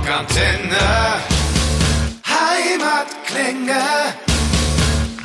Rockantenne. 0.00 0.78
Heimatklänge. 2.24 3.80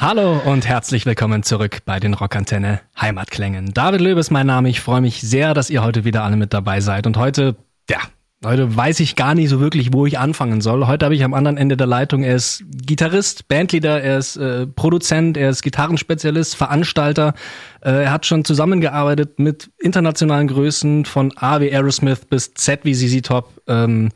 Hallo 0.02 0.42
und 0.46 0.68
herzlich 0.68 1.06
willkommen 1.06 1.44
zurück 1.44 1.78
bei 1.86 2.02
den 2.02 2.14
Rockantenne 2.14 2.82
Heimatklängen. 3.00 3.74
David 3.74 4.02
Löb 4.02 4.18
ist 4.18 4.32
mein 4.32 4.48
Name. 4.48 4.68
Ich 4.68 4.82
freue 4.82 5.00
mich 5.00 5.22
sehr, 5.22 5.54
dass 5.54 5.70
ihr 5.70 5.82
heute 5.82 6.04
wieder 6.04 6.26
alle 6.26 6.36
mit 6.36 6.54
dabei 6.54 6.82
seid. 6.82 7.08
Und 7.08 7.16
heute, 7.16 7.56
ja, 7.90 8.00
heute 8.44 8.76
weiß 8.76 9.00
ich 9.00 9.16
gar 9.16 9.34
nicht 9.34 9.48
so 9.48 9.62
wirklich, 9.62 9.94
wo 9.94 10.06
ich 10.06 10.20
anfangen 10.20 10.60
soll. 10.60 10.88
Heute 10.88 11.06
habe 11.06 11.16
ich 11.16 11.24
am 11.24 11.34
anderen 11.34 11.56
Ende 11.56 11.78
der 11.78 11.88
Leitung, 11.88 12.24
er 12.24 12.36
ist 12.36 12.66
Gitarrist, 12.70 13.48
Bandleader, 13.48 14.02
er 14.02 14.18
ist 14.18 14.36
äh, 14.36 14.68
Produzent, 14.68 15.38
er 15.38 15.52
ist 15.52 15.62
Gitarrenspezialist, 15.62 16.54
Veranstalter. 16.54 17.34
Äh, 17.80 18.04
er 18.04 18.12
hat 18.12 18.26
schon 18.26 18.44
zusammengearbeitet 18.44 19.40
mit 19.40 19.72
internationalen 19.80 20.50
Größen 20.50 21.06
von 21.06 21.32
A 21.38 21.62
wie 21.62 21.72
Aerosmith 21.72 22.26
bis 22.26 22.54
Z 22.56 22.84
wie 22.84 22.94
ZZ 22.94 23.26
Top. 23.26 23.52
Ähm, 23.68 24.10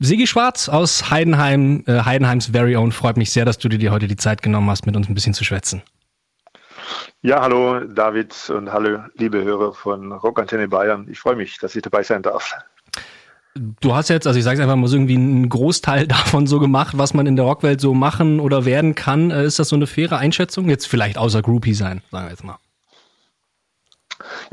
Sigi 0.00 0.28
Schwarz 0.28 0.68
aus 0.68 1.10
Heidenheim, 1.10 1.82
äh, 1.86 2.00
Heidenheims 2.04 2.46
Very 2.46 2.76
Own, 2.76 2.92
freut 2.92 3.16
mich 3.16 3.32
sehr, 3.32 3.44
dass 3.44 3.58
du 3.58 3.68
dir 3.68 3.90
heute 3.90 4.06
die 4.06 4.16
Zeit 4.16 4.42
genommen 4.42 4.70
hast, 4.70 4.86
mit 4.86 4.94
uns 4.94 5.08
ein 5.08 5.14
bisschen 5.14 5.34
zu 5.34 5.42
schwätzen. 5.42 5.82
Ja, 7.20 7.42
hallo 7.42 7.80
David 7.80 8.32
und 8.50 8.72
hallo 8.72 9.00
liebe 9.16 9.42
Hörer 9.42 9.74
von 9.74 10.12
Rockantenne 10.12 10.68
Bayern. 10.68 11.08
Ich 11.10 11.18
freue 11.18 11.34
mich, 11.34 11.58
dass 11.58 11.74
ich 11.74 11.82
dabei 11.82 12.04
sein 12.04 12.22
darf. 12.22 12.54
Du 13.54 13.92
hast 13.92 14.08
jetzt, 14.08 14.28
also 14.28 14.38
ich 14.38 14.44
sage 14.44 14.62
einfach 14.62 14.76
mal 14.76 14.86
so 14.86 14.96
irgendwie 14.96 15.16
einen 15.16 15.48
Großteil 15.48 16.06
davon 16.06 16.46
so 16.46 16.60
gemacht, 16.60 16.96
was 16.96 17.12
man 17.12 17.26
in 17.26 17.34
der 17.34 17.44
Rockwelt 17.44 17.80
so 17.80 17.92
machen 17.92 18.38
oder 18.38 18.64
werden 18.64 18.94
kann. 18.94 19.32
Äh, 19.32 19.46
ist 19.46 19.58
das 19.58 19.68
so 19.68 19.76
eine 19.76 19.88
faire 19.88 20.18
Einschätzung? 20.18 20.68
Jetzt 20.68 20.86
vielleicht 20.86 21.18
außer 21.18 21.42
Groupie 21.42 21.74
sein, 21.74 22.02
sagen 22.12 22.26
wir 22.26 22.30
jetzt 22.30 22.44
mal. 22.44 22.58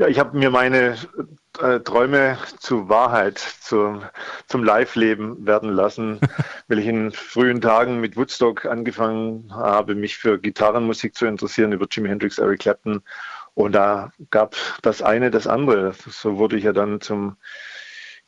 Ja, 0.00 0.08
ich 0.08 0.18
habe 0.18 0.36
mir 0.36 0.50
meine 0.50 0.96
äh, 1.60 1.80
Träume 1.80 2.38
zu 2.58 2.88
Wahrheit, 2.88 3.38
zu, 3.38 4.00
zum 4.46 4.64
Live-Leben 4.64 5.46
werden 5.46 5.70
lassen, 5.70 6.20
weil 6.68 6.78
ich 6.78 6.86
in 6.86 7.12
frühen 7.12 7.60
Tagen 7.60 8.00
mit 8.00 8.16
Woodstock 8.16 8.66
angefangen 8.66 9.52
habe, 9.54 9.94
mich 9.94 10.16
für 10.16 10.38
Gitarrenmusik 10.38 11.14
zu 11.14 11.26
interessieren, 11.26 11.72
über 11.72 11.86
Jimi 11.90 12.08
Hendrix, 12.08 12.38
Eric 12.38 12.60
Clapton. 12.60 13.02
Und 13.54 13.72
da 13.72 14.12
gab 14.30 14.54
das 14.82 15.02
eine 15.02 15.30
das 15.30 15.46
andere. 15.46 15.94
So 16.08 16.38
wurde 16.38 16.56
ich 16.56 16.64
ja 16.64 16.72
dann 16.72 17.00
zum 17.00 17.36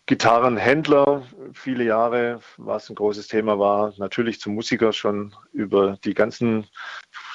Gitarrenhändler. 0.06 1.22
Viele 1.52 1.84
Jahre, 1.84 2.40
was 2.56 2.88
ein 2.88 2.94
großes 2.94 3.28
Thema 3.28 3.58
war, 3.58 3.92
natürlich 3.98 4.40
zum 4.40 4.54
Musiker 4.54 4.94
schon 4.94 5.34
über 5.52 5.98
die 6.02 6.14
ganzen 6.14 6.66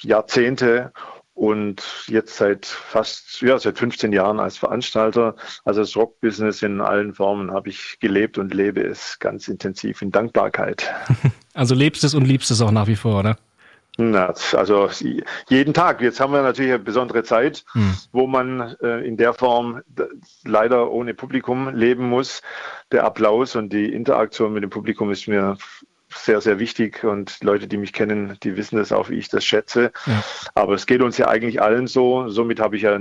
Jahrzehnte 0.01 0.91
und 1.33 2.05
jetzt 2.07 2.37
seit 2.37 2.65
fast, 2.65 3.41
ja, 3.41 3.57
seit 3.57 3.79
15 3.79 4.13
Jahren 4.13 4.39
als 4.39 4.57
Veranstalter. 4.57 5.35
Also 5.65 5.81
das 5.81 5.95
Rockbusiness 5.95 6.61
in 6.61 6.79
allen 6.79 7.13
Formen 7.13 7.51
habe 7.51 7.69
ich 7.69 7.97
gelebt 7.99 8.37
und 8.37 8.53
lebe 8.53 8.81
es 8.81 9.17
ganz 9.19 9.47
intensiv 9.47 10.01
in 10.01 10.11
Dankbarkeit. 10.11 10.91
Also 11.55 11.75
lebst 11.75 12.03
es 12.03 12.15
und 12.15 12.25
liebst 12.25 12.49
es 12.49 12.61
auch 12.61 12.71
nach 12.71 12.87
wie 12.87 12.95
vor, 12.95 13.19
oder? 13.19 13.37
Na, 13.97 14.33
also 14.53 14.89
jeden 15.49 15.75
Tag. 15.75 16.01
Jetzt 16.01 16.19
haben 16.19 16.33
wir 16.33 16.41
natürlich 16.41 16.71
eine 16.71 16.83
besondere 16.83 17.23
Zeit, 17.23 17.63
hm. 17.73 17.93
wo 18.11 18.25
man 18.25 18.75
äh, 18.81 19.05
in 19.07 19.17
der 19.17 19.35
Form 19.35 19.81
leider 20.43 20.91
ohne 20.91 21.13
Publikum 21.13 21.69
leben 21.75 22.09
muss. 22.09 22.41
Der 22.91 23.03
Applaus 23.03 23.55
und 23.55 23.71
die 23.71 23.93
Interaktion 23.93 24.53
mit 24.53 24.63
dem 24.63 24.71
Publikum 24.71 25.11
ist 25.11 25.27
mir 25.27 25.57
sehr, 26.17 26.41
sehr 26.41 26.59
wichtig 26.59 27.03
und 27.03 27.43
Leute, 27.43 27.67
die 27.67 27.77
mich 27.77 27.93
kennen, 27.93 28.37
die 28.43 28.57
wissen 28.57 28.77
das 28.77 28.91
auch, 28.91 29.09
wie 29.09 29.17
ich 29.17 29.29
das 29.29 29.45
schätze. 29.45 29.91
Ja. 30.05 30.23
Aber 30.55 30.73
es 30.73 30.85
geht 30.85 31.01
uns 31.01 31.17
ja 31.17 31.27
eigentlich 31.27 31.61
allen 31.61 31.87
so. 31.87 32.29
Somit 32.29 32.59
habe 32.59 32.75
ich 32.75 32.83
ja 32.83 32.97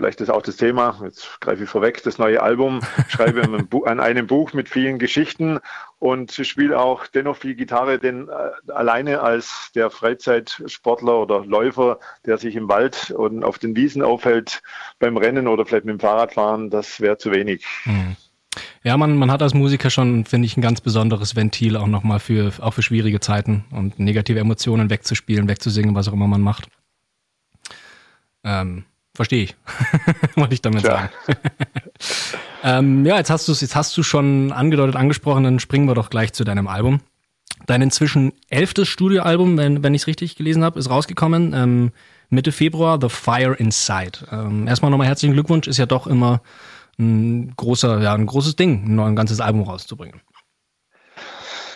vielleicht 0.00 0.22
ist 0.22 0.30
auch 0.30 0.40
das 0.40 0.56
Thema, 0.56 0.98
jetzt 1.04 1.42
greife 1.42 1.64
ich 1.64 1.68
vorweg, 1.68 2.02
das 2.02 2.16
neue 2.16 2.42
Album, 2.42 2.80
schreibe 3.08 3.42
an 3.84 4.00
einem 4.00 4.26
Buch 4.26 4.54
mit 4.54 4.70
vielen 4.70 4.98
Geschichten 4.98 5.60
und 5.98 6.32
spiele 6.32 6.80
auch 6.80 7.06
dennoch 7.06 7.36
viel 7.36 7.54
Gitarre, 7.54 7.98
denn 7.98 8.30
äh, 8.30 8.72
alleine 8.72 9.20
als 9.20 9.70
der 9.74 9.90
Freizeitsportler 9.90 11.18
oder 11.18 11.44
Läufer, 11.44 11.98
der 12.24 12.38
sich 12.38 12.56
im 12.56 12.70
Wald 12.70 13.10
und 13.10 13.44
auf 13.44 13.58
den 13.58 13.76
Wiesen 13.76 14.00
aufhält 14.00 14.62
beim 14.98 15.18
Rennen 15.18 15.46
oder 15.46 15.66
vielleicht 15.66 15.84
mit 15.84 15.92
dem 15.92 16.00
Fahrradfahren, 16.00 16.70
das 16.70 17.02
wäre 17.02 17.18
zu 17.18 17.30
wenig. 17.30 17.66
Mhm. 17.84 18.16
Ja, 18.82 18.96
man, 18.96 19.16
man 19.16 19.30
hat 19.30 19.42
als 19.42 19.54
Musiker 19.54 19.90
schon, 19.90 20.24
finde 20.24 20.46
ich, 20.46 20.56
ein 20.56 20.62
ganz 20.62 20.80
besonderes 20.80 21.36
Ventil 21.36 21.76
auch 21.76 21.86
nochmal 21.86 22.18
für, 22.18 22.52
auch 22.60 22.72
für 22.74 22.82
schwierige 22.82 23.20
Zeiten 23.20 23.64
und 23.70 23.98
negative 23.98 24.40
Emotionen 24.40 24.90
wegzuspielen, 24.90 25.48
wegzusingen, 25.48 25.94
was 25.94 26.08
auch 26.08 26.12
immer 26.12 26.26
man 26.26 26.40
macht. 26.40 26.68
Ähm, 28.42 28.84
Verstehe 29.14 29.42
ich, 29.42 29.56
wollte 30.36 30.54
ich 30.54 30.62
damit 30.62 30.82
sagen. 30.82 31.10
ähm, 32.62 33.04
ja, 33.04 33.16
jetzt 33.18 33.28
hast 33.28 33.48
du 33.48 33.52
jetzt 33.52 33.74
hast 33.74 33.96
du 33.96 34.02
schon 34.02 34.52
angedeutet, 34.52 34.96
angesprochen, 34.96 35.44
dann 35.44 35.58
springen 35.58 35.86
wir 35.86 35.94
doch 35.94 36.10
gleich 36.10 36.32
zu 36.32 36.44
deinem 36.44 36.68
Album. 36.68 37.00
Dein 37.66 37.82
inzwischen 37.82 38.32
elftes 38.48 38.88
Studioalbum, 38.88 39.58
wenn, 39.58 39.82
wenn 39.82 39.94
ich 39.94 40.02
es 40.02 40.06
richtig 40.06 40.36
gelesen 40.36 40.64
habe, 40.64 40.78
ist 40.78 40.88
rausgekommen. 40.88 41.52
Ähm, 41.54 41.92
Mitte 42.30 42.52
Februar, 42.52 42.98
The 43.00 43.08
Fire 43.08 43.54
Inside. 43.54 44.26
Ähm, 44.30 44.68
erstmal 44.68 44.90
nochmal 44.90 45.08
herzlichen 45.08 45.34
Glückwunsch, 45.34 45.66
ist 45.66 45.78
ja 45.78 45.86
doch 45.86 46.06
immer 46.06 46.40
ein 47.00 47.54
großer, 47.56 48.00
ja, 48.00 48.14
ein 48.14 48.26
großes 48.26 48.56
Ding, 48.56 48.98
ein 48.98 49.16
ganzes 49.16 49.40
Album 49.40 49.62
rauszubringen. 49.62 50.20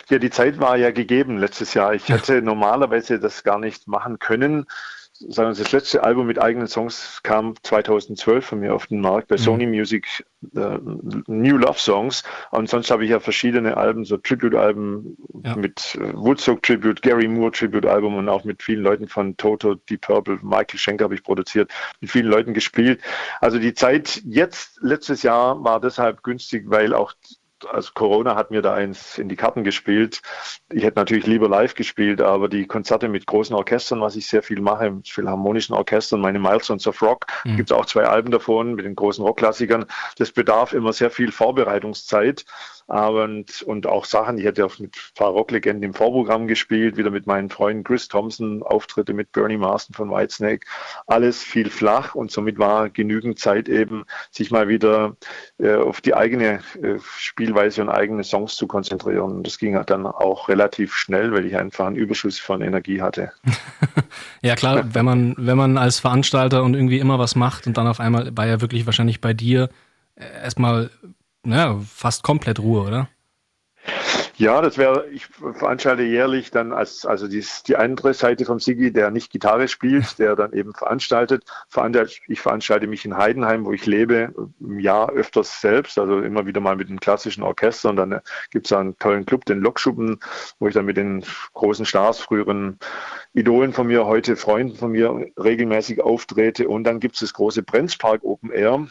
Ja, 0.09 0.19
die 0.19 0.29
Zeit 0.29 0.59
war 0.59 0.77
ja 0.77 0.91
gegeben 0.91 1.39
letztes 1.39 1.73
Jahr. 1.73 1.95
Ich 1.95 2.07
hätte 2.09 2.41
normalerweise 2.41 3.19
das 3.19 3.43
gar 3.43 3.57
nicht 3.57 3.87
machen 3.87 4.19
können. 4.19 4.65
Sagen 5.17 5.55
wir, 5.55 5.63
das 5.63 5.71
letzte 5.71 6.03
Album 6.03 6.27
mit 6.27 6.41
eigenen 6.41 6.67
Songs 6.67 7.21
kam 7.23 7.55
2012 7.63 8.45
von 8.45 8.59
mir 8.59 8.75
auf 8.75 8.87
den 8.87 8.99
Markt 8.99 9.29
bei 9.29 9.35
mhm. 9.35 9.39
Sony 9.39 9.65
Music 9.65 10.25
uh, 10.57 10.77
New 11.27 11.57
Love 11.57 11.79
Songs. 11.79 12.23
Und 12.51 12.67
sonst 12.69 12.91
habe 12.91 13.05
ich 13.05 13.11
ja 13.11 13.21
verschiedene 13.21 13.77
Alben, 13.77 14.03
so 14.03 14.17
Tribute-Alben 14.17 15.15
ja. 15.45 15.55
mit 15.55 15.97
uh, 16.01 16.21
Woodstock 16.21 16.61
Tribute, 16.63 17.01
Gary 17.01 17.29
Moore 17.29 17.51
Tribute-Album 17.51 18.15
und 18.15 18.27
auch 18.27 18.43
mit 18.43 18.61
vielen 18.61 18.83
Leuten 18.83 19.07
von 19.07 19.37
Toto, 19.37 19.75
Deep 19.75 20.01
Purple, 20.01 20.39
Michael 20.41 20.79
Schenker 20.79 21.05
habe 21.05 21.15
ich 21.15 21.23
produziert, 21.23 21.71
mit 22.01 22.11
vielen 22.11 22.27
Leuten 22.27 22.53
gespielt. 22.53 23.01
Also 23.39 23.57
die 23.57 23.73
Zeit 23.73 24.21
jetzt, 24.25 24.79
letztes 24.81 25.23
Jahr, 25.23 25.63
war 25.63 25.79
deshalb 25.79 26.23
günstig, 26.23 26.65
weil 26.67 26.93
auch 26.93 27.13
also 27.71 27.91
Corona 27.93 28.35
hat 28.35 28.51
mir 28.51 28.61
da 28.61 28.73
eins 28.73 29.17
in 29.17 29.29
die 29.29 29.35
Karten 29.35 29.63
gespielt. 29.63 30.21
Ich 30.71 30.83
hätte 30.83 30.99
natürlich 30.99 31.25
lieber 31.25 31.49
live 31.49 31.75
gespielt, 31.75 32.21
aber 32.21 32.49
die 32.49 32.65
Konzerte 32.65 33.07
mit 33.07 33.25
großen 33.25 33.55
Orchestern, 33.55 34.01
was 34.01 34.15
ich 34.15 34.27
sehr 34.27 34.43
viel 34.43 34.61
mache, 34.61 34.89
mit 34.91 35.09
philharmonischen 35.09 35.75
Orchestern, 35.75 36.21
meine 36.21 36.39
Milestones 36.39 36.87
of 36.87 37.01
Rock, 37.01 37.27
mhm. 37.43 37.57
gibt 37.57 37.71
es 37.71 37.77
auch 37.77 37.85
zwei 37.85 38.03
Alben 38.03 38.31
davon 38.31 38.75
mit 38.75 38.85
den 38.85 38.95
großen 38.95 39.23
Rockklassikern. 39.23 39.85
Das 40.17 40.31
bedarf 40.31 40.73
immer 40.73 40.93
sehr 40.93 41.09
viel 41.09 41.31
Vorbereitungszeit. 41.31 42.45
Und, 42.87 43.63
und 43.63 43.87
auch 43.87 44.05
Sachen, 44.05 44.37
ich 44.37 44.45
hätte 44.45 44.63
auch 44.63 44.77
mit 44.77 44.95
ein 44.95 45.15
paar 45.15 45.31
Rocklegenden 45.31 45.81
im 45.81 45.93
Vorprogramm 45.95 46.47
gespielt, 46.47 46.97
wieder 46.97 47.09
mit 47.09 47.25
meinen 47.25 47.49
Freunden 47.49 47.83
Chris 47.83 48.07
Thompson, 48.07 48.61
Auftritte 48.61 49.15
mit 49.15 49.31
Bernie 49.31 49.57
Marston 49.57 49.95
von 49.95 50.11
Whitesnake, 50.11 50.67
alles 51.07 51.41
viel 51.41 51.71
flach 51.71 52.13
und 52.13 52.29
somit 52.29 52.59
war 52.59 52.91
genügend 52.91 53.39
Zeit 53.39 53.69
eben, 53.69 54.05
sich 54.29 54.51
mal 54.51 54.67
wieder 54.67 55.17
äh, 55.57 55.73
auf 55.73 55.99
die 56.01 56.13
eigene 56.13 56.59
äh, 56.79 56.99
Spielweise 57.55 57.81
und 57.81 57.89
eigene 57.89 58.23
Songs 58.23 58.55
zu 58.55 58.67
konzentrieren. 58.67 59.37
Und 59.37 59.47
das 59.47 59.57
ging 59.57 59.81
dann 59.85 60.05
auch 60.05 60.49
relativ 60.49 60.93
schnell, 60.93 61.31
weil 61.31 61.45
ich 61.45 61.55
einfach 61.55 61.85
einen 61.85 61.95
Überschuss 61.95 62.37
von 62.37 62.61
Energie 62.61 63.01
hatte. 63.01 63.31
ja 64.41 64.55
klar, 64.55 64.93
wenn 64.93 65.05
man, 65.05 65.35
wenn 65.37 65.57
man 65.57 65.77
als 65.77 65.99
Veranstalter 65.99 66.63
und 66.63 66.73
irgendwie 66.73 66.99
immer 66.99 67.17
was 67.17 67.35
macht 67.35 67.65
und 67.65 67.77
dann 67.77 67.87
auf 67.87 67.99
einmal 67.99 68.35
war 68.35 68.45
ja 68.45 68.59
wirklich 68.59 68.85
wahrscheinlich 68.85 69.21
bei 69.21 69.33
dir 69.33 69.69
äh, 70.15 70.43
erstmal 70.43 70.89
naja, 71.43 71.79
fast 71.87 72.23
komplett 72.23 72.59
Ruhe, 72.59 72.81
oder? 72.81 73.07
Ja, 74.37 74.61
das 74.61 74.77
wäre, 74.77 75.07
ich 75.11 75.27
veranstalte 75.27 76.03
jährlich 76.03 76.51
dann 76.51 76.73
als, 76.73 77.05
also 77.05 77.29
die, 77.29 77.45
die 77.67 77.77
andere 77.77 78.13
Seite 78.13 78.43
vom 78.43 78.59
Sigi, 78.59 78.91
der 78.91 79.09
nicht 79.09 79.31
Gitarre 79.31 79.69
spielt, 79.69 80.19
der 80.19 80.35
dann 80.35 80.51
eben 80.51 80.73
veranstaltet. 80.73 81.45
Ich 82.27 82.41
veranstalte 82.41 82.87
mich 82.87 83.05
in 83.05 83.15
Heidenheim, 83.15 83.63
wo 83.63 83.71
ich 83.71 83.85
lebe, 83.85 84.33
im 84.59 84.79
Jahr 84.79 85.09
öfters 85.11 85.61
selbst, 85.61 85.97
also 85.97 86.19
immer 86.19 86.45
wieder 86.45 86.59
mal 86.59 86.75
mit 86.75 86.89
einem 86.89 86.99
klassischen 86.99 87.43
Orchester 87.43 87.89
und 87.89 87.95
dann 87.95 88.19
gibt 88.51 88.65
es 88.65 88.73
einen 88.73 88.97
tollen 88.99 89.25
Club, 89.25 89.45
den 89.45 89.61
Lokschuppen, 89.61 90.19
wo 90.59 90.67
ich 90.67 90.73
dann 90.73 90.85
mit 90.85 90.97
den 90.97 91.23
großen 91.53 91.85
Stars, 91.85 92.19
früheren 92.19 92.77
Idolen 93.33 93.71
von 93.71 93.87
mir, 93.87 94.05
heute 94.05 94.35
Freunden 94.35 94.75
von 94.75 94.91
mir 94.91 95.27
regelmäßig 95.41 96.01
auftrete 96.01 96.67
und 96.67 96.83
dann 96.83 96.99
gibt 96.99 97.15
es 97.15 97.21
das 97.21 97.33
große 97.33 97.63
Brenzpark 97.63 98.25
Open 98.25 98.51
Air, 98.51 98.87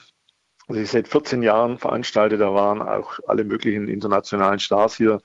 was 0.66 0.76
ich 0.76 0.90
seit 0.90 1.08
14 1.08 1.42
Jahren 1.42 1.78
veranstalte. 1.78 2.38
Da 2.38 2.54
waren 2.54 2.82
auch 2.82 3.18
alle 3.26 3.44
möglichen 3.44 3.88
internationalen 3.88 4.58
Stars 4.58 4.96
hier 4.96 5.20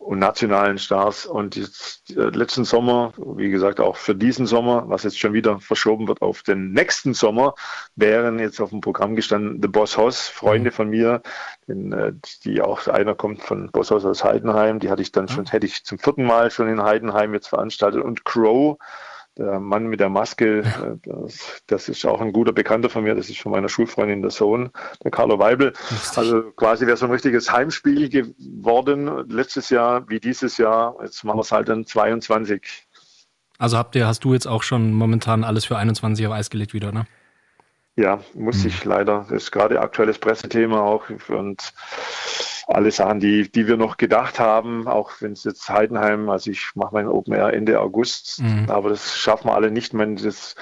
und 0.00 0.18
nationalen 0.18 0.78
Stars. 0.78 1.26
Und 1.26 1.56
jetzt, 1.56 2.16
äh, 2.16 2.30
letzten 2.30 2.64
Sommer, 2.64 3.12
wie 3.18 3.50
gesagt, 3.50 3.80
auch 3.80 3.96
für 3.96 4.14
diesen 4.14 4.46
Sommer, 4.46 4.84
was 4.88 5.02
jetzt 5.02 5.18
schon 5.18 5.34
wieder 5.34 5.60
verschoben 5.60 6.08
wird 6.08 6.22
auf 6.22 6.42
den 6.42 6.72
nächsten 6.72 7.12
Sommer, 7.12 7.54
wären 7.96 8.38
jetzt 8.38 8.60
auf 8.60 8.70
dem 8.70 8.80
Programm 8.80 9.14
gestanden 9.14 9.60
The 9.60 9.68
Boss 9.68 9.98
Hoss, 9.98 10.26
Freunde 10.28 10.70
mhm. 10.70 10.74
von 10.74 10.88
mir, 10.88 11.22
den, 11.68 11.92
äh, 11.92 12.12
die 12.44 12.62
auch, 12.62 12.88
einer 12.88 13.14
kommt 13.14 13.42
von 13.42 13.70
Boss 13.70 13.90
Hoss 13.90 14.06
aus 14.06 14.24
Heidenheim, 14.24 14.78
die 14.80 14.90
hatte 14.90 15.02
ich 15.02 15.12
dann 15.12 15.28
schon, 15.28 15.44
hätte 15.46 15.66
ich 15.66 15.84
zum 15.84 15.98
vierten 15.98 16.24
Mal 16.24 16.50
schon 16.50 16.68
in 16.68 16.82
Heidenheim 16.82 17.34
jetzt 17.34 17.48
veranstaltet 17.48 18.02
und 18.02 18.24
Crow, 18.24 18.78
der 19.38 19.60
Mann 19.60 19.86
mit 19.86 20.00
der 20.00 20.08
Maske, 20.08 20.60
äh, 20.60 20.96
das, 21.02 21.62
das, 21.66 21.88
ist 21.88 22.04
auch 22.04 22.20
ein 22.20 22.32
guter 22.32 22.52
Bekannter 22.52 22.90
von 22.90 23.04
mir, 23.04 23.14
das 23.14 23.30
ist 23.30 23.40
von 23.40 23.52
meiner 23.52 23.68
Schulfreundin 23.68 24.22
der 24.22 24.30
Sohn, 24.30 24.70
der 25.04 25.10
Carlo 25.10 25.38
Weibel. 25.38 25.72
Also 26.16 26.42
quasi 26.52 26.86
wäre 26.86 26.96
so 26.96 27.06
ein 27.06 27.12
richtiges 27.12 27.50
Heimspiel 27.50 28.08
geworden, 28.08 29.28
letztes 29.28 29.70
Jahr 29.70 30.08
wie 30.08 30.20
dieses 30.20 30.58
Jahr. 30.58 30.96
Jetzt 31.02 31.24
machen 31.24 31.38
wir 31.38 31.42
es 31.42 31.52
halt 31.52 31.68
dann 31.68 31.86
22. 31.86 32.62
Also 33.58 33.76
habt 33.76 33.94
ihr, 33.94 34.06
hast 34.06 34.24
du 34.24 34.32
jetzt 34.32 34.46
auch 34.46 34.62
schon 34.62 34.92
momentan 34.92 35.44
alles 35.44 35.64
für 35.64 35.76
21 35.76 36.26
auf 36.26 36.32
Eis 36.32 36.50
gelegt 36.50 36.74
wieder, 36.74 36.92
ne? 36.92 37.06
Ja, 37.96 38.20
muss 38.34 38.62
hm. 38.62 38.68
ich 38.68 38.84
leider. 38.84 39.26
Das 39.28 39.42
ist 39.42 39.50
gerade 39.52 39.80
aktuelles 39.80 40.18
Pressethema 40.18 40.80
auch 40.80 41.04
und 41.28 41.72
alle 42.74 42.90
Sachen, 42.90 43.20
die, 43.20 43.50
die 43.50 43.66
wir 43.66 43.76
noch 43.76 43.96
gedacht 43.96 44.38
haben, 44.38 44.86
auch 44.88 45.12
wenn 45.20 45.32
es 45.32 45.44
jetzt 45.44 45.68
Heidenheim, 45.68 46.28
also 46.30 46.50
ich 46.50 46.70
mache 46.74 46.94
mein 46.94 47.08
Open 47.08 47.34
Air 47.34 47.52
Ende 47.52 47.80
August, 47.80 48.40
mhm. 48.42 48.66
aber 48.68 48.90
das 48.90 49.16
schaffen 49.16 49.48
wir 49.48 49.54
alle 49.54 49.70
nicht. 49.70 49.96
wenn 49.96 50.16
das 50.16 50.54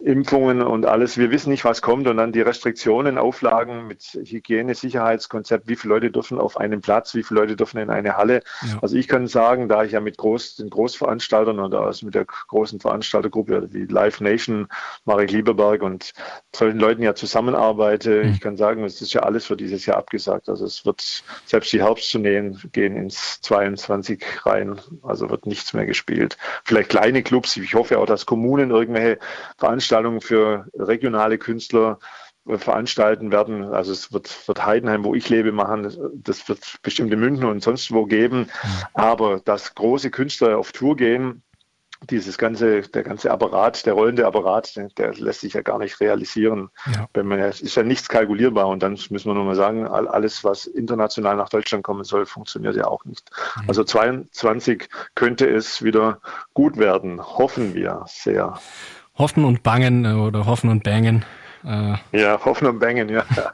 Impfungen 0.00 0.60
und 0.60 0.86
alles. 0.86 1.16
Wir 1.18 1.30
wissen 1.30 1.50
nicht, 1.50 1.64
was 1.64 1.80
kommt 1.80 2.06
und 2.08 2.16
dann 2.16 2.32
die 2.32 2.40
Restriktionen, 2.40 3.16
Auflagen 3.16 3.86
mit 3.86 4.02
Hygiene, 4.02 4.74
Sicherheitskonzept, 4.74 5.68
wie 5.68 5.76
viele 5.76 5.94
Leute 5.94 6.10
dürfen 6.10 6.38
auf 6.38 6.56
einen 6.56 6.80
Platz, 6.80 7.14
wie 7.14 7.22
viele 7.22 7.40
Leute 7.40 7.56
dürfen 7.56 7.78
in 7.78 7.90
eine 7.90 8.16
Halle. 8.16 8.42
Ja. 8.62 8.78
Also 8.82 8.96
ich 8.96 9.08
kann 9.08 9.28
sagen, 9.28 9.68
da 9.68 9.84
ich 9.84 9.92
ja 9.92 10.00
mit 10.00 10.18
Groß, 10.18 10.56
den 10.56 10.68
Großveranstaltern 10.68 11.60
oder 11.60 11.82
also 11.82 12.06
mit 12.06 12.14
der 12.14 12.24
großen 12.24 12.80
Veranstaltergruppe 12.80 13.68
wie 13.72 13.84
Live 13.84 14.20
Nation, 14.20 14.68
Marek 15.04 15.30
Lieberberg 15.30 15.82
und 15.82 16.12
solchen 16.54 16.78
Leuten 16.78 17.02
ja 17.02 17.14
zusammenarbeite, 17.14 18.24
mhm. 18.24 18.32
ich 18.32 18.40
kann 18.40 18.56
sagen, 18.56 18.84
es 18.84 19.00
ist 19.00 19.14
ja 19.14 19.22
alles 19.22 19.46
für 19.46 19.56
dieses 19.56 19.86
Jahr 19.86 19.96
abgesagt. 19.96 20.48
Also 20.48 20.66
es 20.66 20.84
wird 20.84 21.22
selbst 21.46 21.72
die 21.72 21.82
Herbsttourneen 21.82 22.60
gehen 22.72 22.96
ins 22.96 23.40
22 23.42 24.22
rein, 24.44 24.80
also 25.02 25.30
wird 25.30 25.46
nichts 25.46 25.72
mehr 25.72 25.86
gespielt. 25.86 26.36
Vielleicht 26.64 26.90
kleine 26.90 27.22
Clubs, 27.22 27.56
ich 27.56 27.74
hoffe 27.74 27.98
auch, 27.98 28.06
dass 28.06 28.26
Kommunen 28.26 28.70
irgendwelche 28.70 29.18
Veranstaltungen 29.56 29.83
Veranstaltungen 29.84 30.20
für 30.20 30.66
regionale 30.78 31.38
Künstler 31.38 31.98
äh, 32.48 32.56
veranstalten 32.56 33.30
werden. 33.30 33.64
Also 33.64 33.92
es 33.92 34.12
wird, 34.12 34.48
wird 34.48 34.64
Heidenheim, 34.64 35.04
wo 35.04 35.14
ich 35.14 35.28
lebe, 35.28 35.52
machen. 35.52 35.94
Das 36.14 36.48
wird 36.48 36.78
bestimmt 36.82 37.12
in 37.12 37.20
München 37.20 37.44
und 37.44 37.62
sonst 37.62 37.92
wo 37.92 38.06
geben. 38.06 38.38
Mhm. 38.38 38.48
Aber 38.94 39.40
dass 39.44 39.74
große 39.74 40.10
Künstler 40.10 40.58
auf 40.58 40.72
Tour 40.72 40.96
gehen, 40.96 41.42
dieses 42.10 42.36
ganze, 42.38 42.82
der 42.82 43.02
ganze 43.02 43.30
Apparat, 43.30 43.86
der 43.86 43.94
rollende 43.94 44.26
Apparat, 44.26 44.76
der, 44.76 44.88
der 44.88 45.14
lässt 45.14 45.40
sich 45.40 45.54
ja 45.54 45.62
gar 45.62 45.78
nicht 45.78 46.00
realisieren. 46.00 46.70
Ja. 46.86 47.08
Wenn 47.14 47.26
man, 47.26 47.38
es 47.38 47.60
ist 47.60 47.76
ja 47.76 47.82
nichts 47.82 48.08
kalkulierbar 48.08 48.68
und 48.68 48.82
dann 48.82 48.92
müssen 48.92 49.24
wir 49.24 49.34
nur 49.34 49.44
mal 49.44 49.54
sagen, 49.54 49.86
alles, 49.86 50.44
was 50.44 50.66
international 50.66 51.36
nach 51.36 51.48
Deutschland 51.48 51.84
kommen 51.84 52.04
soll, 52.04 52.26
funktioniert 52.26 52.76
ja 52.76 52.86
auch 52.86 53.04
nicht. 53.04 53.30
Mhm. 53.56 53.68
Also 53.68 53.84
22 53.84 54.88
könnte 55.14 55.48
es 55.48 55.82
wieder 55.82 56.20
gut 56.52 56.76
werden, 56.76 57.22
hoffen 57.22 57.74
wir 57.74 58.04
sehr. 58.06 58.58
Hoffen 59.16 59.44
und 59.44 59.62
Bangen 59.62 60.04
äh, 60.04 60.12
oder 60.12 60.46
Hoffen 60.46 60.70
und 60.70 60.82
Bangen. 60.82 61.24
Äh, 61.64 61.94
ja, 62.12 62.44
Hoffen 62.44 62.66
und 62.66 62.78
Bangen, 62.78 63.08
ja. 63.08 63.24
das 63.34 63.52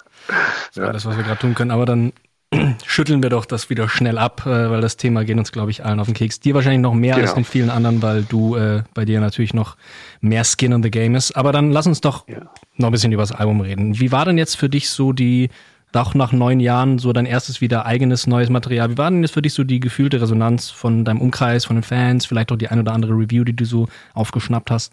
ist 0.71 0.77
ja. 0.77 0.85
alles, 0.85 1.07
was 1.07 1.17
wir 1.17 1.25
gerade 1.25 1.41
tun 1.41 1.55
können. 1.55 1.71
Aber 1.71 1.87
dann 1.87 2.13
schütteln 2.87 3.23
wir 3.23 3.31
doch 3.31 3.45
das 3.45 3.71
wieder 3.71 3.89
schnell 3.89 4.19
ab, 4.19 4.45
äh, 4.47 4.71
weil 4.71 4.81
das 4.81 4.97
Thema 4.97 5.25
geht 5.25 5.39
uns, 5.39 5.53
glaube 5.53 5.71
ich, 5.71 5.85
allen 5.85 6.01
auf 6.01 6.07
den 6.07 6.15
Keks. 6.15 6.41
Dir 6.41 6.55
wahrscheinlich 6.55 6.81
noch 6.81 6.95
mehr 6.95 7.15
genau. 7.15 7.27
als 7.27 7.35
den 7.35 7.45
vielen 7.45 7.71
anderen, 7.71 8.03
weil 8.03 8.25
du 8.25 8.57
äh, 8.57 8.83
bei 8.95 9.05
dir 9.05 9.21
natürlich 9.21 9.55
noch 9.55 9.77
mehr 10.21 10.45
Skin 10.45 10.73
in 10.73 10.83
the 10.83 10.91
Game 10.91 11.15
ist. 11.15 11.37
Aber 11.37 11.53
dann 11.53 11.71
lass 11.71 11.87
uns 11.87 12.01
doch 12.01 12.27
ja. 12.27 12.39
noch 12.77 12.89
ein 12.89 12.93
bisschen 12.93 13.13
über 13.13 13.23
das 13.23 13.33
Album 13.33 13.61
reden. 13.61 14.01
Wie 14.01 14.11
war 14.11 14.25
denn 14.25 14.39
jetzt 14.39 14.57
für 14.57 14.69
dich 14.69 14.91
so 14.91 15.13
die, 15.13 15.51
auch 15.93 16.15
nach 16.15 16.33
neun 16.33 16.59
Jahren, 16.59 16.99
so 16.99 17.13
dein 17.13 17.27
erstes 17.27 17.61
wieder 17.61 17.87
eigenes 17.87 18.27
neues 18.27 18.49
Material? 18.49 18.91
Wie 18.91 18.99
war 18.99 19.11
denn 19.11 19.23
jetzt 19.23 19.33
für 19.33 19.43
dich 19.43 19.55
so 19.55 19.63
die 19.63 19.79
gefühlte 19.79 20.21
Resonanz 20.21 20.71
von 20.71 21.05
deinem 21.05 21.21
Umkreis, 21.21 21.65
von 21.65 21.77
den 21.77 21.83
Fans, 21.83 22.27
vielleicht 22.27 22.51
auch 22.51 22.57
die 22.57 22.69
ein 22.69 22.81
oder 22.81 22.93
andere 22.93 23.13
Review, 23.13 23.45
die 23.45 23.55
du 23.55 23.65
so 23.65 23.89
aufgeschnappt 24.15 24.71
hast? 24.71 24.93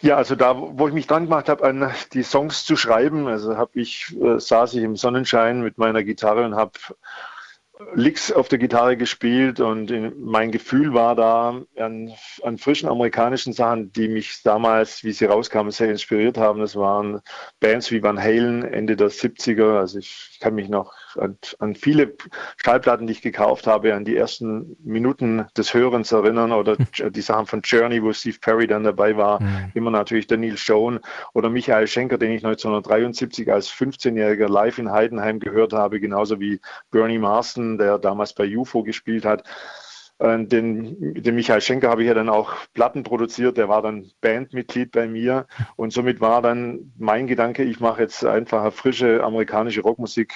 Ja, 0.00 0.16
also 0.16 0.34
da, 0.34 0.54
wo 0.56 0.86
ich 0.86 0.92
mich 0.94 1.06
dran 1.06 1.24
gemacht 1.24 1.48
habe, 1.48 1.64
an 1.64 1.90
die 2.12 2.22
Songs 2.22 2.66
zu 2.66 2.76
schreiben, 2.76 3.26
also 3.26 3.56
habe 3.56 3.80
ich, 3.80 4.14
äh, 4.20 4.38
saß 4.38 4.74
ich 4.74 4.82
im 4.82 4.96
Sonnenschein 4.96 5.62
mit 5.62 5.78
meiner 5.78 6.04
Gitarre 6.04 6.44
und 6.44 6.56
habe 6.56 6.72
Licks 7.94 8.30
auf 8.30 8.48
der 8.48 8.58
Gitarre 8.58 8.96
gespielt 8.96 9.60
und 9.60 9.90
mein 10.20 10.52
Gefühl 10.52 10.94
war 10.94 11.16
da 11.16 11.60
an, 11.76 12.12
an, 12.42 12.58
frischen 12.58 12.88
amerikanischen 12.88 13.52
Sachen, 13.52 13.92
die 13.92 14.08
mich 14.08 14.42
damals, 14.44 15.02
wie 15.02 15.12
sie 15.12 15.24
rauskamen, 15.24 15.72
sehr 15.72 15.90
inspiriert 15.90 16.38
haben. 16.38 16.60
Das 16.60 16.76
waren 16.76 17.20
Bands 17.58 17.90
wie 17.90 18.02
Van 18.02 18.20
Halen, 18.20 18.62
Ende 18.62 18.96
der 18.96 19.10
70er. 19.10 19.78
Also 19.78 19.98
ich 19.98 20.38
kann 20.40 20.54
mich 20.54 20.68
noch 20.68 20.92
an, 21.16 21.38
an 21.58 21.74
viele 21.74 22.14
Schallplatten, 22.56 23.06
die 23.06 23.12
ich 23.12 23.22
gekauft 23.22 23.66
habe, 23.66 23.94
an 23.94 24.04
die 24.04 24.16
ersten 24.16 24.76
Minuten 24.82 25.46
des 25.56 25.74
Hörens 25.74 26.12
erinnern 26.12 26.52
oder 26.52 26.76
die 26.76 27.20
Sachen 27.20 27.46
von 27.46 27.62
Journey, 27.62 28.02
wo 28.02 28.12
Steve 28.12 28.38
Perry 28.40 28.66
dann 28.66 28.84
dabei 28.84 29.16
war. 29.16 29.42
Mhm. 29.42 29.72
Immer 29.74 29.90
natürlich 29.90 30.26
Daniel 30.26 30.56
Schoen 30.56 31.00
oder 31.32 31.50
Michael 31.50 31.86
Schenker, 31.86 32.18
den 32.18 32.32
ich 32.32 32.44
1973 32.44 33.50
als 33.52 33.70
15-Jähriger 33.70 34.48
live 34.48 34.78
in 34.78 34.90
Heidenheim 34.90 35.40
gehört 35.40 35.72
habe, 35.72 36.00
genauso 36.00 36.40
wie 36.40 36.60
Bernie 36.90 37.18
Marston, 37.18 37.78
der 37.78 37.98
damals 37.98 38.34
bei 38.34 38.56
UFO 38.56 38.82
gespielt 38.82 39.24
hat. 39.24 39.44
Äh, 40.18 40.44
den, 40.44 41.14
den 41.14 41.34
Michael 41.34 41.60
Schenker 41.60 41.88
habe 41.90 42.02
ich 42.02 42.08
ja 42.08 42.14
dann 42.14 42.28
auch 42.28 42.54
Platten 42.72 43.02
produziert, 43.02 43.56
der 43.56 43.68
war 43.68 43.82
dann 43.82 44.10
Bandmitglied 44.20 44.92
bei 44.92 45.08
mir 45.08 45.46
und 45.76 45.92
somit 45.92 46.20
war 46.20 46.40
dann 46.40 46.92
mein 46.96 47.26
Gedanke, 47.26 47.64
ich 47.64 47.80
mache 47.80 48.02
jetzt 48.02 48.24
einfach 48.24 48.72
frische 48.72 49.24
amerikanische 49.24 49.82
Rockmusik. 49.82 50.32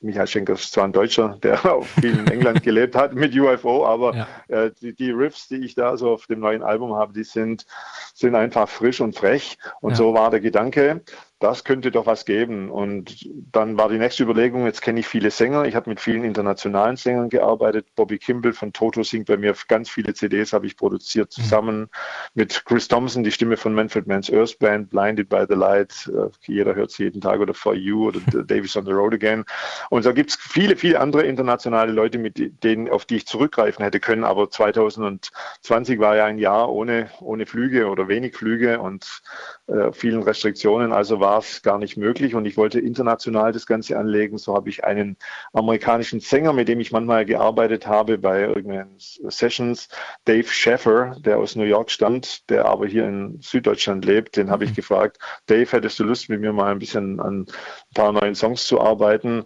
Michael 0.00 0.26
Schenker 0.28 0.52
ist 0.52 0.72
zwar 0.72 0.84
ein 0.84 0.92
Deutscher, 0.92 1.38
der 1.42 1.64
auch 1.72 1.84
viel 1.84 2.18
in 2.18 2.28
England 2.28 2.62
gelebt 2.62 2.94
hat 2.94 3.14
mit 3.14 3.34
UFO, 3.34 3.84
aber 3.84 4.14
ja. 4.14 4.26
äh, 4.48 4.70
die, 4.80 4.94
die, 4.94 5.10
Riffs, 5.10 5.48
die 5.48 5.64
ich 5.64 5.74
da 5.74 5.96
so 5.96 6.12
auf 6.12 6.26
dem 6.26 6.40
neuen 6.40 6.62
Album 6.62 6.94
habe, 6.94 7.12
die 7.12 7.24
sind, 7.24 7.66
sind 8.14 8.34
einfach 8.34 8.68
frisch 8.68 9.00
und 9.00 9.16
frech 9.16 9.58
und 9.80 9.90
ja. 9.90 9.96
so 9.96 10.14
war 10.14 10.30
der 10.30 10.40
Gedanke 10.40 11.02
das 11.40 11.62
könnte 11.62 11.90
doch 11.90 12.06
was 12.06 12.24
geben. 12.24 12.70
Und 12.70 13.28
dann 13.52 13.78
war 13.78 13.88
die 13.88 13.98
nächste 13.98 14.24
Überlegung, 14.24 14.66
jetzt 14.66 14.82
kenne 14.82 15.00
ich 15.00 15.06
viele 15.06 15.30
Sänger, 15.30 15.66
ich 15.66 15.76
habe 15.76 15.88
mit 15.88 16.00
vielen 16.00 16.24
internationalen 16.24 16.96
Sängern 16.96 17.28
gearbeitet. 17.28 17.86
Bobby 17.94 18.18
Kimball 18.18 18.52
von 18.52 18.72
Toto 18.72 19.04
singt 19.04 19.26
bei 19.26 19.36
mir 19.36 19.54
ganz 19.68 19.88
viele 19.88 20.14
CDs, 20.14 20.52
habe 20.52 20.66
ich 20.66 20.76
produziert 20.76 21.32
mhm. 21.36 21.42
zusammen 21.42 21.80
mhm. 21.80 21.88
mit 22.34 22.64
Chris 22.64 22.88
Thompson, 22.88 23.22
die 23.22 23.30
Stimme 23.30 23.56
von 23.56 23.72
Manfred 23.72 24.08
Mann's 24.08 24.32
Earth 24.32 24.58
Band, 24.58 24.90
Blinded 24.90 25.28
by 25.28 25.44
the 25.48 25.54
Light, 25.54 26.10
äh, 26.12 26.28
jeder 26.46 26.74
hört 26.74 26.90
es 26.90 26.98
jeden 26.98 27.20
Tag 27.20 27.38
oder 27.38 27.54
For 27.54 27.74
You 27.74 28.08
oder 28.08 28.20
Davis 28.44 28.76
on 28.76 28.84
the 28.84 28.92
Road 28.92 29.14
Again. 29.14 29.44
Und 29.90 30.06
da 30.06 30.12
gibt 30.12 30.30
es 30.30 30.36
viele, 30.36 30.74
viele 30.74 30.98
andere 30.98 31.22
internationale 31.22 31.92
Leute, 31.92 32.18
mit 32.18 32.64
denen, 32.64 32.88
auf 32.88 33.04
die 33.04 33.16
ich 33.16 33.26
zurückgreifen 33.26 33.84
hätte 33.84 34.00
können. 34.00 34.24
Aber 34.24 34.50
2020 34.50 36.00
war 36.00 36.16
ja 36.16 36.24
ein 36.24 36.38
Jahr 36.38 36.68
ohne, 36.68 37.10
ohne 37.20 37.46
Flüge 37.46 37.86
oder 37.86 38.08
wenig 38.08 38.36
Flüge 38.36 38.80
und 38.80 39.22
äh, 39.68 39.92
vielen 39.92 40.22
Restriktionen. 40.22 40.92
Also 40.92 41.20
war 41.20 41.27
war 41.28 41.40
es 41.40 41.60
gar 41.60 41.78
nicht 41.78 41.98
möglich 41.98 42.34
und 42.34 42.46
ich 42.46 42.56
wollte 42.56 42.80
international 42.80 43.52
das 43.52 43.66
Ganze 43.66 43.98
anlegen. 43.98 44.38
So 44.38 44.54
habe 44.54 44.70
ich 44.70 44.84
einen 44.84 45.18
amerikanischen 45.52 46.20
Sänger, 46.20 46.54
mit 46.54 46.68
dem 46.68 46.80
ich 46.80 46.90
manchmal 46.90 47.26
gearbeitet 47.26 47.86
habe 47.86 48.16
bei 48.16 48.40
irgendwelchen 48.40 48.94
Sessions, 48.98 49.90
Dave 50.24 50.48
Sheffer, 50.48 51.16
der 51.18 51.38
aus 51.38 51.54
New 51.54 51.64
York 51.64 51.90
stammt, 51.90 52.48
der 52.48 52.64
aber 52.64 52.86
hier 52.86 53.06
in 53.06 53.40
Süddeutschland 53.42 54.06
lebt. 54.06 54.38
Den 54.38 54.50
habe 54.50 54.64
ich 54.64 54.70
mhm. 54.70 54.76
gefragt, 54.76 55.18
Dave, 55.44 55.70
hättest 55.70 55.98
du 55.98 56.04
Lust, 56.04 56.30
mit 56.30 56.40
mir 56.40 56.54
mal 56.54 56.72
ein 56.72 56.78
bisschen 56.78 57.20
an 57.20 57.42
ein 57.42 57.46
paar 57.94 58.12
neuen 58.12 58.34
Songs 58.34 58.64
zu 58.64 58.80
arbeiten? 58.80 59.44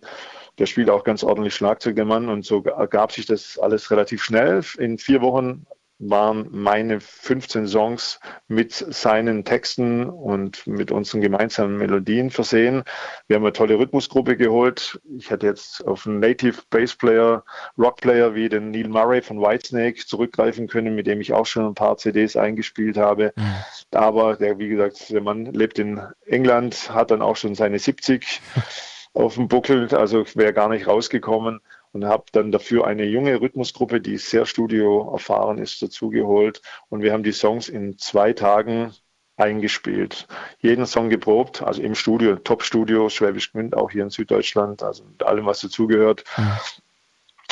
Der 0.58 0.66
spielt 0.66 0.88
auch 0.88 1.02
ganz 1.02 1.24
ordentlich 1.24 1.54
Schlagzeug, 1.56 1.96
der 1.96 2.04
Mann. 2.04 2.28
Und 2.28 2.44
so 2.44 2.62
ergab 2.62 3.10
sich 3.10 3.26
das 3.26 3.58
alles 3.58 3.90
relativ 3.90 4.22
schnell. 4.22 4.62
In 4.78 4.98
vier 4.98 5.20
Wochen 5.20 5.66
waren 6.04 6.48
meine 6.50 7.00
15 7.00 7.68
Songs 7.68 8.18
mit 8.48 8.72
seinen 8.72 9.44
Texten 9.44 10.08
und 10.08 10.66
mit 10.66 10.90
unseren 10.90 11.20
gemeinsamen 11.20 11.76
Melodien 11.76 12.30
versehen. 12.30 12.82
Wir 13.28 13.36
haben 13.36 13.44
eine 13.44 13.52
tolle 13.52 13.78
Rhythmusgruppe 13.78 14.36
geholt. 14.36 15.00
Ich 15.16 15.30
hätte 15.30 15.46
jetzt 15.46 15.86
auf 15.86 16.06
einen 16.06 16.18
Native 16.18 16.60
Bass 16.70 16.96
Player, 16.96 17.44
Rock 17.78 18.00
Player 18.00 18.34
wie 18.34 18.48
den 18.48 18.72
Neil 18.72 18.88
Murray 18.88 19.22
von 19.22 19.40
Whitesnake 19.40 20.04
zurückgreifen 20.04 20.66
können, 20.66 20.96
mit 20.96 21.06
dem 21.06 21.20
ich 21.20 21.32
auch 21.32 21.46
schon 21.46 21.66
ein 21.66 21.74
paar 21.74 21.96
CDs 21.96 22.36
eingespielt 22.36 22.96
habe. 22.96 23.32
Mhm. 23.36 23.54
Aber 23.92 24.36
der, 24.36 24.58
wie 24.58 24.68
gesagt, 24.68 25.10
der 25.10 25.20
Mann 25.20 25.46
lebt 25.46 25.78
in 25.78 26.00
England, 26.26 26.92
hat 26.92 27.12
dann 27.12 27.22
auch 27.22 27.36
schon 27.36 27.54
seine 27.54 27.78
70 27.78 28.40
auf 29.14 29.34
dem 29.34 29.46
Buckel, 29.46 29.94
also 29.94 30.24
wäre 30.34 30.52
gar 30.52 30.68
nicht 30.68 30.88
rausgekommen 30.88 31.60
und 31.92 32.04
habe 32.04 32.24
dann 32.32 32.52
dafür 32.52 32.86
eine 32.86 33.04
junge 33.04 33.40
Rhythmusgruppe, 33.40 34.00
die 34.00 34.16
sehr 34.16 34.46
studio 34.46 35.12
erfahren 35.12 35.58
ist, 35.58 35.82
dazugeholt. 35.82 36.62
Und 36.88 37.02
wir 37.02 37.12
haben 37.12 37.22
die 37.22 37.32
Songs 37.32 37.68
in 37.68 37.98
zwei 37.98 38.32
Tagen 38.32 38.92
eingespielt. 39.36 40.26
Jeden 40.58 40.86
Song 40.86 41.08
geprobt, 41.08 41.62
also 41.62 41.82
im 41.82 41.94
Studio, 41.94 42.36
Top-Studio, 42.36 43.08
Schwäbisch 43.08 43.52
Gmünd, 43.52 43.76
auch 43.76 43.90
hier 43.90 44.04
in 44.04 44.10
Süddeutschland, 44.10 44.82
also 44.82 45.04
mit 45.04 45.22
allem, 45.22 45.46
was 45.46 45.60
dazugehört. 45.60 46.24
Mhm. 46.36 46.52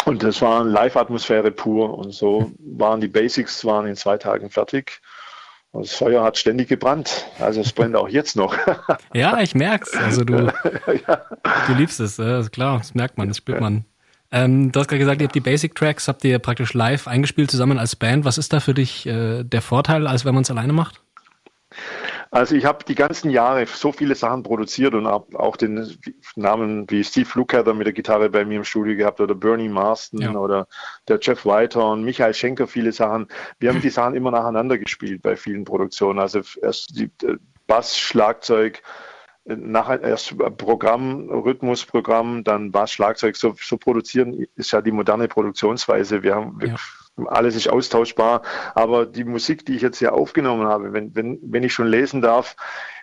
Und 0.07 0.23
das 0.23 0.41
war 0.41 0.65
Live-Atmosphäre 0.65 1.51
pur. 1.51 1.99
Und 1.99 2.13
so 2.13 2.53
waren 2.59 3.01
die 3.01 3.09
Basics 3.09 3.65
waren 3.65 3.87
in 3.87 3.97
zwei 3.97 4.17
Tagen 4.17 4.51
fertig. 4.51 5.01
Und 5.73 5.87
das 5.87 5.95
Feuer 5.95 6.25
hat 6.25 6.37
ständig 6.37 6.69
gebrannt. 6.69 7.27
Also 7.39 7.61
es 7.61 7.73
brennt 7.73 7.95
auch 7.95 8.09
jetzt 8.09 8.35
noch. 8.35 8.57
ja, 9.15 9.41
ich 9.41 9.55
merk's. 9.55 9.95
Also 9.95 10.25
du, 10.25 10.53
ja. 11.07 11.25
du 11.67 11.75
liebst 11.75 12.01
es, 12.01 12.19
äh, 12.19 12.43
klar, 12.51 12.79
das 12.79 12.95
merkt 12.95 13.19
man, 13.19 13.29
das 13.29 13.37
spürt 13.37 13.61
man. 13.61 13.85
Ähm, 14.33 14.71
du 14.71 14.81
hast 14.81 14.89
gerade 14.89 15.01
gesagt, 15.01 15.21
ihr 15.21 15.27
habt 15.27 15.35
die 15.35 15.41
Basic 15.41 15.75
Tracks, 15.75 16.07
habt 16.07 16.25
ihr 16.25 16.39
praktisch 16.39 16.75
live 16.75 17.09
eingespielt 17.09 17.51
zusammen 17.51 17.79
als 17.79 17.97
Band. 17.97 18.25
Was 18.25 18.39
ist 18.39 18.53
da 18.53 18.61
für 18.61 18.75
dich 18.75 19.07
äh, 19.07 19.43
der 19.43 19.63
Vorteil, 19.63 20.07
als 20.07 20.25
wenn 20.25 20.35
man 20.35 20.43
es 20.43 20.51
alleine 20.51 20.73
macht? 20.73 21.03
Also 22.33 22.55
ich 22.55 22.65
habe 22.65 22.85
die 22.85 22.95
ganzen 22.95 23.31
Jahre 23.31 23.67
so 23.67 23.91
viele 23.91 24.15
Sachen 24.15 24.45
produziert 24.45 24.95
und 24.95 25.09
habe 25.09 25.39
auch 25.39 25.57
den 25.57 25.99
Namen 26.37 26.89
wie 26.89 27.03
Steve 27.03 27.29
Lukather 27.35 27.75
mit 27.75 27.87
der 27.87 27.93
Gitarre 27.93 28.31
bei 28.31 28.45
mir 28.45 28.59
im 28.59 28.65
Studio 28.65 28.97
gehabt 28.97 29.21
oder 29.21 29.35
Bernie 29.35 29.69
Marston 29.69 30.21
ja. 30.21 30.33
oder 30.35 30.69
der 31.09 31.19
Jeff 31.21 31.45
Whiter 31.45 31.91
und 31.91 32.05
Michael 32.05 32.35
Schenker, 32.35 32.69
viele 32.69 32.93
Sachen. 32.93 33.27
Wir 33.59 33.71
haben 33.71 33.81
die 33.81 33.91
Sachen 33.91 34.15
immer 34.15 34.31
nacheinander 34.31 34.79
gespielt 34.79 35.23
bei 35.23 35.35
vielen 35.35 35.65
Produktionen. 35.65 36.21
Also 36.21 36.43
erst 36.63 36.97
die 36.97 37.11
äh, 37.25 37.37
Bass, 37.67 37.99
Schlagzeug, 37.99 38.81
nachher 39.45 40.03
erst 40.03 40.37
Programm, 40.59 41.29
Rhythmusprogramm, 41.31 42.45
dann 42.45 42.71
Bass, 42.71 42.93
Schlagzeug. 42.93 43.37
So, 43.37 43.55
so 43.61 43.77
produzieren 43.77 44.47
ist 44.55 44.73
ja 44.73 44.81
die 44.83 44.93
moderne 44.93 45.29
Produktionsweise. 45.29 46.23
Wir 46.23 46.35
haben 46.35 46.59
ja 46.65 46.77
alles 47.27 47.57
ist 47.57 47.69
austauschbar. 47.69 48.43
Aber 48.75 49.07
die 49.07 49.25
Musik, 49.25 49.67
die 49.67 49.77
ich 49.77 49.83
jetzt 49.83 49.99
hier 49.99 50.13
aufgenommen 50.13 50.67
habe, 50.67 50.93
wenn, 50.93 51.15
wenn, 51.15 51.39
wenn 51.43 51.63
ich 51.63 51.73
schon 51.73 51.89
lesen 51.89 52.23
darf 52.23 52.57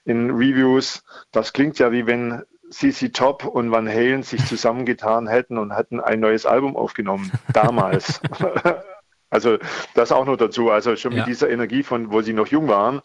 in 0.06 0.32
Reviews, 0.32 1.04
das 1.32 1.54
klingt 1.54 1.80
ja 1.80 1.92
wie 1.92 2.08
wenn 2.08 2.44
CC 2.70 3.10
Top 3.10 3.46
und 3.46 3.72
Van 3.72 3.88
Halen 3.88 4.24
sich 4.24 4.46
zusammengetan 4.48 5.28
hätten 5.28 5.58
und 5.58 5.76
hätten 5.76 6.00
ein 6.00 6.20
neues 6.20 6.46
Album 6.46 6.76
aufgenommen. 6.76 7.32
Damals. 7.54 8.22
also 9.30 9.58
das 9.94 10.12
auch 10.12 10.26
noch 10.26 10.38
dazu. 10.38 10.72
Also 10.72 10.96
schon 10.96 11.12
mit 11.12 11.20
ja. 11.20 11.26
dieser 11.26 11.50
Energie 11.50 11.84
von, 11.84 12.12
wo 12.12 12.22
sie 12.22 12.34
noch 12.34 12.48
jung 12.48 12.68
waren 12.68 13.02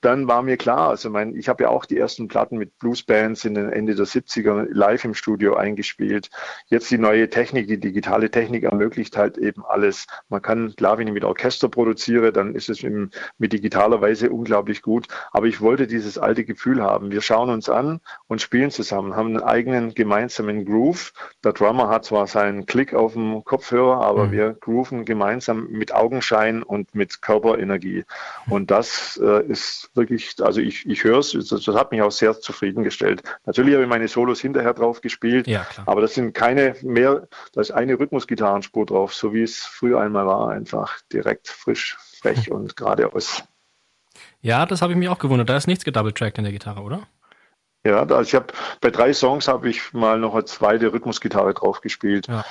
dann 0.00 0.28
war 0.28 0.42
mir 0.42 0.56
klar, 0.56 0.90
also 0.90 1.10
mein, 1.10 1.34
ich 1.36 1.48
habe 1.48 1.64
ja 1.64 1.70
auch 1.70 1.86
die 1.86 1.98
ersten 1.98 2.28
Platten 2.28 2.58
mit 2.58 2.78
Bluesbands 2.78 3.44
in 3.44 3.54
den 3.54 3.72
Ende 3.72 3.94
der 3.94 4.06
70er 4.06 4.66
live 4.70 5.04
im 5.04 5.14
Studio 5.14 5.56
eingespielt. 5.56 6.30
Jetzt 6.66 6.90
die 6.90 6.98
neue 6.98 7.30
Technik, 7.30 7.66
die 7.66 7.80
digitale 7.80 8.30
Technik 8.30 8.64
ermöglicht 8.64 9.16
halt 9.16 9.38
eben 9.38 9.64
alles. 9.64 10.06
Man 10.28 10.42
kann, 10.42 10.74
klar, 10.76 10.98
wenn 10.98 11.08
ich 11.08 11.14
mit 11.14 11.24
Orchester 11.24 11.68
produziere, 11.68 12.32
dann 12.32 12.54
ist 12.54 12.68
es 12.68 12.82
im, 12.82 13.10
mit 13.38 13.52
digitaler 13.52 14.00
Weise 14.00 14.30
unglaublich 14.30 14.82
gut. 14.82 15.08
Aber 15.32 15.46
ich 15.46 15.60
wollte 15.60 15.86
dieses 15.86 16.18
alte 16.18 16.44
Gefühl 16.44 16.82
haben. 16.82 17.10
Wir 17.10 17.22
schauen 17.22 17.50
uns 17.50 17.68
an 17.68 18.00
und 18.28 18.42
spielen 18.42 18.70
zusammen, 18.70 19.16
haben 19.16 19.28
einen 19.28 19.42
eigenen 19.42 19.94
gemeinsamen 19.94 20.66
Groove. 20.66 21.12
Der 21.42 21.52
Drummer 21.52 21.88
hat 21.88 22.04
zwar 22.04 22.26
seinen 22.26 22.66
Klick 22.66 22.94
auf 22.94 23.14
dem 23.14 23.44
Kopfhörer, 23.44 24.02
aber 24.02 24.26
mhm. 24.26 24.32
wir 24.32 24.52
grooven 24.60 25.04
gemeinsam 25.04 25.68
mit 25.70 25.94
Augenschein 25.94 26.62
und 26.62 26.94
mit 26.94 27.22
Körperenergie. 27.22 28.04
Und 28.48 28.70
das 28.70 29.18
äh, 29.22 29.44
ist 29.46 29.90
wirklich, 29.96 30.34
also 30.40 30.60
ich, 30.60 30.86
ich 30.86 31.04
höre 31.04 31.18
es, 31.18 31.32
das, 31.32 31.48
das, 31.48 31.74
hat 31.74 31.90
mich 31.90 32.02
auch 32.02 32.10
sehr 32.10 32.38
zufriedengestellt. 32.38 33.22
Natürlich 33.44 33.74
habe 33.74 33.84
ich 33.84 33.88
meine 33.88 34.08
Solos 34.08 34.40
hinterher 34.40 34.74
drauf 34.74 35.00
gespielt, 35.00 35.46
ja, 35.46 35.66
aber 35.86 36.00
das 36.00 36.14
sind 36.14 36.34
keine 36.34 36.76
mehr, 36.82 37.28
da 37.52 37.60
ist 37.60 37.70
eine 37.70 37.98
Rhythmusgitarrenspur 37.98 38.86
drauf, 38.86 39.14
so 39.14 39.32
wie 39.32 39.42
es 39.42 39.64
früher 39.64 40.00
einmal 40.00 40.26
war, 40.26 40.50
einfach 40.50 41.00
direkt 41.12 41.48
frisch, 41.48 41.96
frech 42.20 42.50
und 42.50 42.76
geradeaus. 42.76 43.42
Ja, 44.40 44.66
das 44.66 44.82
habe 44.82 44.92
ich 44.92 44.98
mich 44.98 45.08
auch 45.08 45.18
gewundert. 45.18 45.48
Da 45.48 45.56
ist 45.56 45.66
nichts 45.66 45.84
gedoubletrackt 45.84 46.38
in 46.38 46.44
der 46.44 46.52
Gitarre, 46.52 46.80
oder? 46.80 47.06
Ja, 47.86 48.00
also 48.00 48.20
ich 48.22 48.34
habe 48.34 48.46
bei 48.80 48.90
drei 48.90 49.12
Songs 49.12 49.46
habe 49.46 49.68
ich 49.68 49.92
mal 49.92 50.18
noch 50.18 50.34
eine 50.34 50.44
zweite 50.44 50.92
Rhythmusgitarre 50.92 51.54
drauf 51.54 51.80
gespielt. 51.80 52.26
Ja. 52.26 52.44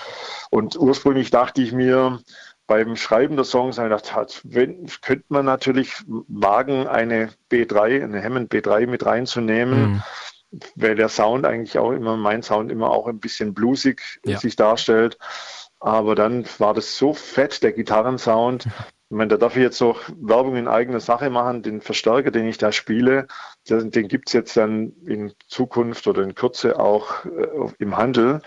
Und 0.50 0.78
ursprünglich 0.78 1.30
dachte 1.30 1.62
ich 1.62 1.74
mir, 1.74 2.22
beim 2.68 2.96
Schreiben 2.96 3.36
der 3.36 3.46
Songs 3.46 3.78
gedacht 3.78 4.16
hat, 4.16 4.42
wenn, 4.44 4.88
könnte 5.02 5.26
man 5.30 5.46
natürlich 5.46 5.94
wagen, 6.08 6.88
eine 6.88 7.30
B3, 7.52 8.04
eine 8.04 8.24
Hammond 8.24 8.52
B3 8.52 8.88
mit 8.88 9.06
reinzunehmen, 9.06 10.02
mhm. 10.52 10.62
weil 10.76 10.96
der 10.96 11.10
Sound 11.10 11.46
eigentlich 11.46 11.78
auch 11.78 11.92
immer, 11.92 12.18
mein 12.18 12.44
Sound 12.44 12.72
immer 12.72 12.90
auch 12.92 13.08
ein 13.08 13.20
bisschen 13.20 13.54
bluesig 13.54 14.20
ja. 14.26 14.38
sich 14.38 14.56
darstellt. 14.56 15.18
Aber 15.80 16.16
dann 16.16 16.46
war 16.58 16.74
das 16.74 16.98
so 16.98 17.14
fett, 17.14 17.62
der 17.62 17.74
Gitarrensound, 17.74 18.68
Ich 19.10 19.16
meine, 19.16 19.28
da 19.28 19.38
darf 19.38 19.56
ich 19.56 19.62
jetzt 19.62 19.82
auch 19.84 20.02
Werbung 20.20 20.56
in 20.56 20.68
eigener 20.68 21.00
Sache 21.00 21.30
machen. 21.30 21.62
Den 21.62 21.80
Verstärker, 21.80 22.32
den 22.32 22.48
ich 22.48 22.58
da 22.58 22.72
spiele, 22.72 23.28
den, 23.70 23.92
den 23.92 24.08
gibt 24.08 24.30
es 24.30 24.34
jetzt 24.34 24.58
dann 24.58 24.94
in 25.06 25.32
Zukunft 25.48 26.08
oder 26.08 26.24
in 26.24 26.34
Kürze 26.34 26.80
auch 26.80 27.24
äh, 27.26 27.48
im 27.78 27.98
Handel. 27.98 28.42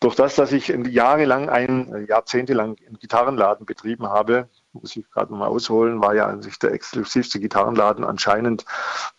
Durch 0.00 0.14
das, 0.14 0.34
dass 0.34 0.52
ich 0.52 0.68
jahrelang, 0.68 1.48
ein, 1.48 1.94
äh, 1.94 2.04
jahrzehntelang 2.08 2.76
einen 2.86 2.98
Gitarrenladen 2.98 3.64
betrieben 3.64 4.06
habe, 4.06 4.50
muss 4.74 4.96
ich 4.96 5.10
gerade 5.10 5.32
mal 5.32 5.48
ausholen, 5.48 6.02
war 6.02 6.14
ja 6.14 6.26
an 6.26 6.42
sich 6.42 6.58
der 6.58 6.72
exklusivste 6.72 7.40
Gitarrenladen 7.40 8.04
anscheinend 8.04 8.66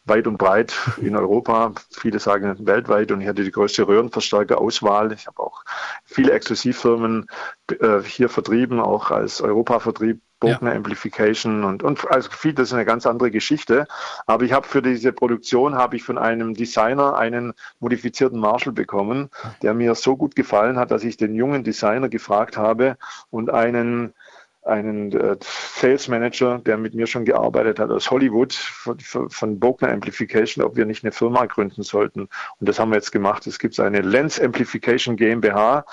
weit 0.06 0.28
und 0.28 0.38
breit 0.38 0.76
in 1.02 1.16
Europa. 1.16 1.74
Viele 1.90 2.20
sagen 2.20 2.68
weltweit 2.68 3.12
und 3.12 3.22
ich 3.22 3.28
hatte 3.28 3.44
die 3.44 3.52
größte 3.52 3.88
Röhrenverstärker-Auswahl. 3.88 5.12
Ich 5.14 5.26
habe 5.26 5.40
auch 5.42 5.64
viele 6.06 6.34
Exklusivfirmen 6.34 7.28
äh, 7.80 8.02
hier 8.02 8.30
vertrieben, 8.30 8.80
auch 8.80 9.10
als 9.10 9.42
Europa-Vertrieb 9.42 10.22
Bogner 10.44 10.72
ja. 10.72 10.78
Amplification 10.78 11.64
und, 11.64 11.84
und 11.84 12.06
also 12.12 12.30
viel, 12.30 12.54
das 12.54 12.68
ist 12.68 12.74
eine 12.74 12.84
ganz 12.84 13.06
andere 13.06 13.32
Geschichte. 13.32 13.88
Aber 14.26 14.44
ich 14.44 14.52
habe 14.52 14.68
für 14.68 14.82
diese 14.82 15.14
Produktion 15.14 15.76
habe 15.76 15.96
ich 15.96 16.04
von 16.04 16.18
einem 16.18 16.54
Designer 16.54 17.18
einen 17.18 17.54
modifizierten 17.80 18.40
Marshall 18.40 18.74
bekommen, 18.74 19.30
der 19.62 19.74
mir 19.74 19.96
so 19.96 20.18
gut 20.18 20.36
gefallen 20.36 20.78
hat, 20.78 20.92
dass 20.92 21.06
ich 21.06 21.16
den 21.16 21.34
jungen 21.34 21.64
Designer 21.64 22.10
gefragt 22.10 22.58
habe 22.58 22.98
und 23.32 23.50
einen 23.52 24.14
einen 24.66 25.12
äh, 25.12 25.38
Sales 25.42 26.08
Manager, 26.08 26.60
der 26.60 26.78
mit 26.78 26.94
mir 26.94 27.08
schon 27.08 27.26
gearbeitet 27.26 27.80
hat 27.80 27.92
aus 27.92 28.10
Hollywood 28.10 28.54
von, 28.54 28.98
von 29.30 29.60
Bogner 29.60 29.90
Amplification, 29.90 30.64
ob 30.64 30.76
wir 30.76 30.86
nicht 30.86 31.04
eine 31.04 31.12
Firma 31.12 31.46
gründen 31.46 31.84
sollten. 31.84 32.22
Und 32.22 32.70
das 32.70 32.80
haben 32.80 32.90
wir 32.90 32.96
jetzt 32.96 33.12
gemacht. 33.12 33.46
Es 33.48 33.60
gibt 33.60 33.80
eine 33.80 34.02
Lens 34.02 34.40
Amplification 34.40 35.16
GmbH 35.16 35.86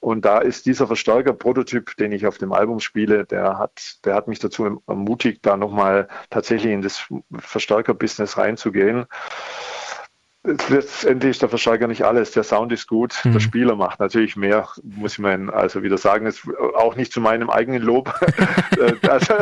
und 0.00 0.24
da 0.24 0.38
ist 0.38 0.66
dieser 0.66 0.86
Verstärker-Prototyp, 0.86 1.96
den 1.96 2.12
ich 2.12 2.26
auf 2.26 2.38
dem 2.38 2.52
Album 2.52 2.80
spiele, 2.80 3.24
der 3.24 3.58
hat, 3.58 4.04
der 4.04 4.14
hat 4.14 4.28
mich 4.28 4.38
dazu 4.38 4.82
ermutigt, 4.86 5.44
da 5.46 5.56
nochmal 5.56 6.08
tatsächlich 6.30 6.72
in 6.72 6.82
das 6.82 7.06
Verstärker-Business 7.38 8.36
reinzugehen 8.36 9.06
letztendlich 10.42 11.32
ist 11.32 11.42
der 11.42 11.50
Verstärker 11.50 11.86
nicht 11.86 12.02
alles. 12.02 12.30
Der 12.30 12.44
Sound 12.44 12.72
ist 12.72 12.86
gut, 12.86 13.14
mhm. 13.24 13.32
der 13.32 13.40
Spieler 13.40 13.76
macht 13.76 14.00
natürlich 14.00 14.36
mehr, 14.36 14.66
muss 14.82 15.14
ich 15.14 15.18
man 15.18 15.50
also 15.50 15.82
wieder 15.82 15.98
sagen. 15.98 16.26
ist 16.26 16.48
auch 16.76 16.96
nicht 16.96 17.12
zu 17.12 17.20
meinem 17.20 17.50
eigenen 17.50 17.82
Lob. 17.82 18.08
also, 19.08 19.34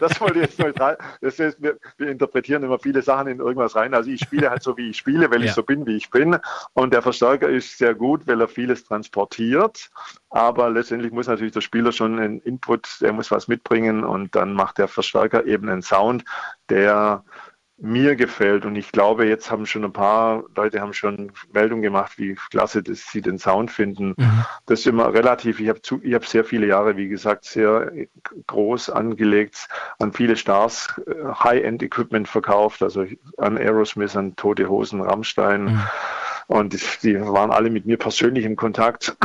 das 0.00 0.20
wollte 0.20 0.40
ich 0.40 0.46
jetzt 0.46 0.58
neutral. 0.58 0.98
Das 1.20 1.38
ist, 1.38 1.62
wir, 1.62 1.78
wir, 1.98 2.08
interpretieren 2.08 2.64
immer 2.64 2.78
viele 2.78 3.02
Sachen 3.02 3.28
in 3.28 3.38
irgendwas 3.38 3.76
rein. 3.76 3.94
Also 3.94 4.10
ich 4.10 4.20
spiele 4.20 4.50
halt 4.50 4.62
so, 4.62 4.76
wie 4.76 4.90
ich 4.90 4.96
spiele, 4.96 5.30
weil 5.30 5.40
ja. 5.40 5.46
ich 5.46 5.52
so 5.52 5.62
bin, 5.62 5.86
wie 5.86 5.96
ich 5.96 6.10
bin. 6.10 6.36
Und 6.72 6.92
der 6.92 7.02
Verstärker 7.02 7.48
ist 7.48 7.78
sehr 7.78 7.94
gut, 7.94 8.26
weil 8.26 8.40
er 8.40 8.48
vieles 8.48 8.84
transportiert. 8.84 9.90
Aber 10.30 10.68
letztendlich 10.70 11.12
muss 11.12 11.28
natürlich 11.28 11.52
der 11.52 11.60
Spieler 11.60 11.92
schon 11.92 12.18
einen 12.18 12.40
Input, 12.40 13.00
der 13.00 13.12
muss 13.12 13.30
was 13.30 13.46
mitbringen 13.46 14.04
und 14.04 14.34
dann 14.34 14.52
macht 14.52 14.78
der 14.78 14.88
Verstärker 14.88 15.46
eben 15.46 15.68
einen 15.68 15.82
Sound, 15.82 16.24
der 16.68 17.24
mir 17.80 18.16
gefällt. 18.16 18.64
Und 18.64 18.76
ich 18.76 18.92
glaube, 18.92 19.26
jetzt 19.26 19.50
haben 19.50 19.66
schon 19.66 19.84
ein 19.84 19.92
paar 19.92 20.44
Leute 20.56 20.80
haben 20.80 20.92
schon 20.92 21.32
Meldungen 21.52 21.82
gemacht, 21.82 22.18
wie 22.18 22.36
klasse 22.50 22.82
dass 22.82 23.06
sie 23.10 23.22
den 23.22 23.38
Sound 23.38 23.70
finden. 23.70 24.14
Mhm. 24.16 24.44
Das 24.66 24.80
ist 24.80 24.86
immer 24.86 25.12
relativ. 25.12 25.60
Ich 25.60 25.68
habe 25.68 25.80
ich 26.02 26.14
habe 26.14 26.26
sehr 26.26 26.44
viele 26.44 26.66
Jahre, 26.66 26.96
wie 26.96 27.08
gesagt, 27.08 27.44
sehr 27.44 27.92
groß 28.46 28.90
angelegt, 28.90 29.68
an 29.98 30.12
viele 30.12 30.36
Stars 30.36 31.00
äh, 31.06 31.12
High-End-Equipment 31.32 32.28
verkauft, 32.28 32.82
also 32.82 33.06
an 33.36 33.56
Aerosmith, 33.56 34.16
an 34.16 34.34
Tote 34.36 34.68
Hosen, 34.68 35.00
Rammstein. 35.00 35.64
Mhm. 35.64 35.82
Und 36.48 36.72
die, 36.72 36.80
die 37.02 37.20
waren 37.20 37.50
alle 37.50 37.70
mit 37.70 37.86
mir 37.86 37.98
persönlich 37.98 38.44
im 38.44 38.56
Kontakt. 38.56 39.16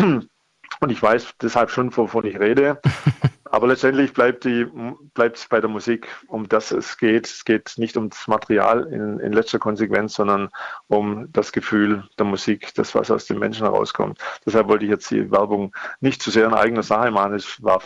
Und 0.80 0.92
ich 0.92 1.02
weiß 1.02 1.36
deshalb 1.42 1.70
schon, 1.70 1.96
wovon 1.96 2.26
ich 2.26 2.40
rede. 2.40 2.82
Aber 3.54 3.68
letztendlich 3.68 4.14
bleibt 4.14 4.46
die, 4.46 4.66
bleibt 5.14 5.38
es 5.38 5.46
bei 5.46 5.62
der 5.62 5.70
Musik, 5.70 6.08
um 6.26 6.50
das 6.50 6.72
es 6.72 6.98
geht. 6.98 7.28
Es 7.28 7.46
geht 7.46 7.76
nicht 7.78 7.96
um 7.98 8.10
das 8.10 8.28
Material 8.28 8.88
in, 8.88 9.20
in 9.20 9.32
letzter 9.32 9.60
Konsequenz, 9.60 10.16
sondern 10.16 10.50
um 10.88 11.32
das 11.32 11.52
Gefühl 11.52 12.04
der 12.18 12.26
Musik, 12.26 12.74
das, 12.74 12.96
was 12.96 13.12
aus 13.12 13.28
den 13.28 13.38
Menschen 13.38 13.68
herauskommt. 13.68 14.18
Deshalb 14.44 14.70
wollte 14.70 14.86
ich 14.86 14.90
jetzt 14.90 15.12
die 15.12 15.30
Werbung 15.30 15.72
nicht 16.02 16.24
zu 16.24 16.32
sehr 16.32 16.48
in 16.48 16.56
eigener 16.56 16.82
Sache 16.82 17.12
machen. 17.12 17.36
Es 17.36 17.62
war 17.62 17.80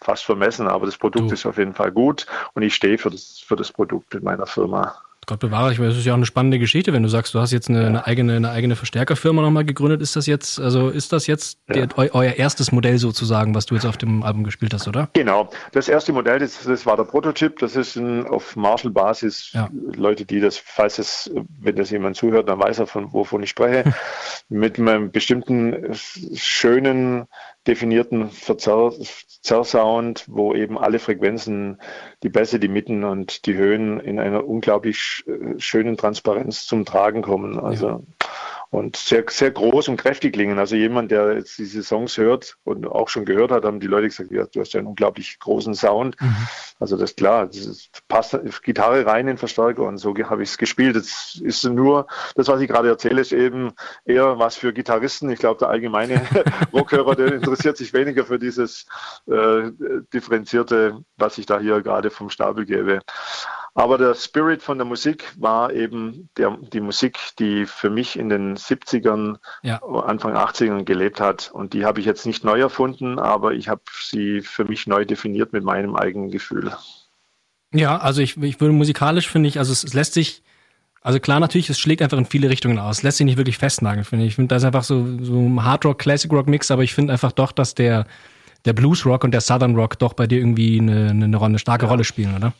fast 0.00 0.24
vermessen, 0.24 0.68
aber 0.68 0.86
das 0.86 0.96
Produkt 0.96 1.28
du. 1.28 1.34
ist 1.34 1.44
auf 1.44 1.58
jeden 1.58 1.74
Fall 1.74 1.92
gut 1.92 2.24
und 2.54 2.62
ich 2.62 2.74
stehe 2.74 2.96
für 2.96 3.10
das, 3.10 3.44
für 3.46 3.56
das 3.56 3.72
Produkt 3.72 4.14
in 4.14 4.24
meiner 4.24 4.46
Firma. 4.46 5.03
Gott 5.26 5.40
bewahre, 5.40 5.72
ich 5.72 5.78
weiß, 5.78 5.88
das 5.88 5.98
ist 5.98 6.04
ja 6.04 6.12
auch 6.12 6.16
eine 6.16 6.26
spannende 6.26 6.58
Geschichte, 6.58 6.92
wenn 6.92 7.02
du 7.02 7.08
sagst, 7.08 7.34
du 7.34 7.40
hast 7.40 7.52
jetzt 7.52 7.68
eine, 7.68 7.82
ja. 7.82 7.86
eine 7.86 8.06
eigene, 8.06 8.36
eine 8.36 8.50
eigene 8.50 8.76
Verstärkerfirma 8.76 9.42
nochmal 9.42 9.64
gegründet. 9.64 10.02
Ist 10.02 10.16
das 10.16 10.26
jetzt, 10.26 10.60
also 10.60 10.88
ist 10.88 11.12
das 11.12 11.26
jetzt 11.26 11.58
ja. 11.68 11.86
der, 11.86 11.98
eu, 11.98 12.08
euer 12.12 12.32
erstes 12.32 12.72
Modell 12.72 12.98
sozusagen, 12.98 13.54
was 13.54 13.66
du 13.66 13.74
jetzt 13.74 13.86
auf 13.86 13.96
dem 13.96 14.22
Album 14.22 14.44
gespielt 14.44 14.74
hast, 14.74 14.88
oder? 14.88 15.08
Genau. 15.12 15.50
Das 15.72 15.88
erste 15.88 16.12
Modell, 16.12 16.38
das, 16.38 16.62
das 16.62 16.86
war 16.86 16.96
der 16.96 17.04
Prototyp, 17.04 17.58
das 17.58 17.76
ist 17.76 17.96
ein, 17.96 18.26
auf 18.26 18.56
Marshall-Basis. 18.56 19.50
Ja. 19.52 19.68
Leute, 19.94 20.24
die 20.24 20.40
das, 20.40 20.56
falls 20.56 20.98
es, 20.98 21.30
wenn 21.60 21.76
das 21.76 21.90
jemand 21.90 22.16
zuhört, 22.16 22.48
dann 22.48 22.58
weiß 22.58 22.78
er, 22.78 22.86
von 22.86 23.12
wovon 23.12 23.42
ich 23.42 23.50
spreche, 23.50 23.94
mit 24.48 24.78
einem 24.78 25.10
bestimmten 25.10 25.94
schönen 26.34 27.26
definierten 27.66 28.30
Verzerrsound, 28.30 30.24
wo 30.28 30.54
eben 30.54 30.78
alle 30.78 30.98
Frequenzen, 30.98 31.80
die 32.22 32.28
Bässe, 32.28 32.58
die 32.58 32.68
Mitten 32.68 33.04
und 33.04 33.46
die 33.46 33.54
Höhen 33.54 34.00
in 34.00 34.18
einer 34.18 34.46
unglaublich 34.46 35.24
schönen 35.58 35.96
Transparenz 35.96 36.66
zum 36.66 36.84
Tragen 36.84 37.22
kommen. 37.22 37.58
Also 37.58 37.88
ja. 37.88 38.00
Und 38.74 38.96
sehr, 38.96 39.22
sehr 39.28 39.52
groß 39.52 39.86
und 39.86 39.98
kräftig 39.98 40.32
klingen. 40.32 40.58
Also 40.58 40.74
jemand, 40.74 41.12
der 41.12 41.34
jetzt 41.34 41.56
diese 41.58 41.84
Songs 41.84 42.18
hört 42.18 42.56
und 42.64 42.88
auch 42.88 43.08
schon 43.08 43.24
gehört 43.24 43.52
hat, 43.52 43.64
haben 43.64 43.78
die 43.78 43.86
Leute 43.86 44.08
gesagt, 44.08 44.32
ja, 44.32 44.46
du 44.46 44.60
hast 44.60 44.72
ja 44.72 44.78
einen 44.78 44.88
unglaublich 44.88 45.38
großen 45.38 45.74
Sound. 45.74 46.20
Mhm. 46.20 46.48
Also 46.80 46.96
das 46.96 47.10
ist 47.10 47.16
klar, 47.16 47.46
das 47.46 47.58
ist, 47.58 48.02
passt 48.08 48.36
Gitarre 48.64 49.06
rein 49.06 49.28
in 49.28 49.38
Verstärker 49.38 49.84
und 49.84 49.98
so 49.98 50.12
habe 50.24 50.42
ich 50.42 50.48
es 50.48 50.58
gespielt. 50.58 50.96
Das 50.96 51.40
ist 51.40 51.62
nur, 51.62 52.08
das, 52.34 52.48
was 52.48 52.60
ich 52.60 52.68
gerade 52.68 52.88
erzähle, 52.88 53.20
ist 53.20 53.32
eben 53.32 53.70
eher 54.04 54.40
was 54.40 54.56
für 54.56 54.72
Gitarristen. 54.72 55.30
Ich 55.30 55.38
glaube, 55.38 55.60
der 55.60 55.68
allgemeine 55.68 56.20
Rockhörer, 56.72 57.14
der 57.14 57.32
interessiert 57.32 57.76
sich 57.76 57.92
weniger 57.92 58.24
für 58.24 58.40
dieses 58.40 58.86
äh, 59.28 59.70
differenzierte, 60.12 60.98
was 61.16 61.38
ich 61.38 61.46
da 61.46 61.60
hier 61.60 61.80
gerade 61.80 62.10
vom 62.10 62.28
Stapel 62.28 62.64
gebe. 62.66 62.98
Aber 63.76 63.98
der 63.98 64.14
Spirit 64.14 64.62
von 64.62 64.78
der 64.78 64.84
Musik 64.84 65.24
war 65.36 65.72
eben 65.72 66.28
der, 66.36 66.56
die 66.72 66.80
Musik, 66.80 67.18
die 67.40 67.66
für 67.66 67.90
mich 67.90 68.16
in 68.16 68.28
den 68.28 68.56
70ern, 68.56 69.38
ja. 69.62 69.82
Anfang 69.82 70.36
80ern 70.36 70.84
gelebt 70.84 71.20
hat. 71.20 71.50
Und 71.52 71.72
die 71.72 71.84
habe 71.84 71.98
ich 71.98 72.06
jetzt 72.06 72.24
nicht 72.24 72.44
neu 72.44 72.60
erfunden, 72.60 73.18
aber 73.18 73.52
ich 73.52 73.68
habe 73.68 73.82
sie 74.00 74.42
für 74.42 74.64
mich 74.64 74.86
neu 74.86 75.04
definiert 75.04 75.52
mit 75.52 75.64
meinem 75.64 75.96
eigenen 75.96 76.30
Gefühl. 76.30 76.72
Ja, 77.72 77.98
also 77.98 78.22
ich, 78.22 78.40
ich 78.40 78.60
würde 78.60 78.72
musikalisch 78.72 79.28
finde 79.28 79.48
ich, 79.48 79.58
also 79.58 79.72
es, 79.72 79.82
es, 79.82 79.92
lässt 79.92 80.14
sich, 80.14 80.44
also 81.00 81.18
klar 81.18 81.40
natürlich, 81.40 81.68
es 81.68 81.80
schlägt 81.80 82.00
einfach 82.00 82.18
in 82.18 82.26
viele 82.26 82.48
Richtungen 82.50 82.78
aus. 82.78 82.98
Es 82.98 83.02
lässt 83.02 83.18
sich 83.18 83.24
nicht 83.24 83.38
wirklich 83.38 83.58
festnageln, 83.58 84.04
finde 84.04 84.24
ich. 84.24 84.28
Ich 84.30 84.34
finde, 84.36 84.54
das 84.54 84.62
ist 84.62 84.66
einfach 84.66 84.84
so, 84.84 85.04
so 85.20 85.40
ein 85.40 85.64
Hard 85.64 85.84
Rock, 85.84 85.98
Classic 85.98 86.32
Rock 86.32 86.46
Mix, 86.46 86.70
aber 86.70 86.84
ich 86.84 86.94
finde 86.94 87.12
einfach 87.12 87.32
doch, 87.32 87.50
dass 87.50 87.74
der, 87.74 88.06
der 88.66 88.72
Blues 88.72 89.04
Rock 89.04 89.24
und 89.24 89.32
der 89.32 89.40
Southern 89.40 89.74
Rock 89.74 89.98
doch 89.98 90.12
bei 90.12 90.28
dir 90.28 90.38
irgendwie 90.38 90.78
eine, 90.78 91.10
eine, 91.10 91.42
eine 91.42 91.58
starke 91.58 91.86
ja. 91.86 91.90
Rolle 91.90 92.04
spielen, 92.04 92.36
oder? 92.36 92.52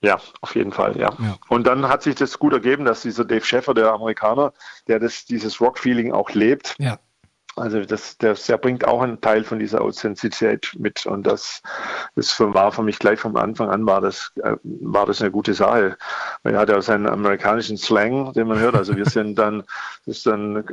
Ja, 0.00 0.20
auf 0.42 0.54
jeden 0.54 0.72
Fall, 0.72 0.96
ja. 0.96 1.10
ja. 1.18 1.38
Und 1.48 1.66
dann 1.66 1.88
hat 1.88 2.02
sich 2.02 2.14
das 2.14 2.38
gut 2.38 2.52
ergeben, 2.52 2.84
dass 2.84 3.02
dieser 3.02 3.24
Dave 3.24 3.44
Sheffer, 3.44 3.74
der 3.74 3.92
Amerikaner, 3.92 4.52
der 4.86 5.00
das, 5.00 5.24
dieses 5.24 5.60
Rock-Feeling 5.60 6.12
auch 6.12 6.30
lebt, 6.30 6.76
ja. 6.78 6.98
Also 7.58 7.84
das, 7.84 8.16
das, 8.18 8.46
der 8.46 8.56
bringt 8.56 8.86
auch 8.86 9.02
einen 9.02 9.20
Teil 9.20 9.44
von 9.44 9.58
dieser 9.58 9.82
Authentizität 9.82 10.74
mit 10.78 11.06
und 11.06 11.26
das, 11.26 11.62
das 12.14 12.38
war 12.40 12.72
für 12.72 12.82
mich 12.82 12.98
gleich 12.98 13.20
vom 13.20 13.36
Anfang 13.36 13.68
an 13.70 13.86
war 13.86 14.00
das, 14.00 14.32
äh, 14.42 14.56
war 14.62 15.06
das 15.06 15.20
eine 15.20 15.30
gute 15.30 15.54
Sache. 15.54 15.96
Er 16.44 16.58
hat 16.58 16.68
ja 16.68 16.80
seinen 16.80 17.06
amerikanischen 17.06 17.76
Slang, 17.76 18.32
den 18.32 18.48
man 18.48 18.58
hört. 18.58 18.74
Also 18.74 18.96
wir 18.96 19.06
sind 19.10 19.38
dann, 19.38 19.64
das 20.06 20.18
ist 20.18 20.26
dann, 20.26 20.64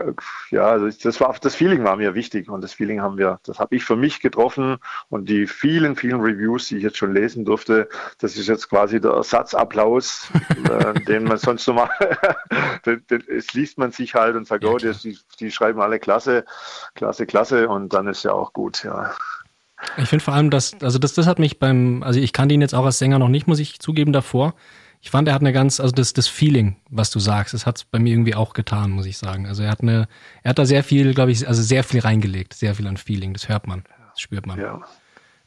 ja, 0.51 0.65
also 0.68 0.89
das 0.89 1.20
war, 1.20 1.36
das 1.42 1.56
Feeling 1.56 1.84
war 1.84 1.96
mir 1.96 2.15
wichtig 2.15 2.50
und 2.50 2.62
das 2.62 2.74
Feeling 2.74 3.01
haben 3.01 3.18
wir, 3.18 3.39
das 3.44 3.60
habe 3.60 3.75
ich 3.75 3.84
für 3.84 3.96
mich 3.96 4.22
getroffen 4.22 4.77
und 5.10 5.30
die 5.30 5.48
vielen, 5.48 5.96
vielen 5.96 6.22
Reviews, 6.22 6.68
die 6.68 6.77
ich 6.77 6.84
jetzt 6.84 6.98
schon 6.98 7.13
lesen 7.13 7.46
durfte, 7.46 7.89
das 8.20 8.38
ist 8.38 8.48
jetzt 8.48 8.70
quasi 8.70 9.01
der 9.01 9.12
Ersatzapplaus, 9.12 10.30
äh, 10.70 10.94
den 11.01 11.25
man 11.25 11.38
sonst 11.38 11.65
so 11.65 11.74
macht. 11.74 11.92
es 13.27 13.54
liest 13.54 13.77
man 13.77 13.92
sich 13.92 14.15
halt 14.15 14.36
und 14.36 14.48
sagt, 14.48 14.65
oh, 14.65 14.77
die, 14.77 15.18
die 15.39 15.51
schreiben 15.51 15.82
alle 15.82 16.00
klasse 16.00 16.46
klasse, 16.96 17.25
klasse 17.25 17.67
und 17.70 17.94
dann 17.94 18.08
ist 18.08 18.24
ja 18.24 18.32
auch 18.32 18.53
gut, 18.53 18.84
ja. 18.84 19.12
Ich 19.98 20.08
finde 20.08 20.24
vor 20.24 20.34
allem, 20.34 20.50
dass, 20.50 20.75
also 20.82 21.00
das, 21.00 21.13
das 21.13 21.27
hat 21.27 21.39
mich 21.39 21.60
beim, 21.60 22.01
also 22.03 22.20
ich 22.20 22.34
kannte 22.34 22.55
ihn 22.55 22.62
jetzt 22.62 22.74
auch 22.74 22.86
als 22.86 22.98
Sänger 22.98 23.20
noch 23.20 23.27
nicht, 23.27 23.48
muss 23.48 23.60
ich 23.60 23.79
zugeben, 23.79 24.13
davor. 24.13 24.53
Ich 25.01 25.12
fand, 25.12 25.27
er 25.27 25.36
hat 25.36 25.41
eine 25.41 25.53
ganz, 25.53 25.79
also 25.79 25.94
das, 25.94 26.13
das 26.13 26.27
Feeling, 26.27 26.77
was 26.89 27.12
du 27.12 27.20
sagst, 27.20 27.53
das 27.53 27.65
hat 27.65 27.77
es 27.77 27.84
bei 27.84 28.00
mir 28.00 28.12
irgendwie 28.12 28.34
auch 28.36 28.53
getan, 28.53 28.91
muss 28.91 29.05
ich 29.05 29.17
sagen. 29.17 29.46
Also 29.46 29.63
er 29.63 29.70
hat 29.70 29.82
eine, 29.82 30.08
er 30.41 30.50
hat 30.50 30.60
da 30.60 30.65
sehr 30.65 30.84
viel, 30.84 31.13
glaube 31.13 31.32
ich, 31.32 31.48
also 31.48 31.62
sehr 31.62 31.84
viel 31.84 32.00
reingelegt, 32.00 32.53
sehr 32.53 32.74
viel 32.74 32.88
an 32.88 32.98
Feeling, 32.98 33.34
das 33.34 33.48
hört 33.48 33.67
man, 33.67 33.84
das 34.12 34.22
spürt 34.22 34.48
man. 34.48 34.60
Ja. 34.60 34.82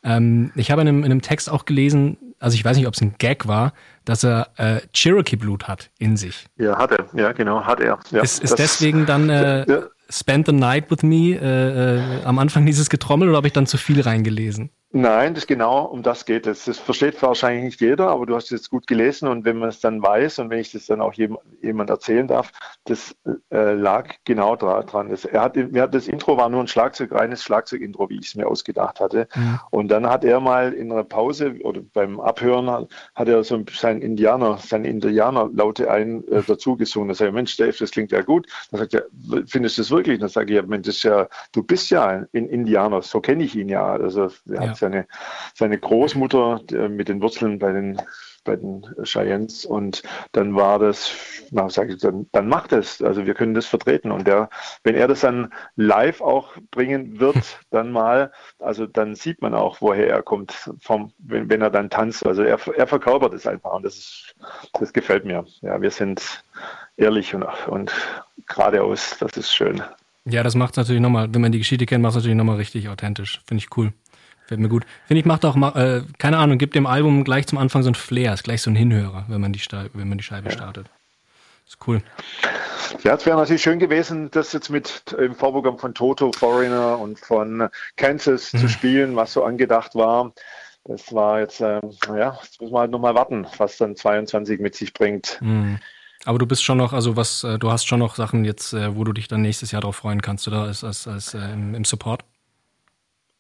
Ähm, 0.05 0.53
ich 0.55 0.71
habe 0.71 0.83
in 0.83 0.89
einem, 0.89 0.99
in 0.99 1.11
einem 1.11 1.23
Text 1.23 1.51
auch 1.51 1.65
gelesen, 1.65 2.19
also 2.39 2.55
ich 2.55 2.65
weiß 2.65 2.77
nicht, 2.77 2.87
ob 2.87 2.95
es 2.95 3.01
ein 3.01 3.17
Gag 3.19 3.49
war, 3.49 3.73
dass 4.05 4.23
er 4.25 4.49
äh, 4.57 4.81
Cherokee-Blut 4.93 5.67
hat 5.67 5.91
in 5.99 6.17
sich. 6.17 6.47
Ja, 6.57 6.79
hat 6.79 6.93
er, 6.93 7.07
ja, 7.15 7.33
genau, 7.33 7.65
hat 7.65 7.81
er. 7.81 7.99
Ja, 8.11 8.23
ist, 8.23 8.43
ist 8.43 8.59
deswegen 8.59 9.07
dann 9.07 9.29
äh, 9.29 9.69
ja. 9.69 9.83
Spend 10.11 10.47
the 10.47 10.53
Night 10.53 10.91
with 10.91 11.03
Me 11.03 11.35
äh, 11.35 12.21
äh, 12.21 12.25
am 12.25 12.39
Anfang 12.39 12.65
dieses 12.65 12.89
Getrommel 12.89 13.29
oder 13.29 13.39
habe 13.39 13.47
ich 13.47 13.53
dann 13.53 13.67
zu 13.67 13.77
viel 13.77 14.01
reingelesen? 14.01 14.71
Nein, 14.91 15.35
das 15.35 15.47
genau 15.47 15.85
um 15.85 16.03
das 16.03 16.25
geht 16.25 16.47
es. 16.47 16.65
Das 16.65 16.79
versteht 16.79 17.21
wahrscheinlich 17.21 17.65
nicht 17.65 17.81
jeder, 17.83 18.09
aber 18.09 18.25
du 18.25 18.35
hast 18.35 18.45
es 18.45 18.51
jetzt 18.51 18.71
gut 18.71 18.87
gelesen 18.87 19.29
und 19.29 19.45
wenn 19.45 19.59
man 19.59 19.69
es 19.69 19.81
dann 19.81 20.03
weiß 20.03 20.39
und 20.39 20.49
wenn 20.49 20.61
ich 20.61 20.73
das 20.73 20.87
dann 20.87 21.03
auch 21.03 21.13
jemand, 21.13 21.43
jemand 21.61 21.91
erzählen 21.91 22.27
darf, 22.27 22.53
das 22.85 23.15
äh, 23.51 23.75
lag 23.75 24.15
genau 24.25 24.57
dran. 24.57 25.11
Das, 25.11 25.27
er 25.27 25.43
hat, 25.43 25.59
hat 25.59 25.95
das 25.95 26.09
Intro 26.09 26.39
war 26.39 26.49
nur 26.49 26.61
ein 26.61 26.69
Schlagzeug, 26.69 27.13
reines 27.13 27.43
Schlagzeugintro, 27.43 28.09
wie 28.09 28.19
ich 28.19 28.29
es 28.29 28.35
mir 28.35 28.47
ausgedacht 28.47 28.99
hatte. 28.99 29.29
Mhm. 29.35 29.61
Und 29.71 29.89
dann 29.89 30.09
hat 30.09 30.25
er 30.25 30.41
mal 30.41 30.73
in 30.73 30.91
einer 30.91 31.05
Pause 31.05 31.57
oder 31.65 31.83
beim 31.93 32.19
Abhören 32.19 32.89
hat 33.15 33.29
er 33.29 33.45
so 33.45 33.63
sein 33.71 34.01
Indianer, 34.01 34.57
seine 34.57 34.89
Indianerlaute 34.89 35.91
ein 35.91 36.27
äh, 36.29 36.43
dazu 36.47 36.77
gesungen. 36.77 37.11
Da 37.11 37.15
sage 37.15 37.29
ich, 37.29 37.35
Mensch, 37.35 37.55
Dave, 37.59 37.77
das 37.79 37.91
klingt 37.91 38.11
ja 38.11 38.23
gut. 38.23 38.47
Dann 38.71 38.81
sagt 38.81 38.95
er, 38.95 39.05
findest 39.47 39.77
du 39.77 39.83
das 39.83 39.91
wirklich? 39.91 40.19
Dann 40.19 40.31
sage 40.31 40.55
ich, 40.55 40.57
ja, 40.57 40.63
Mensch, 40.63 40.87
das 40.87 40.97
ist 40.97 41.03
ja, 41.03 41.29
du 41.53 41.63
bist 41.63 41.91
ja 41.91 42.07
ein 42.07 42.27
Indianer, 42.33 43.03
so 43.03 43.21
kenne 43.21 43.45
ich 43.45 43.55
ihn 43.55 43.69
ja. 43.69 43.93
Also 43.93 44.29
er 44.47 44.55
ja. 44.55 44.61
hat 44.71 44.78
seine, 44.79 45.07
seine 45.55 45.79
Großmutter 45.79 46.61
mit 46.89 47.09
den 47.09 47.23
Wurzeln 47.23 47.59
bei 47.59 47.73
den 47.73 48.01
bei 48.49 48.57
den 48.57 48.87
Cheyennes 49.05 49.67
und 49.67 50.03
dann 50.33 50.55
war 50.55 50.79
das, 50.79 51.13
na, 51.51 51.69
sag 51.69 51.91
ich, 51.91 51.99
dann, 51.99 52.27
dann 52.33 52.49
macht 52.49 52.73
es. 52.73 53.03
Also 53.03 53.27
wir 53.27 53.35
können 53.35 53.53
das 53.53 53.67
vertreten 53.67 54.11
und 54.11 54.27
der, 54.27 54.49
wenn 54.85 54.95
er 54.95 55.07
das 55.07 55.21
dann 55.21 55.53
live 55.77 56.23
auch 56.23 56.57
bringen 56.71 57.21
wird, 57.21 57.37
dann 57.71 57.93
mal, 57.93 58.33
also 58.59 58.87
dann 58.87 59.15
sieht 59.15 59.43
man 59.43 59.55
auch, 59.55 59.83
woher 59.83 60.09
er 60.09 60.23
kommt, 60.23 60.71
vom, 60.81 61.13
wenn, 61.19 61.51
wenn 61.51 61.61
er 61.61 61.71
dann 61.71 61.91
tanzt. 61.91 62.27
Also 62.27 62.43
er, 62.43 62.59
er 62.75 62.87
verkörpert 62.87 63.35
es 63.35 63.47
einfach 63.47 63.75
und 63.75 63.85
das 63.85 63.97
ist, 63.97 64.35
das 64.73 64.95
gefällt 64.95 65.27
mir. 65.27 65.45
Ja, 65.61 65.81
wir 65.83 65.91
sind 65.91 66.43
ehrlich 66.97 67.35
und, 67.35 67.45
und 67.69 67.93
geradeaus, 68.47 69.19
das 69.21 69.37
ist 69.37 69.55
schön. 69.55 69.83
Ja, 70.25 70.43
das 70.43 70.55
macht 70.55 70.73
es 70.73 70.77
natürlich 70.79 71.03
nochmal, 71.03 71.33
wenn 71.33 71.43
man 71.43 71.53
die 71.53 71.59
Geschichte 71.59 71.85
kennt, 71.85 72.03
macht 72.03 72.13
es 72.13 72.17
natürlich 72.17 72.37
nochmal 72.37 72.57
richtig 72.57 72.89
authentisch. 72.89 73.43
Finde 73.47 73.63
ich 73.63 73.77
cool. 73.77 73.93
Fällt 74.49 74.61
mir 74.61 74.71
gut. 74.71 74.87
Finde 75.07 75.21
ich, 75.21 75.27
macht 75.27 75.45
auch, 75.45 75.57
äh, 75.77 76.01
keine 76.17 76.39
Ahnung, 76.39 76.57
gibt 76.57 76.75
dem 76.75 76.87
Album 76.87 77.23
gleich 77.23 77.47
zum 77.47 77.59
Anfang 77.59 77.83
so 77.83 77.91
ein 77.91 77.95
Flair, 77.95 78.33
ist 78.33 78.45
gleich 78.45 78.63
so 78.63 78.71
ein 78.71 78.77
Hinhörer, 78.77 79.27
wenn 79.29 79.43
man 79.43 79.53
die, 79.53 79.61
wenn 79.93 80.09
man 80.09 80.17
die 80.17 80.25
Scheibe 80.25 80.49
ja. 80.49 80.55
startet. 80.55 80.87
Ist 81.67 81.77
cool. 81.87 82.01
Ja, 83.05 83.15
es 83.15 83.27
wäre 83.27 83.37
natürlich 83.37 83.61
schön 83.61 83.79
gewesen, 83.79 84.31
das 84.31 84.55
jetzt 84.55 84.71
mit 84.71 85.15
im 85.19 85.35
Vorprogramm 85.35 85.79
von 85.79 85.93
Toto, 85.93 86.33
Foreigner 86.33 86.99
und 86.99 87.19
von 87.19 87.69
Kansas 87.97 88.55
mhm. 88.55 88.59
zu 88.59 88.69
spielen, 88.71 89.17
was 89.17 89.35
so 89.35 89.45
angedacht 89.45 89.95
war. 89.95 90.33
Das 90.85 91.13
war 91.13 91.41
jetzt, 91.41 91.61
äh, 91.61 91.83
ja, 92.07 92.39
jetzt 92.43 92.59
müssen 92.63 92.73
wir 92.73 92.81
halt 92.81 92.91
nochmal 92.91 93.15
warten, 93.15 93.47
was 93.59 93.77
dann 93.77 93.97
22 93.97 94.61
mit 94.61 94.75
sich 94.75 94.95
bringt. 94.95 95.37
Mhm. 95.43 95.79
Aber 96.25 96.39
du 96.39 96.47
bist 96.47 96.65
schon 96.65 96.79
noch, 96.79 96.95
also 96.95 97.17
was, 97.17 97.45
äh, 97.45 97.59
du 97.59 97.71
hast 97.71 97.87
schon 97.87 97.99
noch 97.99 98.15
Sachen 98.15 98.47
jetzt, 98.47 98.73
äh, 98.73 98.97
wo 98.97 99.05
du 99.05 99.13
dich 99.13 99.29
dann 99.29 99.43
nächstes 99.43 99.73
Jahr 99.73 99.83
drauf 99.83 99.97
freuen 99.97 100.23
kannst, 100.23 100.49
oder 100.49 100.63
als, 100.63 100.85
als, 100.85 101.07
als 101.07 101.35
äh, 101.35 101.53
im, 101.53 101.75
im 101.75 101.85
Support? 101.85 102.25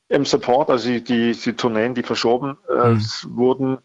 Im 0.08 0.24
Support, 0.24 0.70
also 0.70 0.88
die, 0.88 1.04
die, 1.04 1.32
die 1.32 1.52
Tourneen, 1.52 1.94
die 1.94 2.02
verschoben 2.02 2.56
äh, 2.68 2.90
mhm. 2.90 3.02
wurden, 3.28 3.78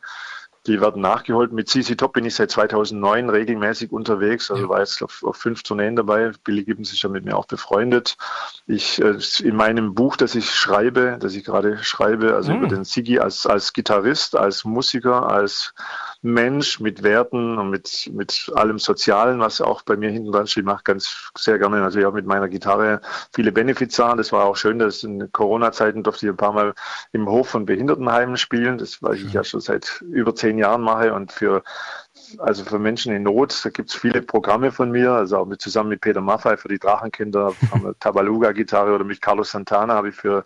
die 0.66 0.80
werden 0.80 1.02
nachgeholt. 1.02 1.52
Mit 1.52 1.68
CC 1.68 1.96
Top 1.96 2.14
bin 2.14 2.24
ich 2.24 2.36
seit 2.36 2.52
2009 2.52 3.30
regelmäßig 3.30 3.92
unterwegs. 3.92 4.50
Also 4.50 4.64
ja. 4.64 4.70
war 4.70 4.80
jetzt 4.80 5.04
auf, 5.04 5.22
auf, 5.24 5.36
fünf 5.36 5.64
Tourneen 5.64 5.98
dabei. 5.98 6.32
Billy 6.46 6.64
Gibbons 6.64 6.94
ist 6.94 7.02
ja 7.02 7.10
mit 7.10 7.26
mir 7.26 7.36
auch 7.36 7.48
befreundet. 7.48 8.16
Ich 8.66 9.02
äh, 9.02 9.18
in 9.42 9.58
meinem 9.58 9.94
Buch, 9.94 10.16
das 10.16 10.36
ich 10.36 10.52
schreibe, 10.52 11.18
das 11.20 11.36
ich 11.36 11.44
gerade 11.44 11.84
schreibe, 11.84 12.36
also 12.36 12.54
mhm. 12.54 12.60
über 12.60 12.68
den 12.68 12.86
Sigi 12.86 13.20
als 13.20 13.46
als 13.46 13.74
Gitarrist, 13.74 14.38
als 14.38 14.64
Musiker, 14.64 15.30
als 15.30 15.74
Mensch 16.24 16.80
mit 16.80 17.04
Werten 17.04 17.58
und 17.58 17.70
mit, 17.70 18.10
mit 18.14 18.52
allem 18.56 18.80
Sozialen, 18.80 19.40
was 19.40 19.60
auch 19.60 19.82
bei 19.82 19.98
mir 19.98 20.10
hinten 20.10 20.32
dran 20.32 20.48
steht, 20.48 20.64
mache 20.64 20.84
ganz 20.84 21.32
sehr 21.38 21.60
gerne 21.60 21.82
natürlich 21.82 22.08
auch 22.08 22.14
mit 22.14 22.26
meiner 22.26 22.48
Gitarre 22.48 23.02
viele 23.34 23.52
Benefits 23.52 24.00
an. 24.00 24.18
Das 24.18 24.32
war 24.32 24.46
auch 24.46 24.56
schön, 24.56 24.80
dass 24.80 25.04
in 25.04 25.32
Corona-Zeiten 25.34 26.02
durfte 26.02 26.26
ich 26.26 26.32
ein 26.32 26.38
paar 26.38 26.54
Mal 26.54 26.74
im 27.12 27.28
Hof 27.28 27.50
von 27.50 27.66
Behindertenheimen 27.66 28.38
spielen. 28.38 28.78
Das, 28.78 29.04
was 29.04 29.18
ich 29.18 29.34
ja 29.34 29.44
schon 29.44 29.60
seit 29.60 30.02
über 30.02 30.34
zehn 30.34 30.58
Jahren 30.58 30.82
mache 30.82 31.14
und 31.14 31.34
für 31.34 31.62
also 32.40 32.64
für 32.64 32.80
Menschen 32.80 33.14
in 33.14 33.24
Not, 33.24 33.64
da 33.64 33.70
gibt 33.70 33.90
es 33.90 33.96
viele 33.96 34.22
Programme 34.22 34.72
von 34.72 34.92
mir, 34.92 35.12
also 35.12 35.38
auch 35.38 35.46
mit, 35.46 35.62
zusammen 35.62 35.90
mit 35.90 36.02
Peter 36.02 36.22
Maffei 36.22 36.58
für 36.58 36.68
die 36.68 36.80
Drachenkinder, 36.80 37.54
Tabaluga-Gitarre 38.00 38.94
oder 38.94 39.04
mit 39.04 39.22
Carlos 39.22 39.52
Santana 39.52 39.94
habe 39.94 40.10
ich 40.10 40.16
für, 40.16 40.44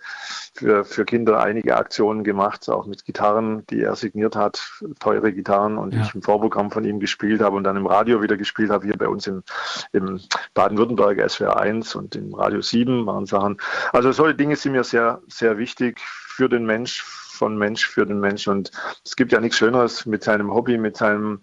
für, 0.53 0.85
für 0.85 1.05
Kinder 1.05 1.41
einige 1.41 1.77
Aktionen 1.77 2.23
gemacht, 2.23 2.69
auch 2.69 2.85
mit 2.85 3.05
Gitarren, 3.05 3.65
die 3.67 3.81
er 3.81 3.95
signiert 3.95 4.35
hat, 4.35 4.81
teure 4.99 5.31
Gitarren 5.31 5.77
und 5.77 5.93
ja. 5.93 6.01
ich 6.01 6.15
im 6.15 6.21
Vorprogramm 6.21 6.71
von 6.71 6.83
ihm 6.83 6.99
gespielt 6.99 7.41
habe 7.41 7.55
und 7.55 7.63
dann 7.63 7.77
im 7.77 7.87
Radio 7.87 8.21
wieder 8.21 8.37
gespielt 8.37 8.69
habe, 8.69 8.85
hier 8.85 8.97
bei 8.97 9.07
uns 9.07 9.27
im, 9.27 9.43
im 9.91 10.19
Baden-Württemberg 10.53 11.29
SWR 11.29 11.59
1 11.59 11.95
und 11.95 12.15
im 12.15 12.33
Radio 12.33 12.61
7 12.61 13.05
waren 13.05 13.25
Sachen. 13.25 13.57
Also 13.93 14.11
solche 14.11 14.35
Dinge 14.35 14.55
sind 14.55 14.73
mir 14.73 14.83
sehr, 14.83 15.21
sehr 15.27 15.57
wichtig 15.57 15.99
für 15.99 16.49
den 16.49 16.65
Mensch, 16.65 17.03
von 17.37 17.57
Mensch 17.57 17.87
für 17.87 18.05
den 18.05 18.19
Mensch. 18.19 18.47
Und 18.47 18.71
es 19.05 19.15
gibt 19.15 19.31
ja 19.31 19.39
nichts 19.39 19.57
Schöneres 19.57 20.05
mit 20.05 20.23
seinem 20.23 20.53
Hobby, 20.53 20.77
mit 20.77 20.97
seinem, 20.97 21.41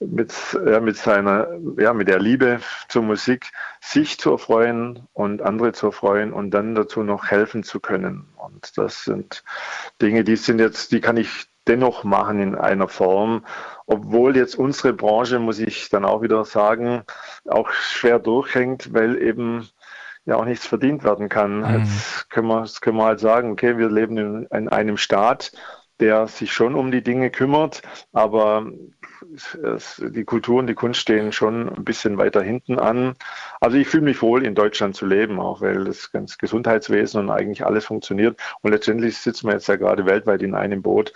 mit, 0.00 0.32
ja, 0.66 0.80
mit 0.80 0.96
seiner, 0.96 1.48
ja, 1.78 1.92
mit 1.92 2.08
der 2.08 2.20
Liebe 2.20 2.60
zur 2.88 3.02
Musik, 3.02 3.50
sich 3.80 4.18
zu 4.18 4.32
erfreuen 4.32 5.08
und 5.12 5.42
andere 5.42 5.72
zu 5.72 5.86
erfreuen 5.86 6.32
und 6.32 6.50
dann 6.50 6.74
dazu 6.74 7.02
noch 7.02 7.26
helfen 7.26 7.62
zu 7.62 7.80
können. 7.80 8.28
Und 8.36 8.76
das 8.78 9.04
sind 9.04 9.42
Dinge, 10.00 10.24
die 10.24 10.36
sind 10.36 10.58
jetzt, 10.58 10.92
die 10.92 11.00
kann 11.00 11.16
ich 11.16 11.48
dennoch 11.66 12.04
machen 12.04 12.40
in 12.40 12.54
einer 12.56 12.88
Form, 12.88 13.44
obwohl 13.86 14.36
jetzt 14.36 14.56
unsere 14.56 14.92
Branche, 14.92 15.38
muss 15.38 15.58
ich 15.58 15.88
dann 15.90 16.04
auch 16.04 16.22
wieder 16.22 16.44
sagen, 16.44 17.02
auch 17.46 17.70
schwer 17.70 18.18
durchhängt, 18.18 18.92
weil 18.92 19.20
eben 19.20 19.68
ja 20.24 20.36
auch 20.36 20.44
nichts 20.44 20.66
verdient 20.66 21.04
werden 21.04 21.28
kann. 21.28 21.58
Mhm. 21.60 21.80
Jetzt 21.80 22.30
können 22.30 22.48
wir, 22.48 22.60
jetzt 22.60 22.80
können 22.80 22.96
wir 22.96 23.04
halt 23.04 23.20
sagen, 23.20 23.50
okay, 23.50 23.78
wir 23.78 23.90
leben 23.90 24.16
in, 24.16 24.46
in 24.52 24.68
einem 24.68 24.96
Staat, 24.96 25.52
der 26.00 26.26
sich 26.26 26.52
schon 26.52 26.74
um 26.74 26.90
die 26.90 27.02
Dinge 27.02 27.30
kümmert, 27.30 27.82
aber 28.12 28.66
die 29.98 30.24
Kultur 30.24 30.58
und 30.58 30.66
die 30.66 30.74
Kunst 30.74 31.00
stehen 31.00 31.32
schon 31.32 31.68
ein 31.68 31.84
bisschen 31.84 32.18
weiter 32.18 32.42
hinten 32.42 32.78
an. 32.78 33.14
Also 33.60 33.76
ich 33.76 33.88
fühle 33.88 34.04
mich 34.04 34.22
wohl, 34.22 34.44
in 34.44 34.54
Deutschland 34.54 34.96
zu 34.96 35.06
leben, 35.06 35.40
auch 35.40 35.60
weil 35.60 35.84
das 35.84 36.12
ganze 36.12 36.36
Gesundheitswesen 36.38 37.20
und 37.20 37.30
eigentlich 37.30 37.64
alles 37.64 37.84
funktioniert. 37.84 38.40
Und 38.62 38.72
letztendlich 38.72 39.18
sitzen 39.18 39.46
wir 39.46 39.54
jetzt 39.54 39.68
ja 39.68 39.76
gerade 39.76 40.06
weltweit 40.06 40.42
in 40.42 40.54
einem 40.54 40.82
Boot. 40.82 41.12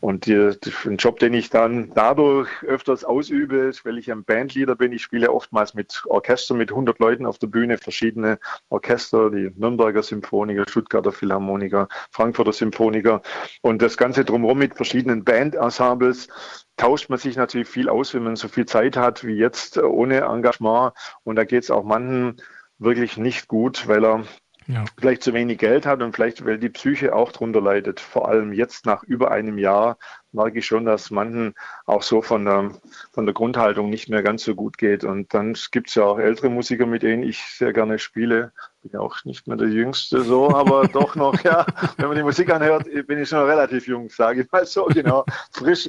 Und 0.00 0.26
die, 0.26 0.52
die, 0.62 0.72
ein 0.88 0.96
Job, 0.96 1.18
den 1.18 1.34
ich 1.34 1.50
dann 1.50 1.92
dadurch 1.94 2.48
öfters 2.62 3.04
ausübe, 3.04 3.70
weil 3.84 3.98
ich 3.98 4.10
ein 4.10 4.24
Bandleader 4.24 4.76
bin. 4.76 4.92
Ich 4.92 5.02
spiele 5.02 5.32
oftmals 5.32 5.74
mit 5.74 6.02
Orchester 6.06 6.54
mit 6.54 6.70
100 6.70 6.98
Leuten 6.98 7.26
auf 7.26 7.38
der 7.38 7.46
Bühne, 7.48 7.78
verschiedene 7.78 8.38
Orchester, 8.68 9.30
die 9.30 9.50
Nürnberger 9.56 10.02
Symphoniker, 10.02 10.64
Stuttgarter 10.68 11.12
Philharmoniker, 11.12 11.88
Frankfurter 12.10 12.52
Symphoniker 12.52 13.22
und 13.62 13.82
das 13.82 13.96
Ganze 13.96 14.24
drumherum 14.24 14.58
mit 14.58 14.74
verschiedenen 14.74 15.24
Bandensembles 15.24 16.28
tauscht 16.76 17.08
man 17.08 17.18
sich 17.18 17.36
natürlich 17.36 17.68
viel 17.68 17.88
aus, 17.88 18.14
wenn 18.14 18.24
man 18.24 18.36
so 18.36 18.48
viel 18.48 18.66
Zeit 18.66 18.96
hat 18.96 19.24
wie 19.24 19.36
jetzt 19.36 19.76
äh, 19.76 19.80
ohne 19.80 20.20
Engagement. 20.20 20.92
Und 21.24 21.36
da 21.36 21.44
geht 21.44 21.64
es 21.64 21.70
auch 21.70 21.84
manchen 21.84 22.36
wirklich 22.78 23.16
nicht 23.16 23.48
gut, 23.48 23.88
weil 23.88 24.04
er 24.04 24.24
ja. 24.66 24.84
vielleicht 24.98 25.22
zu 25.22 25.32
wenig 25.32 25.58
Geld 25.58 25.86
hat 25.86 26.02
und 26.02 26.14
vielleicht, 26.14 26.44
weil 26.44 26.58
die 26.58 26.68
Psyche 26.68 27.14
auch 27.14 27.32
drunter 27.32 27.60
leidet. 27.60 28.00
Vor 28.00 28.28
allem 28.28 28.52
jetzt 28.52 28.84
nach 28.84 29.02
über 29.04 29.30
einem 29.30 29.58
Jahr 29.58 29.96
merke 30.32 30.58
ich 30.58 30.66
schon, 30.66 30.84
dass 30.84 31.10
manchen 31.10 31.54
auch 31.86 32.02
so 32.02 32.20
von 32.20 32.44
der, 32.44 32.72
von 33.12 33.26
der 33.26 33.34
Grundhaltung 33.34 33.88
nicht 33.88 34.08
mehr 34.08 34.22
ganz 34.22 34.44
so 34.44 34.54
gut 34.54 34.76
geht. 34.76 35.04
Und 35.04 35.32
dann 35.34 35.56
gibt 35.70 35.88
es 35.88 35.94
ja 35.94 36.04
auch 36.04 36.18
ältere 36.18 36.50
Musiker, 36.50 36.86
mit 36.86 37.02
denen 37.02 37.22
ich 37.22 37.42
sehr 37.42 37.72
gerne 37.72 37.98
spiele. 37.98 38.52
Bin 38.86 39.00
ja 39.00 39.00
auch 39.00 39.24
nicht 39.24 39.48
mehr 39.48 39.56
der 39.56 39.68
Jüngste 39.68 40.22
so, 40.22 40.48
aber 40.54 40.86
doch 40.92 41.16
noch, 41.16 41.42
ja, 41.42 41.66
wenn 41.96 42.06
man 42.06 42.16
die 42.16 42.22
Musik 42.22 42.52
anhört, 42.52 42.84
bin 43.08 43.18
ich 43.18 43.28
schon 43.28 43.44
relativ 43.44 43.88
jung, 43.88 44.08
sage 44.10 44.42
ich 44.42 44.52
mal 44.52 44.64
so, 44.64 44.84
genau, 44.84 45.24
frisch. 45.50 45.88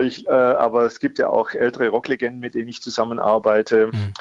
Ich, 0.00 0.26
äh, 0.26 0.30
aber 0.30 0.84
es 0.84 1.00
gibt 1.00 1.18
ja 1.18 1.28
auch 1.28 1.50
ältere 1.50 1.88
Rocklegenden, 1.88 2.40
mit 2.40 2.54
denen 2.54 2.68
ich 2.68 2.80
zusammenarbeite. 2.80 3.88
Mhm. 3.88 4.14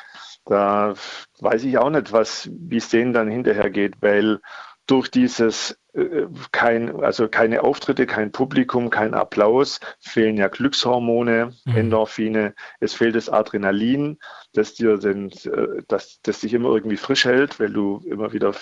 Da 0.45 0.95
weiß 1.39 1.63
ich 1.63 1.77
auch 1.77 1.89
nicht, 1.89 2.11
was, 2.11 2.49
wie 2.51 2.77
es 2.77 2.89
denen 2.89 3.13
dann 3.13 3.29
hinterher 3.29 3.69
geht, 3.69 4.01
weil 4.01 4.41
durch 4.89 5.11
dieses 5.11 5.79
äh, 5.93 6.27
kein, 6.51 7.03
also 7.03 7.27
keine 7.27 7.63
Auftritte, 7.63 8.05
kein 8.05 8.31
Publikum, 8.31 8.89
kein 8.89 9.13
Applaus, 9.13 9.79
fehlen 9.99 10.37
ja 10.37 10.47
Glückshormone, 10.47 11.53
mhm. 11.65 11.75
Endorphine, 11.75 12.53
es 12.79 12.93
fehlt 12.93 13.15
das 13.15 13.29
Adrenalin, 13.29 14.17
das 14.53 14.73
dir 14.73 14.97
den, 14.97 15.31
äh, 15.31 15.83
das, 15.87 16.19
das 16.23 16.39
dich 16.41 16.53
immer 16.53 16.69
irgendwie 16.69 16.97
frisch 16.97 17.25
hält, 17.25 17.59
weil 17.59 17.71
du 17.71 18.01
immer 18.05 18.33
wieder 18.33 18.53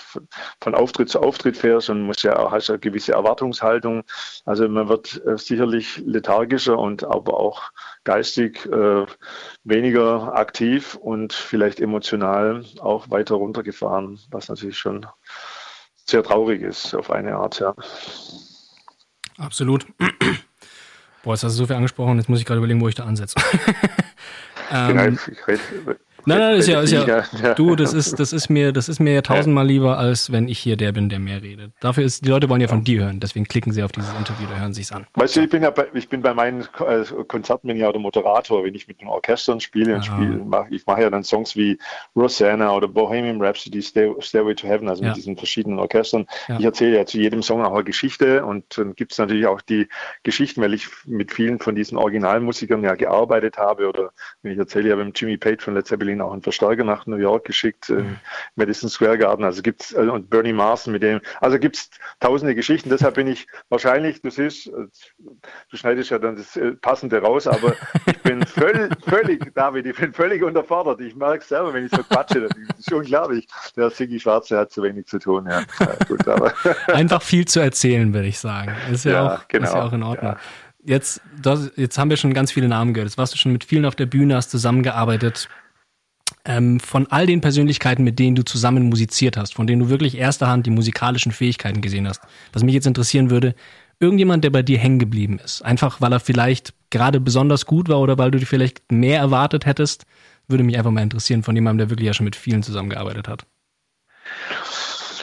von 0.60 0.74
Auftritt 0.74 1.08
zu 1.08 1.20
Auftritt 1.20 1.56
fährst 1.56 1.90
und 1.90 2.02
musst 2.02 2.22
ja 2.22 2.50
hast 2.50 2.70
eine 2.70 2.78
gewisse 2.78 3.12
Erwartungshaltung. 3.12 4.04
Also 4.44 4.68
man 4.68 4.88
wird 4.88 5.22
äh, 5.26 5.38
sicherlich 5.38 6.02
lethargischer 6.04 6.78
und 6.78 7.04
aber 7.04 7.40
auch 7.40 7.70
geistig 8.04 8.66
äh, 8.66 9.06
weniger 9.64 10.34
aktiv 10.34 10.94
und 10.94 11.32
vielleicht 11.32 11.80
emotional 11.80 12.64
auch 12.80 13.10
weiter 13.10 13.36
runtergefahren, 13.36 14.18
was 14.30 14.48
natürlich 14.48 14.78
schon 14.78 15.06
sehr 16.08 16.22
traurig 16.22 16.62
ist 16.62 16.94
auf 16.94 17.10
eine 17.10 17.36
Art, 17.36 17.60
ja. 17.60 17.74
Absolut. 19.36 19.86
Boah, 21.22 21.34
jetzt 21.34 21.44
hast 21.44 21.52
du 21.54 21.58
so 21.58 21.66
viel 21.66 21.76
angesprochen, 21.76 22.18
jetzt 22.18 22.28
muss 22.28 22.40
ich 22.40 22.46
gerade 22.46 22.58
überlegen, 22.58 22.80
wo 22.80 22.88
ich 22.88 22.94
da 22.94 23.04
ansetze. 23.04 23.36
ähm, 24.72 25.18
ich 25.30 25.46
rede, 25.46 25.60
Nein, 26.26 26.38
nein, 26.38 26.58
ist 26.58 26.68
ja, 26.68 26.80
ist 26.80 26.92
ja, 26.92 27.54
du, 27.54 27.76
das 27.76 27.92
ist, 27.92 28.18
das 28.18 28.32
ist 28.32 28.48
mir, 28.48 28.72
das 28.72 28.88
ist 28.88 29.00
mir 29.00 29.14
ja 29.14 29.22
tausendmal 29.22 29.66
lieber, 29.66 29.98
als 29.98 30.32
wenn 30.32 30.48
ich 30.48 30.58
hier 30.58 30.76
der 30.76 30.92
bin, 30.92 31.08
der 31.08 31.18
mehr 31.18 31.42
redet. 31.42 31.72
Dafür 31.80 32.04
ist, 32.04 32.24
die 32.24 32.28
Leute 32.28 32.48
wollen 32.48 32.60
ja 32.60 32.68
von 32.68 32.84
dir 32.84 33.04
hören, 33.04 33.20
deswegen 33.20 33.46
klicken 33.46 33.72
sie 33.72 33.82
auf 33.82 33.92
dieses 33.92 34.12
Interview 34.14 34.46
oder 34.46 34.60
hören 34.60 34.74
sich's 34.74 34.92
an. 34.92 35.06
Weißt 35.14 35.36
du, 35.36 35.42
ich 35.42 35.50
bin 35.50 35.62
ja 35.62 35.70
bei, 35.70 35.86
ich 35.94 36.08
bin 36.08 36.22
bei 36.22 36.34
meinen 36.34 36.62
äh, 36.62 37.04
Konzerten 37.26 37.68
bin 37.68 37.76
ja 37.76 37.90
der 37.90 38.00
Moderator, 38.00 38.64
wenn 38.64 38.74
ich 38.74 38.88
mit 38.88 39.00
den 39.00 39.08
Orchestern 39.08 39.60
spiele 39.60 39.94
und 39.94 40.04
spiele, 40.04 40.44
ich 40.70 40.86
mache 40.86 41.02
ja 41.02 41.10
dann 41.10 41.24
Songs 41.24 41.56
wie 41.56 41.78
Rosanna 42.16 42.72
oder 42.72 42.88
Bohemian 42.88 43.40
Rhapsody, 43.40 43.82
Stairway 43.82 44.54
to 44.54 44.66
Heaven, 44.66 44.88
also 44.88 45.02
ja. 45.02 45.10
mit 45.10 45.16
diesen 45.16 45.36
verschiedenen 45.36 45.78
Orchestern. 45.78 46.26
Ja. 46.48 46.58
Ich 46.58 46.64
erzähle 46.64 46.96
ja 46.96 47.06
zu 47.06 47.18
jedem 47.18 47.42
Song 47.42 47.62
auch 47.64 47.74
eine 47.74 47.84
Geschichte 47.84 48.44
und 48.44 48.76
dann 48.76 48.94
gibt 48.94 49.12
es 49.12 49.18
natürlich 49.18 49.46
auch 49.46 49.60
die 49.60 49.88
Geschichten, 50.22 50.60
weil 50.60 50.74
ich 50.74 50.88
mit 51.06 51.32
vielen 51.32 51.58
von 51.58 51.74
diesen 51.74 51.96
Originalmusikern 51.96 52.82
ja 52.82 52.94
gearbeitet 52.94 53.56
habe 53.56 53.88
oder 53.88 54.10
ich 54.42 54.58
erzähle 54.58 54.90
ja 54.90 54.96
beim 54.96 55.12
Jimmy 55.14 55.36
Page 55.36 55.62
von 55.62 55.74
Led 55.74 55.86
Zeppelin 55.86 56.07
ihn 56.08 56.20
auch 56.20 56.32
einen 56.32 56.42
Verstärker 56.42 56.84
nach 56.84 57.06
New 57.06 57.16
York 57.16 57.44
geschickt, 57.44 57.90
mhm. 57.90 58.16
Madison 58.56 58.88
Square 58.88 59.18
Garden. 59.18 59.44
Also 59.44 59.62
gibt's 59.62 59.92
äh, 59.92 60.00
und 60.00 60.30
Bernie 60.30 60.52
Marsden 60.52 60.92
mit 60.92 61.02
dem. 61.02 61.20
Also 61.40 61.58
gibt's 61.58 61.90
tausende 62.20 62.54
Geschichten. 62.54 62.90
Deshalb 62.90 63.14
bin 63.14 63.26
ich 63.26 63.46
wahrscheinlich, 63.68 64.22
du 64.22 64.30
siehst, 64.30 64.68
äh, 64.68 64.70
du 65.70 65.76
schneidest 65.76 66.10
ja 66.10 66.18
dann 66.18 66.36
das 66.36 66.56
äh, 66.56 66.72
Passende 66.72 67.20
raus, 67.20 67.46
aber 67.46 67.74
ich 68.06 68.18
bin 68.22 68.44
völlig, 68.46 68.92
völlig, 69.04 69.54
David, 69.54 69.86
ich 69.86 69.96
bin 69.96 70.12
völlig 70.12 70.42
unterfordert. 70.42 71.00
Ich 71.00 71.14
merke 71.14 71.38
es 71.38 71.48
selber, 71.48 71.72
wenn 71.74 71.86
ich 71.86 71.92
so 71.92 72.02
quatsche. 72.02 72.40
Das 72.40 72.50
ist 72.78 72.92
unglaublich. 72.92 73.46
Der 73.76 73.90
Siggi 73.90 74.20
Schwarze 74.20 74.58
hat 74.58 74.72
zu 74.72 74.82
wenig 74.82 75.06
zu 75.06 75.18
tun. 75.18 75.46
Ja, 75.48 75.62
ja 75.80 75.94
gut, 76.06 76.26
aber 76.26 76.52
Einfach 76.88 77.22
viel 77.22 77.46
zu 77.46 77.60
erzählen, 77.60 78.12
würde 78.12 78.28
ich 78.28 78.38
sagen. 78.38 78.74
Ist 78.92 79.04
ja, 79.04 79.12
ja 79.12 79.34
auch, 79.34 79.48
genau, 79.48 79.64
ist 79.64 79.74
ja 79.74 79.84
auch 79.84 79.92
in 79.92 80.02
Ordnung. 80.02 80.32
Ja 80.32 80.38
jetzt, 80.88 81.20
das, 81.40 81.70
jetzt 81.76 81.98
haben 81.98 82.10
wir 82.10 82.16
schon 82.16 82.34
ganz 82.34 82.50
viele 82.50 82.68
Namen 82.68 82.94
gehört. 82.94 83.10
Jetzt 83.10 83.18
warst 83.18 83.34
du 83.34 83.38
schon 83.38 83.52
mit 83.52 83.64
vielen 83.64 83.84
auf 83.84 83.94
der 83.94 84.06
Bühne, 84.06 84.36
hast 84.36 84.50
zusammengearbeitet 84.50 85.48
ähm, 86.48 86.80
von 86.80 87.06
all 87.10 87.26
den 87.26 87.40
Persönlichkeiten, 87.40 88.02
mit 88.02 88.18
denen 88.18 88.34
du 88.34 88.42
zusammen 88.42 88.88
musiziert 88.88 89.36
hast, 89.36 89.54
von 89.54 89.66
denen 89.66 89.82
du 89.82 89.88
wirklich 89.90 90.16
erster 90.16 90.48
Hand 90.48 90.66
die 90.66 90.70
musikalischen 90.70 91.30
Fähigkeiten 91.30 91.82
gesehen 91.82 92.08
hast, 92.08 92.22
was 92.52 92.64
mich 92.64 92.74
jetzt 92.74 92.86
interessieren 92.86 93.30
würde, 93.30 93.54
irgendjemand, 94.00 94.44
der 94.44 94.50
bei 94.50 94.62
dir 94.62 94.78
hängen 94.78 94.98
geblieben 94.98 95.38
ist, 95.44 95.62
einfach 95.62 96.00
weil 96.00 96.12
er 96.12 96.20
vielleicht 96.20 96.72
gerade 96.90 97.20
besonders 97.20 97.66
gut 97.66 97.88
war 97.88 98.00
oder 98.00 98.16
weil 98.16 98.30
du 98.30 98.38
dir 98.38 98.46
vielleicht 98.46 98.90
mehr 98.90 99.20
erwartet 99.20 99.66
hättest, 99.66 100.06
würde 100.48 100.64
mich 100.64 100.78
einfach 100.78 100.90
mal 100.90 101.02
interessieren 101.02 101.42
von 101.42 101.54
jemandem, 101.54 101.86
der 101.86 101.90
wirklich 101.90 102.06
ja 102.06 102.14
schon 102.14 102.24
mit 102.24 102.36
vielen 102.36 102.62
zusammengearbeitet 102.62 103.28
hat. 103.28 103.44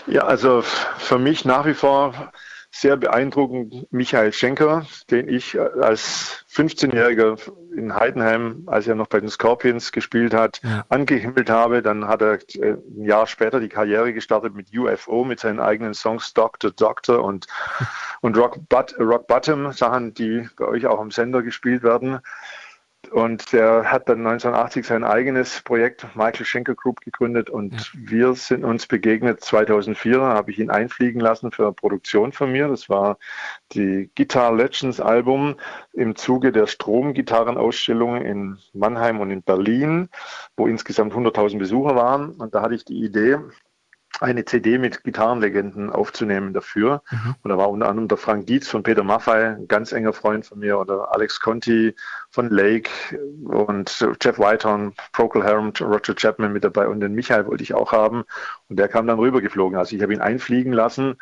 Ja, 0.08 0.26
also 0.26 0.62
für 0.62 1.18
mich 1.18 1.46
nach 1.46 1.66
wie 1.66 1.74
vor 1.74 2.32
sehr 2.70 2.98
beeindruckend 2.98 3.92
Michael 3.92 4.32
Schenker, 4.32 4.86
den 5.10 5.28
ich 5.30 5.58
als 5.60 6.46
15-Jähriger 6.54 7.40
in 7.76 7.94
Heidenheim, 7.94 8.64
als 8.68 8.88
er 8.88 8.96
noch 8.96 9.08
bei 9.08 9.20
den 9.20 9.30
Scorpions 9.30 9.92
gespielt 9.92 10.34
hat, 10.34 10.62
ja. 10.64 10.86
angehimmelt 10.90 11.50
habe. 11.50 11.82
Dann 11.82 12.08
hat 12.08 12.22
er 12.22 12.40
äh, 12.56 12.74
ein 12.74 13.06
Jahr 13.06 13.28
später 13.28 13.60
die 13.60 13.70
Karriere 13.70 14.14
gestartet 14.14 14.56
mit 14.56 14.76
UFO, 14.78 15.24
mit 15.24 15.40
seinen 15.40 15.60
eigenen 15.60 15.94
Songs 15.94 16.34
Doctor 16.34 16.72
Doctor 16.72 17.24
und, 17.24 17.48
und 18.22 18.38
Rock, 18.38 18.60
Rock 19.00 19.28
Bottom, 19.28 19.72
Sachen, 19.72 20.14
die 20.14 20.48
bei 20.58 20.66
euch 20.66 20.88
auch 20.88 21.00
am 21.00 21.12
Sender 21.12 21.44
gespielt 21.44 21.84
werden. 21.84 22.20
Und 23.16 23.54
der 23.54 23.90
hat 23.90 24.10
dann 24.10 24.28
1980 24.28 24.86
sein 24.86 25.06
eigenes 25.06 25.62
Projekt 25.62 26.06
Michael 26.16 26.46
Schenker 26.46 26.76
Group 26.76 27.00
gegründet 27.00 27.50
und 27.50 27.72
ja. 27.72 27.88
wir 27.94 28.36
sind 28.36 28.66
uns 28.66 28.88
begegnet 28.88 29.40
2004, 29.40 30.20
habe 30.20 30.52
ich 30.52 30.60
ihn 30.60 30.70
einfliegen 30.70 31.22
lassen 31.22 31.54
für 31.54 31.64
eine 31.64 31.72
Produktion 31.72 32.34
von 32.34 32.52
mir. 32.52 32.68
Das 32.68 32.90
war 32.90 33.18
die 33.72 34.10
Guitar 34.18 34.54
Legends 34.54 35.00
Album 35.00 35.56
im 35.94 36.18
Zuge 36.18 36.52
der 36.52 36.68
Stromgitarrenausstellung 36.68 38.18
in 38.18 38.58
Mannheim 38.74 39.22
und 39.22 39.32
in 39.32 39.44
Berlin, 39.44 40.10
wo 40.58 40.68
insgesamt 40.68 41.14
100.000 41.14 41.58
Besucher 41.58 41.96
waren. 41.96 42.32
Und 42.32 42.54
da 42.54 42.64
hatte 42.64 42.76
ich 42.76 42.84
die 42.84 43.02
Idee, 43.02 43.38
eine 44.22 44.46
CD 44.46 44.78
mit 44.78 45.04
Gitarrenlegenden 45.04 45.90
aufzunehmen 45.90 46.54
dafür. 46.54 47.02
Mhm. 47.12 47.36
Und 47.44 47.50
da 47.50 47.58
war 47.58 47.70
unter 47.70 47.88
anderem 47.88 48.08
der 48.08 48.18
Frank 48.18 48.48
Dietz 48.48 48.68
von 48.68 48.84
Peter 48.84 49.04
Maffei, 49.04 49.50
ein 49.50 49.68
ganz 49.68 49.92
enger 49.92 50.14
Freund 50.14 50.46
von 50.46 50.60
mir, 50.60 50.80
oder 50.80 51.14
Alex 51.14 51.40
Conti 51.40 51.96
von 52.30 52.50
Lake 52.50 52.90
und 53.44 54.06
Jeff 54.22 54.40
Whitehorn, 54.40 54.94
Procol 55.14 55.44
Harum, 55.44 55.74
Roger 55.80 56.16
Chapman 56.16 56.54
mit 56.54 56.64
dabei 56.64 56.88
und 56.88 57.00
den 57.00 57.14
Michael 57.14 57.48
wollte 57.48 57.64
ich 57.64 57.74
auch 57.74 57.92
haben. 57.92 58.24
Und 58.70 58.78
der 58.78 58.88
kam 58.88 59.08
dann 59.08 59.20
rübergeflogen. 59.20 59.78
Also 59.78 59.96
ich 59.96 60.02
habe 60.02 60.14
ihn 60.14 60.22
einfliegen 60.22 60.74
lassen 60.74 61.18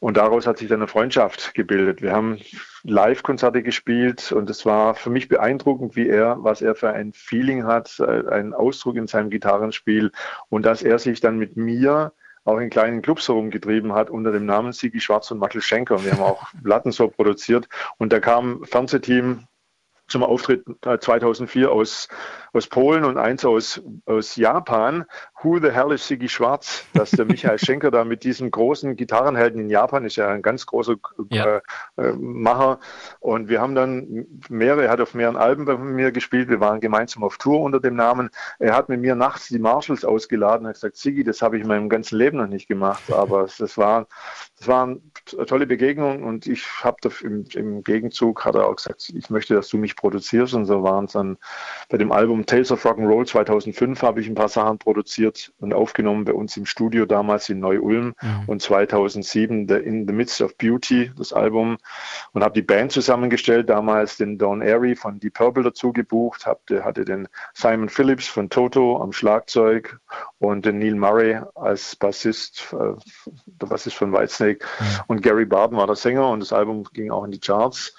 und 0.00 0.16
daraus 0.16 0.46
hat 0.46 0.58
sich 0.58 0.68
dann 0.68 0.80
eine 0.80 0.88
Freundschaft 0.88 1.52
gebildet. 1.52 2.00
Wir 2.00 2.12
haben 2.12 2.38
Live-Konzerte 2.84 3.62
gespielt 3.62 4.32
und 4.32 4.48
es 4.48 4.64
war 4.64 4.94
für 4.94 5.10
mich 5.10 5.28
beeindruckend, 5.28 5.94
wie 5.94 6.08
er, 6.08 6.42
was 6.42 6.62
er 6.62 6.74
für 6.74 6.90
ein 6.90 7.12
Feeling 7.12 7.64
hat, 7.64 8.00
äh, 8.00 8.26
einen 8.30 8.54
Ausdruck 8.54 8.96
in 8.96 9.06
seinem 9.06 9.28
Gitarrenspiel 9.28 10.10
und 10.48 10.64
dass 10.64 10.82
er 10.82 10.98
sich 10.98 11.20
dann 11.20 11.38
mit 11.38 11.58
mir 11.58 12.12
auch 12.44 12.58
in 12.58 12.70
kleinen 12.70 13.02
Clubs 13.02 13.28
herumgetrieben 13.28 13.92
hat 13.92 14.10
unter 14.10 14.32
dem 14.32 14.46
Namen 14.46 14.72
Sigi 14.72 15.00
Schwarz 15.00 15.30
und 15.30 15.38
Michael 15.38 15.60
Schenker. 15.60 15.96
Und 15.96 16.04
wir 16.04 16.12
haben 16.12 16.22
auch 16.22 16.46
Platten 16.64 16.92
so 16.92 17.08
produziert. 17.08 17.68
Und 17.98 18.12
da 18.12 18.20
kam 18.20 18.62
ein 18.62 18.64
Fernsehteam 18.64 19.46
zum 20.08 20.24
Auftritt 20.24 20.64
2004 20.82 21.62
äh, 21.62 21.66
aus, 21.66 22.08
aus 22.52 22.66
Polen 22.66 23.04
und 23.04 23.18
eins 23.18 23.44
aus, 23.44 23.82
aus 24.06 24.36
Japan. 24.36 25.04
Who 25.42 25.58
the 25.58 25.70
hell 25.70 25.92
is 25.92 26.06
Siggy 26.06 26.28
Schwarz? 26.28 26.84
Dass 26.94 27.10
der 27.10 27.24
Michael 27.24 27.58
Schenker 27.64 27.90
da 27.90 28.04
mit 28.04 28.24
diesem 28.24 28.50
großen 28.50 28.96
Gitarrenhelden 28.96 29.62
in 29.62 29.70
Japan 29.70 30.04
ist 30.04 30.16
ja 30.16 30.28
ein 30.28 30.42
ganz 30.42 30.66
großer 30.66 30.96
ja. 31.30 31.56
Äh, 31.56 31.60
äh, 31.96 32.12
Macher. 32.12 32.80
Und 33.20 33.48
wir 33.48 33.60
haben 33.60 33.74
dann 33.74 34.26
mehrere, 34.48 34.84
er 34.84 34.90
hat 34.90 35.00
auf 35.00 35.14
mehreren 35.14 35.36
Alben 35.36 35.64
bei 35.64 35.76
mir 35.76 36.12
gespielt. 36.12 36.48
Wir 36.48 36.60
waren 36.60 36.80
gemeinsam 36.80 37.22
auf 37.22 37.38
Tour 37.38 37.60
unter 37.60 37.80
dem 37.80 37.96
Namen. 37.96 38.30
Er 38.58 38.74
hat 38.74 38.88
mit 38.88 39.00
mir 39.00 39.14
nachts 39.14 39.48
die 39.48 39.58
Marshalls 39.58 40.04
ausgeladen 40.04 40.66
und 40.66 40.68
hat 40.68 40.74
gesagt, 40.74 40.96
Siggy, 40.96 41.24
das 41.24 41.42
habe 41.42 41.56
ich 41.56 41.62
in 41.62 41.68
meinem 41.68 41.88
ganzen 41.88 42.18
Leben 42.18 42.38
noch 42.38 42.46
nicht 42.46 42.68
gemacht. 42.68 43.12
Aber 43.12 43.48
das 43.58 43.78
war, 43.78 44.06
das 44.58 44.68
waren 44.68 45.12
tolle 45.46 45.66
Begegnungen 45.66 46.24
und 46.24 46.46
ich 46.46 46.66
habe 46.82 46.96
im, 47.22 47.44
im 47.54 47.82
Gegenzug 47.82 48.44
hat 48.44 48.54
er 48.54 48.66
auch 48.66 48.76
gesagt, 48.76 49.10
ich 49.14 49.30
möchte, 49.30 49.54
dass 49.54 49.68
du 49.68 49.78
mich 49.78 49.96
produzierst. 49.96 50.54
Und 50.54 50.66
so 50.66 50.82
waren 50.82 51.06
es 51.06 51.12
dann 51.12 51.38
bei 51.88 51.96
dem 51.96 52.12
Album 52.12 52.39
Tales 52.46 52.70
of 52.70 52.84
Rock'n'Roll 52.84 53.26
2005 53.26 54.02
habe 54.02 54.20
ich 54.20 54.28
ein 54.28 54.34
paar 54.34 54.48
Sachen 54.48 54.78
produziert 54.78 55.52
und 55.58 55.72
aufgenommen 55.72 56.24
bei 56.24 56.32
uns 56.32 56.56
im 56.56 56.66
Studio 56.66 57.06
damals 57.06 57.48
in 57.48 57.60
Neu-Ulm 57.60 58.14
mhm. 58.20 58.44
und 58.46 58.62
2007 58.62 59.68
The 59.68 59.74
In 59.74 60.06
the 60.06 60.12
Midst 60.12 60.40
of 60.40 60.56
Beauty, 60.56 61.10
das 61.16 61.32
Album 61.32 61.78
und 62.32 62.44
habe 62.44 62.54
die 62.54 62.62
Band 62.62 62.92
zusammengestellt, 62.92 63.68
damals 63.68 64.16
den 64.16 64.38
Don 64.38 64.62
Airy 64.62 64.96
von 64.96 65.18
Deep 65.18 65.34
Purple 65.34 65.62
dazu 65.62 65.92
gebucht, 65.92 66.46
hatte, 66.46 66.84
hatte 66.84 67.04
den 67.04 67.28
Simon 67.54 67.88
Phillips 67.88 68.28
von 68.28 68.50
Toto 68.50 69.02
am 69.02 69.12
Schlagzeug 69.12 69.98
und 70.38 70.66
den 70.66 70.78
Neil 70.78 70.94
Murray 70.94 71.40
als 71.54 71.96
Bassist, 71.96 72.72
äh, 72.72 72.94
der 73.46 73.66
Bassist 73.66 73.96
von 73.96 74.12
Whitesnake 74.12 74.64
mhm. 74.78 74.86
und 75.08 75.22
Gary 75.22 75.46
Barton 75.46 75.76
war 75.76 75.86
der 75.86 75.96
Sänger 75.96 76.28
und 76.30 76.40
das 76.40 76.52
Album 76.52 76.84
ging 76.92 77.10
auch 77.10 77.24
in 77.24 77.30
die 77.30 77.40
Charts. 77.40 77.94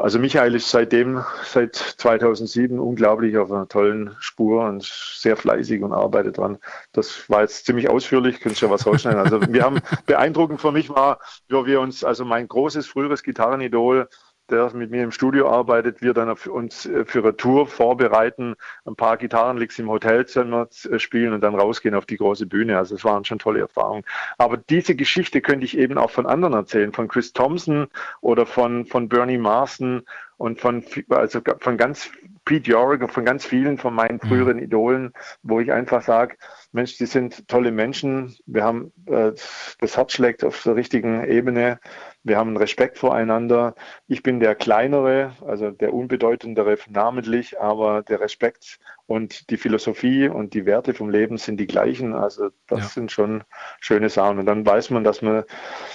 Also 0.00 0.20
Michael 0.20 0.54
ist 0.54 0.70
seitdem, 0.70 1.24
seit 1.42 1.74
2007 1.74 2.78
unglaublich 2.78 3.36
auf 3.36 3.50
einer 3.50 3.66
tollen 3.66 4.14
Spur 4.20 4.64
und 4.64 4.84
sehr 4.84 5.36
fleißig 5.36 5.82
und 5.82 5.92
arbeitet 5.92 6.38
dran. 6.38 6.58
Das 6.92 7.28
war 7.28 7.40
jetzt 7.40 7.66
ziemlich 7.66 7.90
ausführlich, 7.90 8.38
könntest 8.38 8.62
ja 8.62 8.70
was 8.70 8.86
rausschneiden. 8.86 9.18
Also 9.18 9.40
wir 9.52 9.64
haben, 9.64 9.80
beeindruckend 10.06 10.60
für 10.60 10.70
mich 10.70 10.88
war, 10.88 11.18
wie 11.48 11.66
wir 11.66 11.80
uns, 11.80 12.04
also 12.04 12.24
mein 12.24 12.46
großes 12.46 12.86
früheres 12.86 13.24
Gitarrenidol, 13.24 14.08
der 14.50 14.72
mit 14.74 14.90
mir 14.90 15.02
im 15.02 15.10
Studio 15.10 15.50
arbeitet, 15.50 16.02
wir 16.02 16.14
dann 16.14 16.30
uns 16.30 16.86
äh, 16.86 17.04
für 17.04 17.20
eine 17.20 17.36
Tour 17.36 17.66
vorbereiten, 17.66 18.54
ein 18.84 18.96
paar 18.96 19.16
Gitarrenlicks 19.16 19.78
im 19.78 19.90
Hotelzimmer 19.90 20.68
äh, 20.90 20.98
spielen 20.98 21.32
und 21.32 21.40
dann 21.40 21.54
rausgehen 21.54 21.94
auf 21.94 22.06
die 22.06 22.16
große 22.16 22.46
Bühne. 22.46 22.78
Also 22.78 22.94
es 22.94 23.04
waren 23.04 23.24
schon 23.24 23.38
tolle 23.38 23.60
Erfahrungen. 23.60 24.04
Aber 24.38 24.56
diese 24.56 24.94
Geschichte 24.94 25.40
könnte 25.40 25.64
ich 25.64 25.76
eben 25.76 25.98
auch 25.98 26.10
von 26.10 26.26
anderen 26.26 26.54
erzählen, 26.54 26.92
von 26.92 27.08
Chris 27.08 27.32
Thompson 27.32 27.88
oder 28.20 28.46
von, 28.46 28.86
von 28.86 29.08
Bernie 29.08 29.38
Marston 29.38 30.02
und 30.36 30.60
von, 30.60 30.84
also 31.08 31.40
von 31.58 31.76
ganz 31.76 32.10
Pete 32.48 32.70
Yorick, 32.70 33.10
von 33.10 33.26
ganz 33.26 33.44
vielen 33.44 33.76
von 33.76 33.92
meinen 33.92 34.18
mhm. 34.22 34.26
früheren 34.26 34.58
Idolen, 34.58 35.12
wo 35.42 35.60
ich 35.60 35.70
einfach 35.70 36.00
sage, 36.00 36.36
Mensch, 36.72 36.96
die 36.96 37.04
sind 37.04 37.46
tolle 37.46 37.70
Menschen. 37.72 38.34
Wir 38.46 38.64
haben 38.64 38.90
äh, 39.04 39.32
das 39.80 39.96
Herz 39.98 40.14
schlägt 40.14 40.44
auf 40.44 40.62
der 40.62 40.74
richtigen 40.74 41.24
Ebene. 41.24 41.78
Wir 42.22 42.38
haben 42.38 42.56
Respekt 42.56 42.96
voreinander. 42.96 43.74
Ich 44.06 44.22
bin 44.22 44.40
der 44.40 44.54
kleinere, 44.54 45.34
also 45.46 45.70
der 45.70 45.92
unbedeutendere 45.92 46.78
namentlich, 46.88 47.60
aber 47.60 48.02
der 48.02 48.20
Respekt 48.20 48.78
und 49.04 49.50
die 49.50 49.58
Philosophie 49.58 50.28
und 50.28 50.54
die 50.54 50.64
Werte 50.64 50.94
vom 50.94 51.10
Leben 51.10 51.36
sind 51.36 51.58
die 51.58 51.66
gleichen. 51.66 52.14
Also 52.14 52.48
das 52.66 52.80
ja. 52.80 52.86
sind 52.86 53.12
schon 53.12 53.44
schöne 53.78 54.08
Sachen. 54.08 54.38
Und 54.38 54.46
dann 54.46 54.64
weiß 54.64 54.88
man, 54.88 55.04
dass 55.04 55.20
man, 55.20 55.44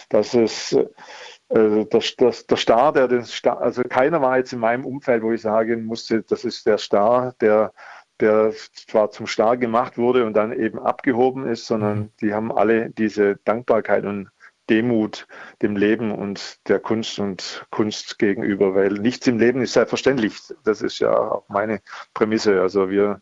dass 0.10 0.36
es 0.36 0.78
also 1.54 1.84
das, 1.84 2.16
das, 2.16 2.48
der 2.48 2.58
Star, 2.58 2.94
der 2.94 3.08
den 3.08 3.24
Star, 3.24 3.62
also 3.62 3.84
keiner 3.84 4.22
war 4.22 4.38
jetzt 4.38 4.54
in 4.54 4.60
meinem 4.60 4.86
Umfeld, 4.86 5.24
wo 5.24 5.32
ich 5.32 5.42
sagen 5.42 5.86
musste, 5.86 6.24
das 6.24 6.46
ist 6.46 6.66
der 6.66 6.78
Star, 6.78 7.34
der 7.42 7.74
der 8.20 8.54
zwar 8.88 9.12
zum 9.12 9.28
Star 9.28 9.58
gemacht 9.58 9.98
wurde 9.98 10.26
und 10.26 10.34
dann 10.34 10.54
eben 10.54 10.80
abgehoben 10.80 11.48
ist, 11.48 11.66
sondern 11.66 11.98
mhm. 11.98 12.10
die 12.22 12.34
haben 12.34 12.52
alle 12.52 12.90
diese 12.92 13.38
Dankbarkeit 13.44 14.06
und 14.06 14.30
Demut 14.70 15.28
dem 15.62 15.76
Leben 15.76 16.12
und 16.12 16.60
der 16.70 16.80
Kunst 16.80 17.20
und 17.20 17.66
Kunst 17.70 18.18
gegenüber, 18.18 18.76
weil 18.76 18.94
nichts 18.94 19.28
im 19.28 19.40
Leben 19.40 19.62
ist 19.62 19.74
selbstverständlich. 19.74 20.40
Das 20.64 20.82
ist 20.82 21.00
ja 21.00 21.14
auch 21.14 21.50
meine 21.50 21.82
Prämisse. 22.14 22.62
Also 22.62 22.90
wir 22.90 23.22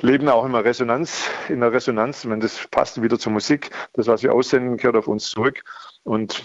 leben 0.00 0.28
auch 0.28 0.44
immer 0.44 0.64
Resonanz, 0.64 1.30
in 1.48 1.60
der 1.60 1.72
Resonanz, 1.72 2.28
wenn 2.28 2.40
das 2.40 2.66
passt 2.70 3.00
wieder 3.00 3.18
zur 3.18 3.32
Musik. 3.32 3.70
Das, 3.94 4.06
was 4.06 4.22
wir 4.22 4.34
aussenden, 4.34 4.76
kehrt 4.76 4.96
auf 4.96 5.08
uns 5.08 5.30
zurück. 5.30 5.62
Und 6.02 6.44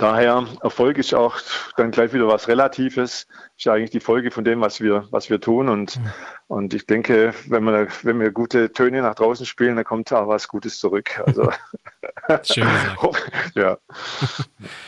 Daher 0.00 0.46
Erfolg 0.62 0.96
ist 0.96 1.12
auch 1.12 1.36
dann 1.76 1.90
gleich 1.90 2.14
wieder 2.14 2.26
was 2.26 2.48
Relatives, 2.48 3.26
ist 3.58 3.64
ja 3.64 3.74
eigentlich 3.74 3.90
die 3.90 4.00
Folge 4.00 4.30
von 4.30 4.44
dem, 4.44 4.62
was 4.62 4.80
wir, 4.80 5.06
was 5.10 5.28
wir 5.28 5.42
tun. 5.42 5.68
Und, 5.68 5.98
mhm. 5.98 6.10
und 6.48 6.72
ich 6.72 6.86
denke, 6.86 7.34
wenn 7.48 7.64
wir, 7.64 7.86
wenn 8.02 8.18
wir 8.18 8.30
gute 8.30 8.72
Töne 8.72 9.02
nach 9.02 9.14
draußen 9.14 9.44
spielen, 9.44 9.76
dann 9.76 9.84
kommt 9.84 10.10
auch 10.10 10.26
was 10.26 10.48
Gutes 10.48 10.78
zurück. 10.78 11.22
Also, 11.26 11.52
Schön 12.44 12.66
gesagt. 12.66 13.30
ja. 13.54 13.76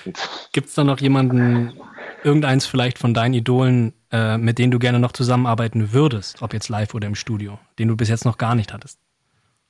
Gibt 0.53 0.69
es 0.69 0.75
da 0.75 0.83
noch 0.83 0.99
jemanden, 0.99 1.79
irgendeins 2.25 2.65
vielleicht 2.65 2.99
von 2.99 3.13
deinen 3.13 3.35
Idolen, 3.35 3.93
äh, 4.11 4.39
mit 4.39 4.59
denen 4.59 4.71
du 4.71 4.79
gerne 4.79 4.99
noch 4.99 5.13
zusammenarbeiten 5.13 5.93
würdest, 5.93 6.41
ob 6.41 6.55
jetzt 6.55 6.71
live 6.71 6.95
oder 6.95 7.07
im 7.07 7.17
Studio, 7.17 7.59
den 7.79 7.89
du 7.89 7.97
bis 7.97 8.09
jetzt 8.09 8.25
noch 8.25 8.39
gar 8.39 8.55
nicht 8.55 8.73
hattest? 8.73 8.99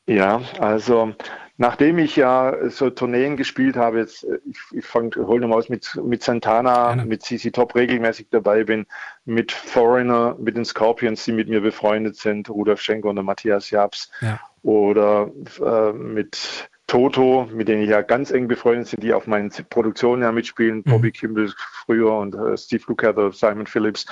Ja, 0.07 0.41
also 0.61 1.15
nachdem 1.57 1.99
ich 1.99 2.17
ja 2.17 2.69
so 2.71 2.91
Tourneen 2.91 3.37
gespielt 3.37 3.77
habe, 3.77 3.99
jetzt, 4.01 4.25
äh, 4.25 4.39
ich, 4.45 4.59
ich 4.73 4.95
hole 4.95 5.41
nochmal 5.41 5.59
aus 5.59 5.69
mit, 5.69 5.99
mit 6.03 6.23
Santana, 6.23 6.89
Gerne. 6.95 7.07
mit 7.07 7.23
CC 7.23 7.51
Top 7.51 7.75
regelmäßig 7.75 8.29
dabei 8.31 8.65
bin, 8.65 8.87
mit 9.25 9.53
Foreigner, 9.53 10.37
mit 10.39 10.57
den 10.57 10.65
Scorpions, 10.65 11.25
die 11.25 11.33
mit 11.33 11.49
mir 11.49 11.61
befreundet 11.61 12.17
sind, 12.17 12.49
Rudolf 12.49 12.81
Schenker 12.81 13.11
und 13.11 13.25
Matthias 13.25 13.71
Jabs, 13.71 14.11
ja. 14.21 14.41
oder 14.63 15.31
äh, 15.61 15.93
mit 15.93 16.71
Toto, 16.87 17.49
mit 17.51 17.69
denen 17.69 17.83
ich 17.83 17.91
ja 17.91 18.03
ganz 18.03 18.31
eng 18.31 18.49
befreundet 18.49 18.89
sind, 18.89 19.03
die 19.03 19.15
auf 19.15 19.27
meinen 19.27 19.51
Produktionen 19.71 20.23
ja 20.23 20.33
mitspielen, 20.33 20.79
mhm. 20.79 20.91
Bobby 20.91 21.11
Kimball 21.11 21.53
früher 21.87 22.13
und 22.13 22.35
äh, 22.35 22.57
Steve 22.57 22.83
Lukather, 22.87 23.33
Simon 23.33 23.67
Phillips. 23.67 24.07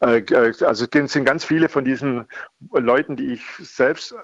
Äh, 0.00 0.20
äh 0.20 0.52
also 0.64 0.86
sind 0.90 1.24
ganz 1.24 1.44
viele 1.44 1.68
von 1.68 1.84
diesen 1.84 2.26
Leuten, 2.72 3.16
die 3.16 3.34
ich 3.34 3.42
selbst, 3.58 4.14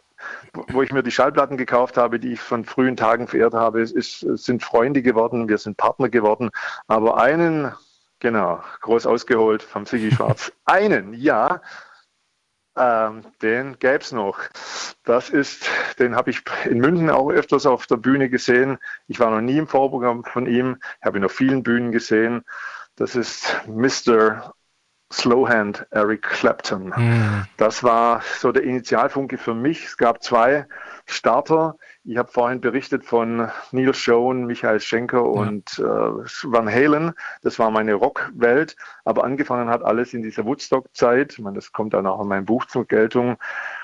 wo 0.68 0.82
ich 0.82 0.92
mir 0.92 1.02
die 1.02 1.10
Schallplatten 1.10 1.56
gekauft 1.56 1.96
habe, 1.96 2.18
die 2.18 2.32
ich 2.32 2.40
von 2.40 2.64
frühen 2.64 2.96
Tagen 2.96 3.28
verehrt 3.28 3.54
habe, 3.54 3.82
ist, 3.82 4.20
sind 4.20 4.62
Freunde 4.62 5.02
geworden, 5.02 5.48
wir 5.48 5.58
sind 5.58 5.76
Partner 5.76 6.08
geworden. 6.08 6.50
Aber 6.86 7.18
einen, 7.18 7.72
genau, 8.20 8.62
groß 8.80 9.06
ausgeholt 9.06 9.62
vom 9.62 9.84
Siggi 9.84 10.12
Schwarz, 10.12 10.52
einen, 10.64 11.12
ja, 11.12 11.60
ähm, 12.78 13.22
den 13.42 13.78
gäbe 13.78 13.98
es 13.98 14.12
noch. 14.12 14.40
Das 15.04 15.30
ist, 15.30 15.68
den 15.98 16.14
habe 16.14 16.30
ich 16.30 16.42
in 16.64 16.78
München 16.78 17.10
auch 17.10 17.30
öfters 17.30 17.66
auf 17.66 17.86
der 17.86 17.96
Bühne 17.96 18.28
gesehen. 18.30 18.78
Ich 19.06 19.20
war 19.20 19.30
noch 19.30 19.40
nie 19.40 19.58
im 19.58 19.66
Vorprogramm 19.66 20.24
von 20.24 20.46
ihm, 20.46 20.78
habe 21.02 21.18
ihn 21.18 21.24
auf 21.24 21.32
vielen 21.32 21.62
Bühnen 21.62 21.92
gesehen. 21.92 22.44
Das 22.96 23.16
ist 23.16 23.56
Mr. 23.66 24.52
Slowhand 25.10 25.86
Eric 25.90 26.22
Clapton. 26.22 26.92
Mhm. 26.94 27.44
Das 27.56 27.82
war 27.82 28.22
so 28.38 28.52
der 28.52 28.62
Initialfunke 28.62 29.38
für 29.38 29.54
mich. 29.54 29.86
Es 29.86 29.96
gab 29.96 30.22
zwei 30.22 30.66
Starter. 31.06 31.76
Ich 32.04 32.18
habe 32.18 32.30
vorhin 32.30 32.60
berichtet 32.60 33.04
von 33.04 33.48
Neil 33.72 33.94
Schoen, 33.94 34.44
Michael 34.44 34.80
Schenker 34.80 35.24
und 35.24 35.78
ja. 35.78 36.08
äh, 36.08 36.24
Van 36.44 36.68
Halen. 36.70 37.14
Das 37.42 37.58
war 37.58 37.70
meine 37.70 37.94
Rockwelt. 37.94 38.76
Aber 39.04 39.24
angefangen 39.24 39.70
hat 39.70 39.82
alles 39.82 40.12
in 40.12 40.22
dieser 40.22 40.44
Woodstock-Zeit. 40.44 41.40
Das 41.54 41.72
kommt 41.72 41.94
dann 41.94 42.06
auch 42.06 42.20
in 42.20 42.28
meinem 42.28 42.44
Buch 42.44 42.66
zur 42.66 42.86
Geltung. 42.86 43.38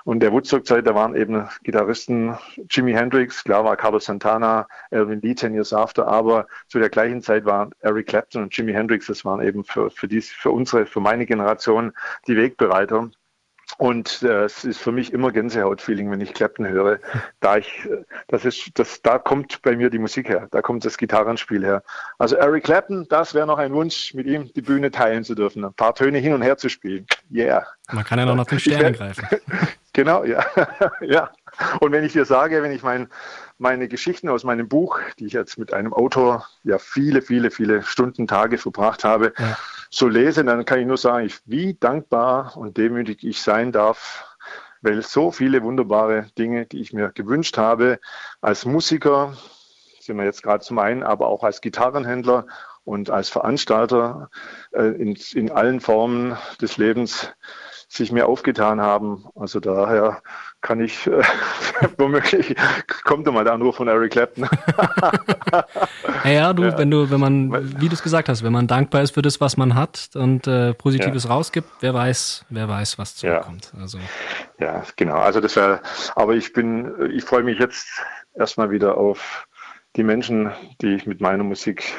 Und 0.04 0.20
der 0.20 0.32
Woodstock-Zeit, 0.32 0.86
da 0.86 0.94
waren 0.94 1.16
eben 1.16 1.48
Gitarristen 1.62 2.36
Jimi 2.68 2.92
Hendrix, 2.92 3.42
klar 3.42 3.64
war 3.64 3.76
Carlos 3.76 4.04
Santana, 4.04 4.68
Elvin 4.90 5.22
Lee, 5.22 5.34
Ten 5.34 5.54
Years 5.54 5.72
After, 5.72 6.06
aber 6.06 6.46
zu 6.68 6.78
der 6.78 6.90
gleichen 6.90 7.22
Zeit 7.22 7.46
waren 7.46 7.70
Eric 7.80 8.08
Clapton 8.08 8.42
und 8.42 8.56
Jimi 8.56 8.72
Hendrix, 8.72 9.06
das 9.06 9.24
waren 9.24 9.42
eben 9.42 9.64
für, 9.64 9.90
für, 9.90 10.06
dies, 10.06 10.30
für 10.30 10.50
unsere, 10.50 10.84
für 10.84 11.00
meine 11.00 11.24
Generation 11.24 11.92
die 12.26 12.36
Wegbereiter. 12.36 13.10
Und 13.78 14.22
äh, 14.22 14.44
es 14.44 14.64
ist 14.64 14.78
für 14.78 14.92
mich 14.92 15.12
immer 15.12 15.32
Gänsehautfeeling, 15.32 16.10
wenn 16.10 16.20
ich 16.20 16.34
Clapton 16.34 16.68
höre. 16.68 16.98
Da 17.40 17.58
ich, 17.58 17.86
das 18.28 18.46
ist, 18.46 18.70
das, 18.78 19.02
da 19.02 19.18
kommt 19.18 19.60
bei 19.60 19.76
mir 19.76 19.90
die 19.90 19.98
Musik 19.98 20.28
her, 20.28 20.48
da 20.50 20.62
kommt 20.62 20.84
das 20.84 20.96
Gitarrenspiel 20.96 21.62
her. 21.62 21.82
Also 22.18 22.36
Eric 22.36 22.64
Clapton, 22.64 23.06
das 23.08 23.34
wäre 23.34 23.46
noch 23.46 23.58
ein 23.58 23.74
Wunsch, 23.74 24.14
mit 24.14 24.26
ihm 24.26 24.50
die 24.54 24.62
Bühne 24.62 24.90
teilen 24.90 25.24
zu 25.24 25.34
dürfen, 25.34 25.64
ein 25.64 25.74
paar 25.74 25.94
Töne 25.94 26.18
hin 26.18 26.32
und 26.32 26.40
her 26.40 26.56
zu 26.56 26.70
spielen. 26.70 27.06
Yeah. 27.30 27.66
Man 27.92 28.04
kann 28.04 28.18
ja 28.18 28.24
noch 28.24 28.36
nach 28.36 28.46
den 28.46 28.60
Sternen 28.60 28.94
greifen. 28.94 29.26
genau, 29.94 30.24
ja, 30.24 30.44
ja. 31.00 31.32
Und 31.80 31.92
wenn 31.92 32.04
ich 32.04 32.12
dir 32.12 32.26
sage, 32.26 32.62
wenn 32.62 32.72
ich 32.72 32.82
mein, 32.82 33.08
meine 33.56 33.88
Geschichten 33.88 34.28
aus 34.28 34.44
meinem 34.44 34.68
Buch, 34.68 35.00
die 35.18 35.26
ich 35.26 35.32
jetzt 35.32 35.56
mit 35.56 35.72
einem 35.72 35.94
Autor 35.94 36.46
ja 36.64 36.78
viele, 36.78 37.22
viele, 37.22 37.50
viele 37.50 37.82
Stunden, 37.82 38.26
Tage 38.26 38.58
verbracht 38.58 39.04
habe, 39.04 39.32
ja. 39.38 39.56
so 39.90 40.06
lese, 40.08 40.44
dann 40.44 40.66
kann 40.66 40.80
ich 40.80 40.86
nur 40.86 40.98
sagen, 40.98 41.24
ich, 41.24 41.40
wie 41.46 41.74
dankbar 41.74 42.56
und 42.56 42.76
demütig 42.76 43.24
ich 43.24 43.40
sein 43.40 43.72
darf, 43.72 44.36
weil 44.82 45.00
so 45.00 45.30
viele 45.30 45.62
wunderbare 45.62 46.26
Dinge, 46.36 46.66
die 46.66 46.80
ich 46.80 46.92
mir 46.92 47.10
gewünscht 47.12 47.56
habe, 47.56 47.98
als 48.42 48.66
Musiker, 48.66 49.34
sind 50.00 50.18
wir 50.18 50.24
jetzt 50.24 50.42
gerade 50.42 50.62
zum 50.62 50.78
einen, 50.78 51.02
aber 51.02 51.28
auch 51.28 51.42
als 51.42 51.62
Gitarrenhändler 51.62 52.46
und 52.84 53.08
als 53.08 53.30
Veranstalter 53.30 54.28
äh, 54.72 54.88
in, 54.88 55.16
in 55.32 55.50
allen 55.50 55.80
Formen 55.80 56.36
des 56.60 56.76
Lebens 56.76 57.32
sich 57.96 58.12
mir 58.12 58.26
aufgetan 58.26 58.80
haben. 58.80 59.24
Also 59.34 59.60
daher 59.60 60.22
kann 60.60 60.80
ich 60.80 61.06
äh, 61.06 61.22
womöglich 61.98 62.56
kommt 63.04 63.26
mal 63.26 63.44
der 63.44 63.52
Anruf 63.52 63.76
von 63.76 63.88
Eric 63.88 64.12
Clapton. 64.12 64.48
naja, 66.24 66.52
du, 66.52 66.64
ja. 66.64 66.78
wenn 66.78 66.90
du, 66.90 67.10
wenn 67.10 67.20
man, 67.20 67.80
wie 67.80 67.88
du 67.88 67.94
es 67.94 68.02
gesagt 68.02 68.28
hast, 68.28 68.42
wenn 68.42 68.52
man 68.52 68.66
dankbar 68.66 69.02
ist 69.02 69.12
für 69.12 69.22
das, 69.22 69.40
was 69.40 69.56
man 69.56 69.74
hat 69.74 70.10
und 70.14 70.46
äh, 70.46 70.74
Positives 70.74 71.24
ja. 71.24 71.30
rausgibt, 71.30 71.68
wer 71.80 71.94
weiß, 71.94 72.46
wer 72.50 72.68
weiß, 72.68 72.98
was 72.98 73.16
zurückkommt. 73.16 73.72
Ja. 73.74 73.80
Also. 73.80 73.98
ja, 74.58 74.82
genau. 74.96 75.16
Also 75.16 75.40
das 75.40 75.56
wäre, 75.56 75.80
aber 76.16 76.34
ich 76.34 76.52
bin, 76.52 76.92
ich 77.14 77.24
freue 77.24 77.42
mich 77.42 77.58
jetzt 77.58 78.02
erstmal 78.34 78.70
wieder 78.70 78.96
auf 78.96 79.46
die 79.96 80.02
Menschen, 80.02 80.50
die 80.80 80.94
ich 80.94 81.06
mit 81.06 81.20
meiner 81.20 81.44
Musik 81.44 81.92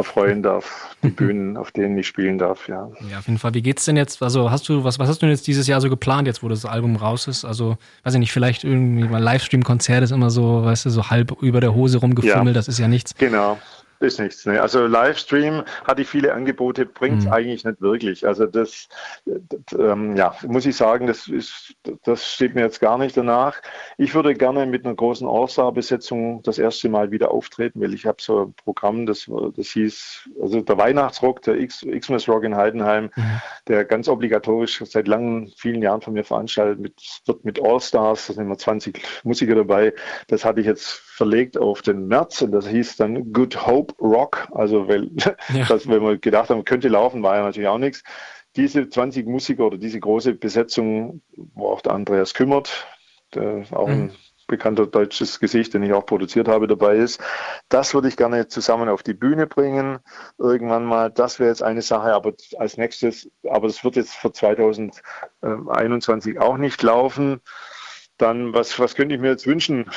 erfreuen 0.00 0.42
darf, 0.42 0.96
die 1.02 1.08
Bühnen, 1.20 1.56
auf 1.56 1.70
denen 1.70 1.96
ich 1.98 2.06
spielen 2.06 2.38
darf, 2.38 2.68
ja. 2.68 2.90
Ja, 3.10 3.18
auf 3.18 3.26
jeden 3.26 3.38
Fall. 3.38 3.54
Wie 3.54 3.62
geht's 3.62 3.84
denn 3.84 3.96
jetzt? 3.96 4.22
Also 4.22 4.50
hast 4.50 4.68
du, 4.68 4.84
was, 4.84 4.98
was 4.98 5.08
hast 5.08 5.22
du 5.22 5.26
denn 5.26 5.34
jetzt 5.34 5.46
dieses 5.46 5.66
Jahr 5.66 5.80
so 5.80 5.88
geplant, 5.88 6.26
jetzt 6.26 6.42
wo 6.42 6.48
das 6.48 6.64
Album 6.64 6.96
raus 6.96 7.28
ist? 7.28 7.44
Also, 7.44 7.76
weiß 8.04 8.14
ich 8.14 8.20
nicht, 8.20 8.32
vielleicht 8.32 8.64
irgendwie 8.64 9.06
mal 9.06 9.22
Livestream-Konzert 9.22 10.02
ist 10.02 10.10
immer 10.10 10.30
so, 10.30 10.64
weißt 10.64 10.86
du, 10.86 10.90
so 10.90 11.10
halb 11.10 11.40
über 11.42 11.60
der 11.60 11.74
Hose 11.74 11.98
rumgefummelt, 11.98 12.54
ja, 12.54 12.58
das 12.58 12.68
ist 12.68 12.78
ja 12.78 12.88
nichts. 12.88 13.14
Genau. 13.16 13.58
Ist 14.00 14.18
nichts. 14.18 14.46
Ne? 14.46 14.62
Also 14.62 14.86
Livestream 14.86 15.62
hatte 15.84 16.00
ich 16.00 16.08
viele 16.08 16.32
Angebote, 16.32 16.86
bringt 16.86 17.26
mhm. 17.26 17.32
eigentlich 17.32 17.64
nicht 17.64 17.82
wirklich. 17.82 18.26
Also 18.26 18.46
das, 18.46 18.88
das 19.26 19.78
ähm, 19.78 20.16
ja, 20.16 20.34
muss 20.46 20.64
ich 20.64 20.74
sagen, 20.74 21.06
das 21.06 21.28
ist, 21.28 21.74
das 22.04 22.32
steht 22.32 22.54
mir 22.54 22.62
jetzt 22.62 22.80
gar 22.80 22.96
nicht 22.96 23.14
danach. 23.14 23.60
Ich 23.98 24.14
würde 24.14 24.32
gerne 24.32 24.64
mit 24.64 24.86
einer 24.86 24.94
großen 24.94 25.28
All-Star-Besetzung 25.28 26.42
das 26.44 26.58
erste 26.58 26.88
Mal 26.88 27.10
wieder 27.10 27.30
auftreten, 27.30 27.82
weil 27.82 27.92
ich 27.92 28.06
habe 28.06 28.22
so 28.22 28.46
ein 28.46 28.54
Programm, 28.54 29.04
das, 29.04 29.30
das 29.54 29.66
hieß, 29.68 30.30
also 30.40 30.62
der 30.62 30.78
Weihnachtsrock, 30.78 31.42
der 31.42 31.58
Xmas 31.66 32.26
Rock 32.26 32.44
in 32.44 32.56
Heidenheim, 32.56 33.10
mhm. 33.14 33.40
der 33.68 33.84
ganz 33.84 34.08
obligatorisch 34.08 34.82
seit 34.82 35.08
langen, 35.08 35.52
vielen 35.58 35.82
Jahren 35.82 36.00
von 36.00 36.14
mir 36.14 36.24
veranstaltet 36.24 36.80
mit, 36.80 36.94
wird 37.26 37.44
mit 37.44 37.62
All-Stars, 37.62 38.28
da 38.28 38.32
sind 38.32 38.44
immer 38.44 38.56
20 38.56 38.98
Musiker 39.24 39.56
dabei. 39.56 39.92
Das 40.28 40.46
hatte 40.46 40.60
ich 40.60 40.66
jetzt 40.66 41.09
verlegt 41.20 41.58
auf 41.58 41.82
den 41.82 42.08
März 42.08 42.40
und 42.40 42.52
das 42.52 42.66
hieß 42.66 42.96
dann 42.96 43.34
Good 43.34 43.66
Hope 43.66 43.94
Rock, 44.00 44.48
also 44.52 44.88
weil, 44.88 45.10
ja. 45.52 45.66
das, 45.68 45.86
wenn 45.86 46.02
wir 46.02 46.16
gedacht 46.16 46.48
haben, 46.48 46.64
könnte 46.64 46.88
laufen, 46.88 47.22
war 47.22 47.36
ja 47.36 47.42
natürlich 47.42 47.68
auch 47.68 47.76
nichts. 47.76 48.02
Diese 48.56 48.88
20 48.88 49.26
Musiker 49.26 49.66
oder 49.66 49.76
diese 49.76 50.00
große 50.00 50.32
Besetzung, 50.32 51.20
wo 51.36 51.68
auch 51.68 51.82
der 51.82 51.92
Andreas 51.92 52.32
Kümmert, 52.32 52.86
der 53.34 53.64
auch 53.72 53.88
mhm. 53.88 53.92
ein 53.92 54.12
bekannter 54.46 54.86
deutsches 54.86 55.40
Gesicht, 55.40 55.74
den 55.74 55.82
ich 55.82 55.92
auch 55.92 56.06
produziert 56.06 56.48
habe, 56.48 56.66
dabei 56.66 56.96
ist. 56.96 57.20
Das 57.68 57.92
würde 57.92 58.08
ich 58.08 58.16
gerne 58.16 58.48
zusammen 58.48 58.88
auf 58.88 59.02
die 59.02 59.12
Bühne 59.12 59.46
bringen, 59.46 59.98
irgendwann 60.38 60.86
mal. 60.86 61.10
Das 61.10 61.38
wäre 61.38 61.50
jetzt 61.50 61.62
eine 61.62 61.82
Sache, 61.82 62.14
aber 62.14 62.32
als 62.56 62.78
nächstes, 62.78 63.30
aber 63.46 63.66
das 63.66 63.84
wird 63.84 63.96
jetzt 63.96 64.14
für 64.14 64.32
2021 64.32 66.40
auch 66.40 66.56
nicht 66.56 66.82
laufen. 66.82 67.42
Dann, 68.20 68.52
was, 68.52 68.78
was 68.78 68.94
könnte 68.94 69.14
ich 69.14 69.20
mir 69.20 69.30
jetzt 69.30 69.46
wünschen? 69.46 69.90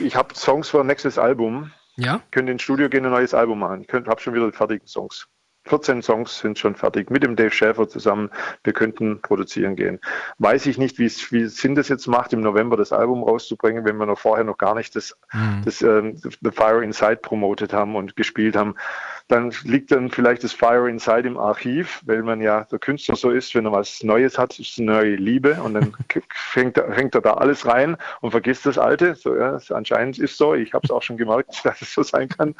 Ich 0.00 0.16
habe 0.16 0.34
Songs 0.34 0.68
für 0.68 0.80
ein 0.80 0.86
nächstes 0.86 1.18
Album. 1.18 1.72
Ja. 1.96 2.22
Könnte 2.30 2.52
ins 2.52 2.62
Studio 2.62 2.88
gehen, 2.88 3.04
ein 3.04 3.12
neues 3.12 3.34
Album 3.34 3.60
machen. 3.60 3.84
Ich 3.86 3.92
habe 3.92 4.20
schon 4.20 4.34
wieder 4.34 4.50
die 4.50 4.56
fertigen 4.56 4.86
Songs. 4.86 5.28
14 5.64 6.02
Songs 6.02 6.38
sind 6.38 6.58
schon 6.58 6.74
fertig 6.74 7.10
mit 7.10 7.22
dem 7.22 7.36
Dave 7.36 7.50
Schäfer 7.50 7.88
zusammen. 7.88 8.30
Wir 8.64 8.72
könnten 8.72 9.20
produzieren 9.20 9.76
gehen. 9.76 10.00
Weiß 10.38 10.66
ich 10.66 10.78
nicht, 10.78 10.98
wie 10.98 11.08
Sinn 11.08 11.74
das 11.74 11.88
jetzt 11.88 12.06
macht, 12.06 12.32
im 12.32 12.40
November 12.40 12.76
das 12.76 12.92
Album 12.92 13.22
rauszubringen, 13.22 13.84
wenn 13.84 13.96
wir 13.96 14.06
noch 14.06 14.18
vorher 14.18 14.44
noch 14.44 14.58
gar 14.58 14.74
nicht 14.74 14.96
das, 14.96 15.16
mhm. 15.32 15.62
das 15.64 15.82
ähm, 15.82 16.16
The 16.16 16.50
Fire 16.50 16.82
Inside 16.82 17.16
promotet 17.16 17.72
haben 17.72 17.96
und 17.96 18.16
gespielt 18.16 18.56
haben 18.56 18.74
dann 19.32 19.52
liegt 19.64 19.92
dann 19.92 20.10
vielleicht 20.10 20.44
das 20.44 20.52
Fire 20.52 20.88
Inside 20.88 21.26
im 21.26 21.38
Archiv, 21.38 22.02
weil 22.04 22.22
man 22.22 22.40
ja 22.40 22.64
der 22.64 22.78
Künstler 22.78 23.16
so 23.16 23.30
ist, 23.30 23.54
wenn 23.54 23.64
er 23.64 23.72
was 23.72 24.02
Neues 24.02 24.36
hat, 24.36 24.58
ist 24.58 24.72
es 24.72 24.78
eine 24.78 24.92
neue 24.92 25.16
Liebe 25.16 25.54
und 25.62 25.74
dann 25.74 25.96
fängt 26.28 26.76
er, 26.76 26.92
fängt 26.92 27.14
er 27.14 27.22
da 27.22 27.34
alles 27.34 27.66
rein 27.66 27.96
und 28.20 28.32
vergisst 28.32 28.66
das 28.66 28.78
Alte. 28.78 29.14
So, 29.14 29.34
ja, 29.34 29.58
anscheinend 29.70 30.18
ist 30.18 30.36
so. 30.36 30.54
Ich 30.54 30.74
habe 30.74 30.84
es 30.84 30.90
auch 30.90 31.02
schon 31.02 31.16
gemerkt, 31.16 31.60
dass 31.64 31.80
es 31.80 31.94
so 31.94 32.02
sein 32.02 32.28
kann. 32.28 32.54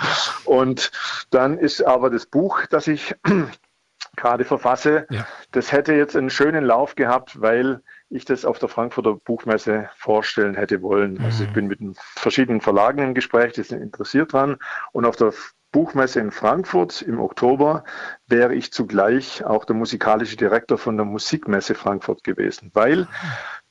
Und 0.44 0.90
dann 1.30 1.58
ist 1.58 1.82
aber 1.82 2.10
das 2.10 2.26
Buch, 2.26 2.62
das 2.70 2.86
ich 2.86 2.91
gerade 4.16 4.44
verfasse, 4.44 5.06
ja. 5.10 5.26
das 5.52 5.72
hätte 5.72 5.94
jetzt 5.94 6.16
einen 6.16 6.30
schönen 6.30 6.64
Lauf 6.64 6.94
gehabt, 6.94 7.40
weil 7.40 7.82
ich 8.10 8.24
das 8.24 8.44
auf 8.44 8.58
der 8.58 8.68
Frankfurter 8.68 9.14
Buchmesse 9.14 9.88
vorstellen 9.96 10.54
hätte 10.54 10.82
wollen. 10.82 11.18
Also 11.24 11.44
ich 11.44 11.50
mhm. 11.50 11.54
bin 11.54 11.66
mit 11.68 11.80
verschiedenen 11.98 12.60
Verlagen 12.60 13.02
im 13.02 13.14
Gespräch, 13.14 13.54
die 13.54 13.62
sind 13.62 13.80
interessiert 13.80 14.32
dran. 14.32 14.58
Und 14.92 15.06
auf 15.06 15.16
der 15.16 15.32
Buchmesse 15.72 16.20
in 16.20 16.30
Frankfurt 16.30 17.00
im 17.00 17.18
Oktober 17.18 17.84
wäre 18.26 18.54
ich 18.54 18.72
zugleich 18.72 19.42
auch 19.44 19.64
der 19.64 19.74
musikalische 19.74 20.36
Direktor 20.36 20.76
von 20.76 20.98
der 20.98 21.06
Musikmesse 21.06 21.74
Frankfurt 21.74 22.22
gewesen, 22.22 22.70
weil 22.74 23.08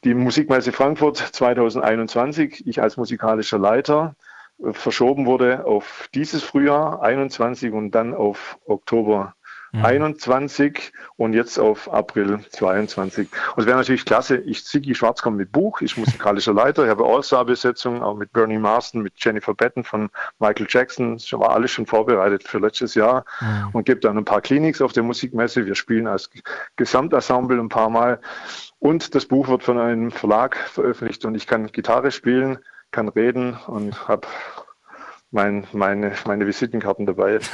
die 0.04 0.16
Musikmesse 0.16 0.72
Frankfurt 0.72 1.18
2021, 1.18 2.66
ich 2.66 2.82
als 2.82 2.98
musikalischer 2.98 3.60
Leiter, 3.60 4.16
verschoben 4.72 5.26
wurde 5.26 5.66
auf 5.66 6.10
dieses 6.14 6.44
Frühjahr 6.44 7.02
21 7.02 7.74
und 7.74 7.92
dann 7.92 8.14
auf 8.14 8.60
Oktober 8.66 9.34
mhm. 9.72 9.86
21 9.86 10.92
und 11.18 11.34
jetzt 11.34 11.58
auf 11.58 11.92
April 11.92 12.40
22. 12.50 13.30
Und 13.56 13.62
es 13.62 13.66
wäre 13.66 13.78
natürlich 13.78 14.06
klasse, 14.06 14.38
ich, 14.38 14.66
Ziggy 14.66 14.96
Schwarz 14.96 15.22
kommt 15.22 15.38
mit 15.38 15.52
Buch, 15.52 15.82
ich 15.82 15.98
musikalischer 15.98 16.54
Leiter, 16.54 16.84
ich 16.84 16.90
habe 16.90 17.06
All-Star-Besetzung, 17.06 18.02
auch 18.04 18.16
mit 18.16 18.32
Bernie 18.34 18.58
Marston, 18.58 19.02
mit 19.02 19.14
Jennifer 19.18 19.54
Batten 19.54 19.84
von 19.84 20.10
Michael 20.40 20.68
Jackson, 20.70 21.14
das 21.14 21.32
war 21.34 21.52
alles 21.52 21.72
schon 21.72 21.86
vorbereitet 21.86 22.44
für 22.44 22.60
letztes 22.60 22.96
Jahr 22.96 23.26
mhm. 23.40 23.70
und 23.74 23.86
gebe 23.86 24.00
dann 24.00 24.18
ein 24.18 24.26
paar 24.26 24.42
Clinics 24.42 24.82
auf 24.82 24.94
der 24.94 25.04
Musikmesse. 25.04 25.66
Wir 25.66 25.76
spielen 25.76 26.08
als 26.08 26.30
Gesamtensemble 26.76 27.60
ein 27.60 27.70
paar 27.70 27.90
Mal 27.90 28.20
und 28.80 29.16
das 29.16 29.26
Buch 29.26 29.48
wird 29.48 29.64
von 29.64 29.78
einem 29.78 30.12
Verlag 30.12 30.58
veröffentlicht 30.58 31.26
und 31.26 31.36
ich 31.36 31.48
kann 31.48 31.68
Gitarre 31.68 32.12
spielen, 32.12 32.60
kann 32.92 33.08
reden 33.10 33.58
und 33.68 34.08
habe 34.08 34.28
mein, 35.32 35.66
meine, 35.72 36.14
meine 36.26 36.46
Visitenkarten 36.46 37.06
dabei. 37.06 37.40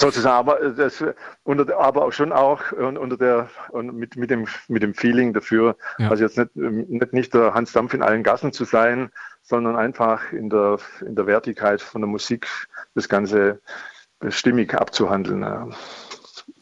sozusagen, 0.00 0.36
aber 0.36 0.70
das 0.70 1.04
unter, 1.44 1.78
aber 1.78 2.04
auch 2.04 2.12
schon 2.12 2.32
auch 2.32 2.72
unter 2.72 3.16
der 3.16 3.48
und 3.70 3.94
mit, 3.94 4.16
mit 4.16 4.30
dem 4.30 4.46
mit 4.68 4.82
dem 4.82 4.94
Feeling 4.94 5.32
dafür, 5.32 5.76
ja. 5.98 6.10
also 6.10 6.24
jetzt 6.24 6.38
nicht, 6.38 6.56
nicht 6.56 7.12
nicht 7.12 7.34
der 7.34 7.54
Hans 7.54 7.72
Dampf 7.72 7.94
in 7.94 8.02
allen 8.02 8.22
Gassen 8.22 8.52
zu 8.52 8.64
sein, 8.64 9.10
sondern 9.42 9.76
einfach 9.76 10.32
in 10.32 10.50
der 10.50 10.78
in 11.00 11.16
der 11.16 11.26
Wertigkeit 11.26 11.82
von 11.82 12.00
der 12.00 12.08
Musik 12.08 12.48
das 12.94 13.08
Ganze 13.08 13.60
stimmig 14.28 14.74
abzuhandeln. 14.74 15.74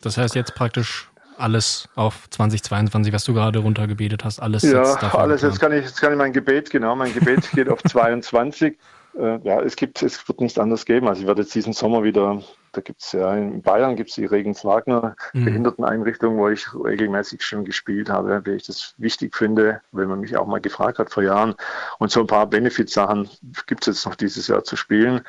Das 0.03 0.17
heißt 0.19 0.35
jetzt 0.35 0.55
praktisch 0.55 1.11
alles 1.39 1.89
auf 1.95 2.29
2022, 2.31 3.13
was 3.13 3.25
du 3.25 3.35
gerade 3.35 3.59
runtergebetet 3.59 4.25
hast, 4.25 4.41
alles 4.41 4.63
ja, 4.63 4.83
alles. 4.83 5.43
Jetzt 5.43 5.61
kann 5.61 5.73
ich 5.73 5.85
jetzt 5.85 6.01
kann 6.01 6.13
ich 6.13 6.19
mein 6.19 6.33
Gebet 6.33 6.71
genau, 6.71 6.97
mein 6.97 7.13
Gebet 7.13 7.51
geht 7.55 7.69
auf 7.69 7.83
22. 7.83 8.79
Äh, 9.19 9.39
ja, 9.45 9.61
es 9.63 9.77
gibt, 9.77 10.03
es 10.03 10.29
wird 10.29 10.41
nichts 10.41 10.59
anderes 10.59 10.85
geben. 10.85 11.09
Also 11.09 11.23
ich 11.23 11.27
werde 11.27 11.43
jetzt 11.43 11.55
diesen 11.55 11.73
Sommer 11.73 12.03
wieder 12.03 12.43
da 12.77 12.83
gibt 12.83 13.03
es 13.03 13.13
ja 13.13 13.35
in 13.35 13.63
Bayern 13.63 13.97
gibt 13.97 14.11
es 14.11 14.17
die 14.17 14.27
Regens 14.27 14.65
Wagner 14.65 15.17
mhm. 15.33 15.47
Behinderteneinrichtung, 15.47 16.37
wo 16.37 16.49
ich 16.49 16.67
regelmäßig 16.75 17.43
schon 17.43 17.65
gespielt 17.65 18.11
habe, 18.11 18.43
weil 18.45 18.57
ich 18.57 18.67
das 18.67 18.95
wichtig 18.99 19.35
finde, 19.35 19.81
wenn 19.93 20.09
man 20.09 20.21
mich 20.21 20.37
auch 20.37 20.47
mal 20.47 20.61
gefragt 20.61 20.99
hat 20.99 21.11
vor 21.11 21.23
Jahren. 21.23 21.55
Und 21.99 22.11
so 22.11 22.21
ein 22.21 22.27
paar 22.27 22.47
Benefit-Sachen 22.47 23.29
gibt 23.67 23.87
es 23.87 23.97
jetzt 23.97 24.07
noch 24.07 24.15
dieses 24.15 24.49
Jahr 24.49 24.65
zu 24.65 24.77
spielen. 24.77 25.23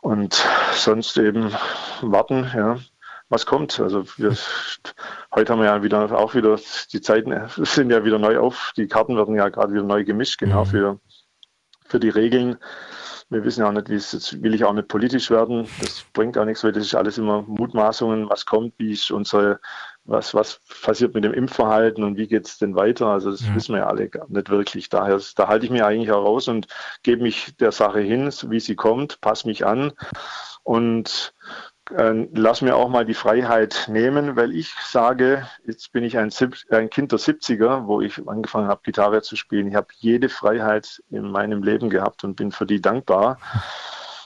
Und 0.00 0.46
sonst 0.74 1.18
eben 1.18 1.52
warten, 2.02 2.48
ja, 2.54 2.78
was 3.28 3.46
kommt. 3.46 3.78
Also 3.80 4.04
wir, 4.16 4.36
heute 5.34 5.52
haben 5.52 5.60
wir 5.60 5.66
ja 5.66 5.82
wieder 5.82 6.18
auch 6.18 6.34
wieder, 6.34 6.58
die 6.92 7.00
Zeiten 7.00 7.34
sind 7.48 7.90
ja 7.90 8.04
wieder 8.04 8.18
neu 8.18 8.38
auf, 8.38 8.72
die 8.76 8.86
Karten 8.86 9.16
werden 9.16 9.34
ja 9.34 9.48
gerade 9.48 9.72
wieder 9.72 9.84
neu 9.84 10.04
gemischt, 10.04 10.38
genau 10.38 10.64
mhm. 10.64 10.68
für, 10.68 11.00
für 11.86 12.00
die 12.00 12.08
Regeln. 12.08 12.58
Wir 13.30 13.44
wissen 13.44 13.60
ja 13.60 13.68
auch 13.68 13.72
nicht, 13.72 13.90
wie 13.90 13.94
es 13.94 14.12
jetzt 14.12 14.42
will 14.42 14.54
ich 14.54 14.64
auch 14.64 14.72
nicht 14.72 14.88
politisch 14.88 15.30
werden. 15.30 15.68
Das 15.80 16.02
bringt 16.14 16.38
auch 16.38 16.46
nichts, 16.46 16.64
weil 16.64 16.72
das 16.72 16.84
ist 16.84 16.94
alles 16.94 17.18
immer 17.18 17.42
Mutmaßungen, 17.42 18.30
was 18.30 18.46
kommt, 18.46 18.72
wie 18.78 18.92
ist 18.92 19.10
unsere, 19.10 19.60
was, 20.04 20.32
was 20.32 20.60
passiert 20.82 21.12
mit 21.12 21.24
dem 21.24 21.34
Impfverhalten 21.34 22.02
und 22.04 22.16
wie 22.16 22.26
geht 22.26 22.46
es 22.46 22.56
denn 22.56 22.74
weiter? 22.74 23.08
Also 23.08 23.30
das 23.30 23.46
ja. 23.46 23.54
wissen 23.54 23.74
wir 23.74 23.80
ja 23.80 23.86
alle 23.86 24.08
gar 24.08 24.26
nicht 24.30 24.48
wirklich. 24.48 24.88
Daher, 24.88 25.20
da 25.36 25.46
halte 25.46 25.66
ich 25.66 25.70
mich 25.70 25.84
eigentlich 25.84 26.08
heraus 26.08 26.48
und 26.48 26.68
gebe 27.02 27.22
mich 27.22 27.54
der 27.58 27.72
Sache 27.72 28.00
hin, 28.00 28.32
wie 28.48 28.60
sie 28.60 28.76
kommt, 28.76 29.20
passe 29.20 29.46
mich 29.46 29.66
an 29.66 29.92
und 30.62 31.34
äh, 31.96 32.26
lass 32.34 32.62
mir 32.62 32.76
auch 32.76 32.88
mal 32.88 33.04
die 33.04 33.14
Freiheit 33.14 33.86
nehmen, 33.88 34.36
weil 34.36 34.54
ich 34.54 34.74
sage, 34.84 35.46
jetzt 35.66 35.92
bin 35.92 36.04
ich 36.04 36.18
ein, 36.18 36.30
ein 36.70 36.90
Kind 36.90 37.12
der 37.12 37.18
70er, 37.18 37.86
wo 37.86 38.00
ich 38.00 38.26
angefangen 38.28 38.68
habe, 38.68 38.80
Gitarre 38.82 39.22
zu 39.22 39.36
spielen. 39.36 39.68
Ich 39.68 39.74
habe 39.74 39.88
jede 39.98 40.28
Freiheit 40.28 41.02
in 41.10 41.30
meinem 41.30 41.62
Leben 41.62 41.90
gehabt 41.90 42.24
und 42.24 42.36
bin 42.36 42.52
für 42.52 42.66
die 42.66 42.80
dankbar. 42.80 43.38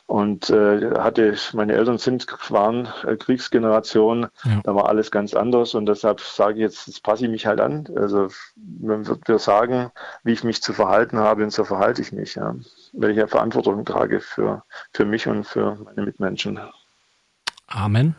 Und 0.07 0.51
äh, 0.51 0.99
hatte, 0.99 1.35
meine 1.55 1.73
Eltern 1.75 1.97
sind, 1.97 2.27
waren 2.51 2.89
äh, 3.07 3.17
Kriegsgeneration, 3.17 4.27
ja. 4.45 4.61
da 4.63 4.75
war 4.75 4.89
alles 4.89 5.11
ganz 5.11 5.33
anders 5.33 5.75
und 5.75 5.87
deshalb 5.87 6.21
sage 6.21 6.55
ich 6.55 6.61
jetzt, 6.61 6.87
jetzt 6.87 7.03
passe 7.03 7.25
ich 7.25 7.31
mich 7.31 7.47
halt 7.47 7.61
an. 7.61 7.89
Also 7.97 8.29
man 8.57 9.07
wird 9.07 9.27
mir 9.27 9.39
sagen, 9.39 9.91
wie 10.23 10.33
ich 10.33 10.45
mich 10.45 10.61
zu 10.61 10.75
verhalten 10.75 11.19
habe 11.19 11.45
und 11.45 11.51
so 11.51 11.65
verhalte 11.65 12.03
ich 12.03 12.13
mich, 12.13 12.35
ja. 12.35 12.57
weil 12.93 13.13
ich 13.13 13.17
ja 13.17 13.27
Verantwortung 13.27 13.87
trage 13.87 14.21
für, 14.21 14.65
für 14.93 15.07
mich 15.07 15.29
und 15.29 15.45
für 15.45 15.77
meine 15.77 16.03
Mitmenschen. 16.03 16.61
Amen. 17.75 18.15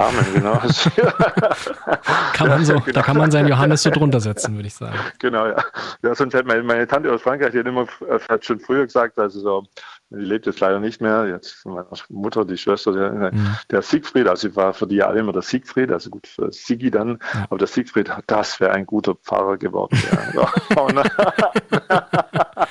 Amen, 0.00 0.24
genau. 0.32 0.54
kann 2.32 2.48
man 2.48 2.64
so, 2.64 2.72
ja, 2.72 2.80
genau. 2.80 2.92
Da 2.92 3.02
kann 3.02 3.18
man 3.18 3.30
seinen 3.30 3.48
Johannes 3.48 3.82
so 3.82 3.90
drunter 3.90 4.20
setzen, 4.20 4.56
würde 4.56 4.68
ich 4.68 4.74
sagen. 4.74 4.98
Genau, 5.18 5.46
ja. 5.46 5.62
Ja, 6.02 6.14
sonst 6.14 6.34
hat 6.34 6.46
meine, 6.46 6.62
meine 6.62 6.86
Tante 6.86 7.12
aus 7.12 7.20
Frankreich, 7.20 7.52
die 7.52 7.58
hat 7.58 7.66
immer 7.66 7.86
hat 8.28 8.44
schon 8.44 8.60
früher 8.60 8.84
gesagt, 8.84 9.18
also 9.18 9.40
so, 9.40 9.66
die 10.10 10.24
lebt 10.24 10.46
jetzt 10.46 10.60
leider 10.60 10.80
nicht 10.80 11.00
mehr, 11.00 11.26
jetzt 11.26 11.64
meine 11.64 11.86
Mutter, 12.08 12.44
die 12.44 12.56
Schwester, 12.56 12.92
der, 12.92 13.32
mhm. 13.32 13.56
der 13.70 13.82
Siegfried, 13.82 14.26
also 14.26 14.54
war 14.56 14.74
für 14.74 14.86
die 14.86 14.96
ja 14.96 15.06
alle 15.06 15.20
immer 15.20 15.32
der 15.32 15.42
Siegfried, 15.42 15.92
also 15.92 16.10
gut 16.10 16.26
für 16.26 16.52
Sigi 16.52 16.90
dann, 16.90 17.20
ja. 17.32 17.46
aber 17.48 17.58
der 17.58 17.68
Siegfried, 17.68 18.10
das 18.26 18.60
wäre 18.60 18.72
ein 18.72 18.86
guter 18.86 19.14
Pfarrer 19.14 19.56
geworden. 19.56 19.98
Ja. 20.34 20.52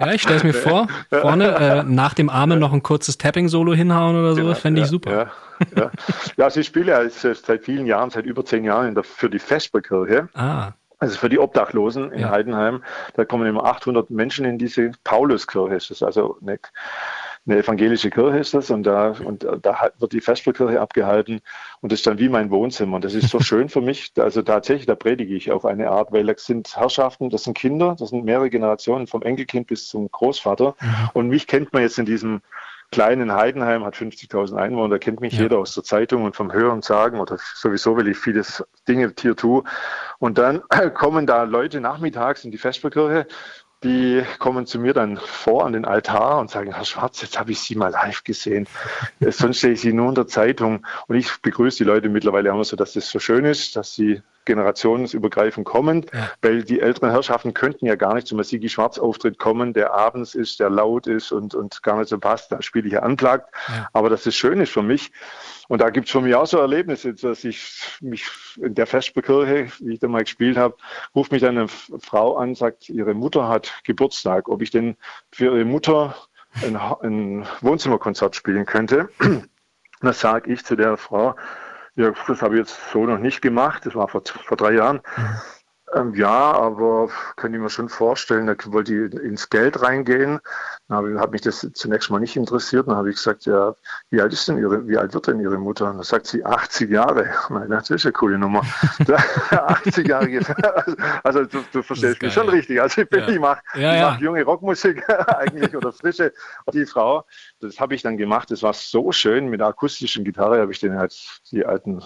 Ja, 0.00 0.12
ich 0.12 0.22
stelle 0.22 0.36
es 0.36 0.44
mir 0.44 0.52
vor, 0.52 0.88
vorne 1.08 1.54
äh, 1.54 1.82
nach 1.84 2.14
dem 2.14 2.28
Armen 2.28 2.58
noch 2.58 2.72
ein 2.72 2.82
kurzes 2.82 3.16
Tapping-Solo 3.16 3.74
hinhauen 3.74 4.16
oder 4.16 4.34
so, 4.34 4.42
genau, 4.42 4.54
fände 4.54 4.80
ich 4.82 4.88
super. 4.88 5.10
Ja, 5.10 5.30
ja. 5.76 5.90
ja, 6.36 6.50
sie 6.50 6.64
spielt 6.64 6.88
ja 6.88 7.08
seit 7.08 7.64
vielen 7.64 7.86
Jahren, 7.86 8.10
seit 8.10 8.26
über 8.26 8.44
zehn 8.44 8.64
Jahren 8.64 8.94
der, 8.94 9.04
für 9.04 9.30
die 9.30 9.38
Vesperkirche. 9.38 10.28
Ah. 10.34 10.72
Also 10.98 11.18
für 11.18 11.28
die 11.28 11.38
Obdachlosen 11.38 12.12
in 12.12 12.20
ja. 12.20 12.30
Heidenheim. 12.30 12.82
Da 13.14 13.24
kommen 13.24 13.46
immer 13.46 13.64
800 13.64 14.10
Menschen 14.10 14.44
in 14.44 14.58
diese 14.58 14.92
Pauluskirche. 15.04 15.74
Das 15.74 15.90
ist 15.90 16.02
also 16.02 16.38
eine 16.40 16.58
eine 17.46 17.58
evangelische 17.58 18.10
Kirche 18.10 18.38
ist 18.38 18.54
das 18.54 18.70
und 18.70 18.84
da, 18.84 19.10
und 19.10 19.46
da 19.62 19.90
wird 19.98 20.12
die 20.12 20.20
Vesperkirche 20.20 20.80
abgehalten 20.80 21.40
und 21.80 21.92
das 21.92 22.00
ist 22.00 22.06
dann 22.06 22.18
wie 22.18 22.28
mein 22.28 22.50
Wohnzimmer 22.50 22.96
und 22.96 23.04
das 23.04 23.14
ist 23.14 23.28
so 23.28 23.40
schön 23.40 23.68
für 23.68 23.82
mich. 23.82 24.12
Also 24.18 24.42
tatsächlich, 24.42 24.86
da 24.86 24.94
predige 24.94 25.34
ich 25.34 25.52
auf 25.52 25.64
eine 25.64 25.90
Art, 25.90 26.12
weil 26.12 26.24
das 26.24 26.46
sind 26.46 26.74
Herrschaften, 26.74 27.28
das 27.30 27.44
sind 27.44 27.56
Kinder, 27.56 27.96
das 27.98 28.10
sind 28.10 28.24
mehrere 28.24 28.48
Generationen 28.48 29.06
vom 29.06 29.22
Enkelkind 29.22 29.66
bis 29.66 29.88
zum 29.88 30.10
Großvater 30.10 30.74
mhm. 30.80 31.10
und 31.12 31.28
mich 31.28 31.46
kennt 31.46 31.72
man 31.72 31.82
jetzt 31.82 31.98
in 31.98 32.06
diesem 32.06 32.40
kleinen 32.94 33.32
Heidenheim, 33.32 33.84
hat 33.84 33.96
50.000 33.96 34.56
Einwohner, 34.56 34.90
da 34.90 34.98
kennt 34.98 35.20
mich 35.20 35.34
ja. 35.34 35.42
jeder 35.42 35.58
aus 35.58 35.74
der 35.74 35.82
Zeitung 35.82 36.22
und 36.22 36.36
vom 36.36 36.52
Hören 36.52 36.80
sagen 36.80 37.18
oder 37.18 37.38
sowieso, 37.56 37.96
weil 37.96 38.06
ich 38.06 38.16
vieles 38.16 38.64
Dinge 38.86 39.12
hier 39.18 39.34
tue. 39.34 39.64
Und 40.20 40.38
dann 40.38 40.62
kommen 40.94 41.26
da 41.26 41.42
Leute 41.42 41.80
nachmittags 41.80 42.44
in 42.44 42.52
die 42.52 42.58
Vesperkirche 42.58 43.26
die 43.84 44.24
kommen 44.38 44.66
zu 44.66 44.78
mir 44.78 44.94
dann 44.94 45.18
vor 45.18 45.66
an 45.66 45.74
den 45.74 45.84
Altar 45.84 46.38
und 46.38 46.50
sagen, 46.50 46.74
Herr 46.74 46.84
Schwarz, 46.84 47.20
jetzt 47.22 47.38
habe 47.38 47.52
ich 47.52 47.60
Sie 47.60 47.76
mal 47.76 47.92
live 47.92 48.24
gesehen. 48.24 48.66
Sonst 49.20 49.60
sehe 49.60 49.72
ich 49.72 49.82
Sie 49.82 49.92
nur 49.92 50.08
in 50.08 50.14
der 50.14 50.26
Zeitung. 50.26 50.86
Und 51.06 51.16
ich 51.16 51.40
begrüße 51.42 51.78
die 51.78 51.84
Leute 51.84 52.08
mittlerweile 52.08 52.48
immer 52.48 52.64
so, 52.64 52.76
dass 52.76 52.94
das 52.94 53.08
so 53.08 53.18
schön 53.18 53.44
ist, 53.44 53.76
dass 53.76 53.94
sie 53.94 54.22
generationsübergreifend 54.46 55.64
kommen, 55.64 56.06
ja. 56.12 56.30
weil 56.42 56.64
die 56.64 56.80
älteren 56.80 57.10
Herrschaften 57.10 57.54
könnten 57.54 57.86
ja 57.86 57.94
gar 57.94 58.14
nicht 58.14 58.26
zum 58.26 58.42
Sigi 58.42 58.68
Schwarz 58.68 58.98
Auftritt 58.98 59.38
kommen, 59.38 59.72
der 59.72 59.94
abends 59.94 60.34
ist, 60.34 60.60
der 60.60 60.70
laut 60.70 61.06
ist 61.06 61.32
und, 61.32 61.54
und 61.54 61.82
gar 61.82 61.98
nicht 61.98 62.08
so 62.08 62.18
passt. 62.18 62.52
Da 62.52 62.60
spiele 62.62 62.86
ich 62.86 62.92
ja 62.94 63.00
anklagt. 63.00 63.54
Ja. 63.68 63.88
Aber 63.92 64.10
dass 64.10 64.26
es 64.26 64.34
schön 64.34 64.60
ist 64.60 64.72
für 64.72 64.82
mich. 64.82 65.12
Und 65.68 65.80
da 65.80 65.90
gibt 65.90 66.06
es 66.06 66.12
für 66.12 66.20
mich 66.20 66.34
auch 66.34 66.46
so 66.46 66.58
Erlebnisse, 66.58 67.14
dass 67.14 67.44
ich 67.44 67.98
mich 68.00 68.26
in 68.56 68.74
der 68.74 68.86
Vesperkirche, 68.86 69.72
wie 69.80 69.94
ich 69.94 70.00
da 70.00 70.08
mal 70.08 70.22
gespielt 70.22 70.56
habe, 70.56 70.76
ruft 71.14 71.32
mich 71.32 71.44
eine 71.44 71.68
Frau 71.68 72.36
an, 72.36 72.54
sagt, 72.54 72.88
ihre 72.88 73.14
Mutter 73.14 73.48
hat 73.48 73.72
Geburtstag, 73.84 74.48
ob 74.48 74.62
ich 74.62 74.70
denn 74.70 74.96
für 75.30 75.46
ihre 75.46 75.64
Mutter 75.64 76.14
ein, 76.62 76.76
ein 76.76 77.46
Wohnzimmerkonzert 77.62 78.36
spielen 78.36 78.66
könnte. 78.66 79.08
Und 79.18 79.48
da 80.02 80.12
sage 80.12 80.52
ich 80.52 80.64
zu 80.64 80.76
der 80.76 80.96
Frau, 80.96 81.34
ja, 81.96 82.12
das 82.26 82.42
habe 82.42 82.54
ich 82.54 82.60
jetzt 82.60 82.78
so 82.92 83.06
noch 83.06 83.18
nicht 83.18 83.40
gemacht. 83.40 83.86
Das 83.86 83.94
war 83.94 84.08
vor, 84.08 84.22
vor 84.24 84.56
drei 84.56 84.72
Jahren. 84.72 85.00
Ähm, 85.94 86.14
ja, 86.14 86.52
aber 86.52 87.08
kann 87.36 87.54
ich 87.54 87.60
mir 87.60 87.70
schon 87.70 87.88
vorstellen, 87.88 88.46
da 88.46 88.54
wollte 88.72 88.94
ich 88.94 89.14
ins 89.14 89.48
Geld 89.48 89.80
reingehen. 89.80 90.40
Dann 90.88 90.96
habe, 90.96 91.20
hat 91.20 91.30
mich 91.30 91.42
das 91.42 91.66
zunächst 91.74 92.10
mal 92.10 92.18
nicht 92.18 92.36
interessiert. 92.36 92.88
Dann 92.88 92.96
habe 92.96 93.10
ich 93.10 93.16
gesagt, 93.16 93.46
ja, 93.46 93.74
wie 94.10 94.20
alt 94.20 94.32
ist 94.32 94.48
denn 94.48 94.58
Ihre, 94.58 94.88
wie 94.88 94.98
alt 94.98 95.14
wird 95.14 95.28
denn 95.28 95.40
Ihre 95.40 95.58
Mutter? 95.58 95.90
Und 95.90 95.96
dann 95.96 96.04
sagt 96.04 96.26
sie 96.26 96.44
80 96.44 96.90
Jahre. 96.90 97.30
Nein, 97.48 97.70
das 97.70 97.90
ist 97.90 98.04
eine 98.04 98.12
coole 98.12 98.38
Nummer. 98.38 98.62
80 99.50 100.08
Jahre. 100.08 100.24
Also 101.22 101.44
du, 101.44 101.64
du 101.72 101.82
verstehst 101.82 102.20
mich 102.20 102.32
schon 102.32 102.48
richtig. 102.48 102.80
Also 102.80 103.02
ich, 103.02 103.08
ja. 103.12 103.28
ich 103.28 103.38
mache 103.38 103.62
ja, 103.74 103.94
ja. 103.94 104.10
mach 104.10 104.20
junge 104.20 104.42
Rockmusik 104.42 105.08
eigentlich 105.08 105.76
oder 105.76 105.92
frische. 105.92 106.32
Die 106.72 106.86
Frau, 106.86 107.24
das 107.60 107.78
habe 107.78 107.94
ich 107.94 108.02
dann 108.02 108.16
gemacht. 108.16 108.50
Das 108.50 108.62
war 108.62 108.74
so 108.74 109.12
schön. 109.12 109.48
Mit 109.48 109.60
der 109.60 109.68
akustischen 109.68 110.24
Gitarre 110.24 110.60
habe 110.60 110.72
ich 110.72 110.80
den 110.80 110.98
halt 110.98 111.14
die 111.50 111.64
alten 111.64 112.02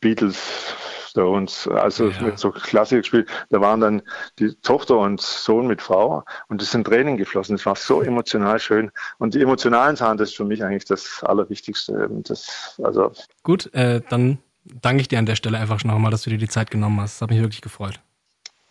Beatles 0.00 0.74
Stones, 1.18 1.66
also 1.66 2.10
ja. 2.10 2.36
so 2.36 2.52
Klassik 2.52 3.00
gespielt. 3.00 3.28
Da 3.50 3.60
waren 3.60 3.80
dann 3.80 4.02
die 4.38 4.54
Tochter 4.62 4.98
und 4.98 5.20
Sohn 5.20 5.66
mit 5.66 5.82
Frau 5.82 6.22
und 6.48 6.62
es 6.62 6.70
sind 6.70 6.86
Tränen 6.86 7.16
geflossen. 7.16 7.56
Es 7.56 7.66
war 7.66 7.74
so 7.74 8.02
emotional 8.02 8.60
schön. 8.60 8.92
Und 9.18 9.34
die 9.34 9.42
emotionalen 9.42 9.96
Sachen, 9.96 10.16
das 10.16 10.30
ist 10.30 10.36
für 10.36 10.44
mich 10.44 10.62
eigentlich 10.62 10.84
das 10.84 11.24
Allerwichtigste. 11.24 12.08
Das, 12.24 12.80
also 12.82 13.10
Gut, 13.42 13.72
äh, 13.74 14.00
dann 14.08 14.38
danke 14.80 15.00
ich 15.00 15.08
dir 15.08 15.18
an 15.18 15.26
der 15.26 15.34
Stelle 15.34 15.58
einfach 15.58 15.80
schon 15.80 15.90
nochmal, 15.90 16.12
dass 16.12 16.22
du 16.22 16.30
dir 16.30 16.38
die 16.38 16.48
Zeit 16.48 16.70
genommen 16.70 17.00
hast. 17.00 17.16
Das 17.16 17.22
hat 17.22 17.30
mich 17.30 17.40
wirklich 17.40 17.62
gefreut. 17.62 17.98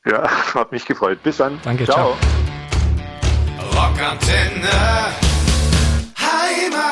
Ja, 0.06 0.30
hat 0.54 0.72
mich 0.72 0.86
gefreut. 0.86 1.22
Bis 1.24 1.38
dann. 1.38 1.60
Danke, 1.64 1.84
ciao. 1.84 2.16
ciao. 2.16 2.18
Rockantenne. 3.74 5.27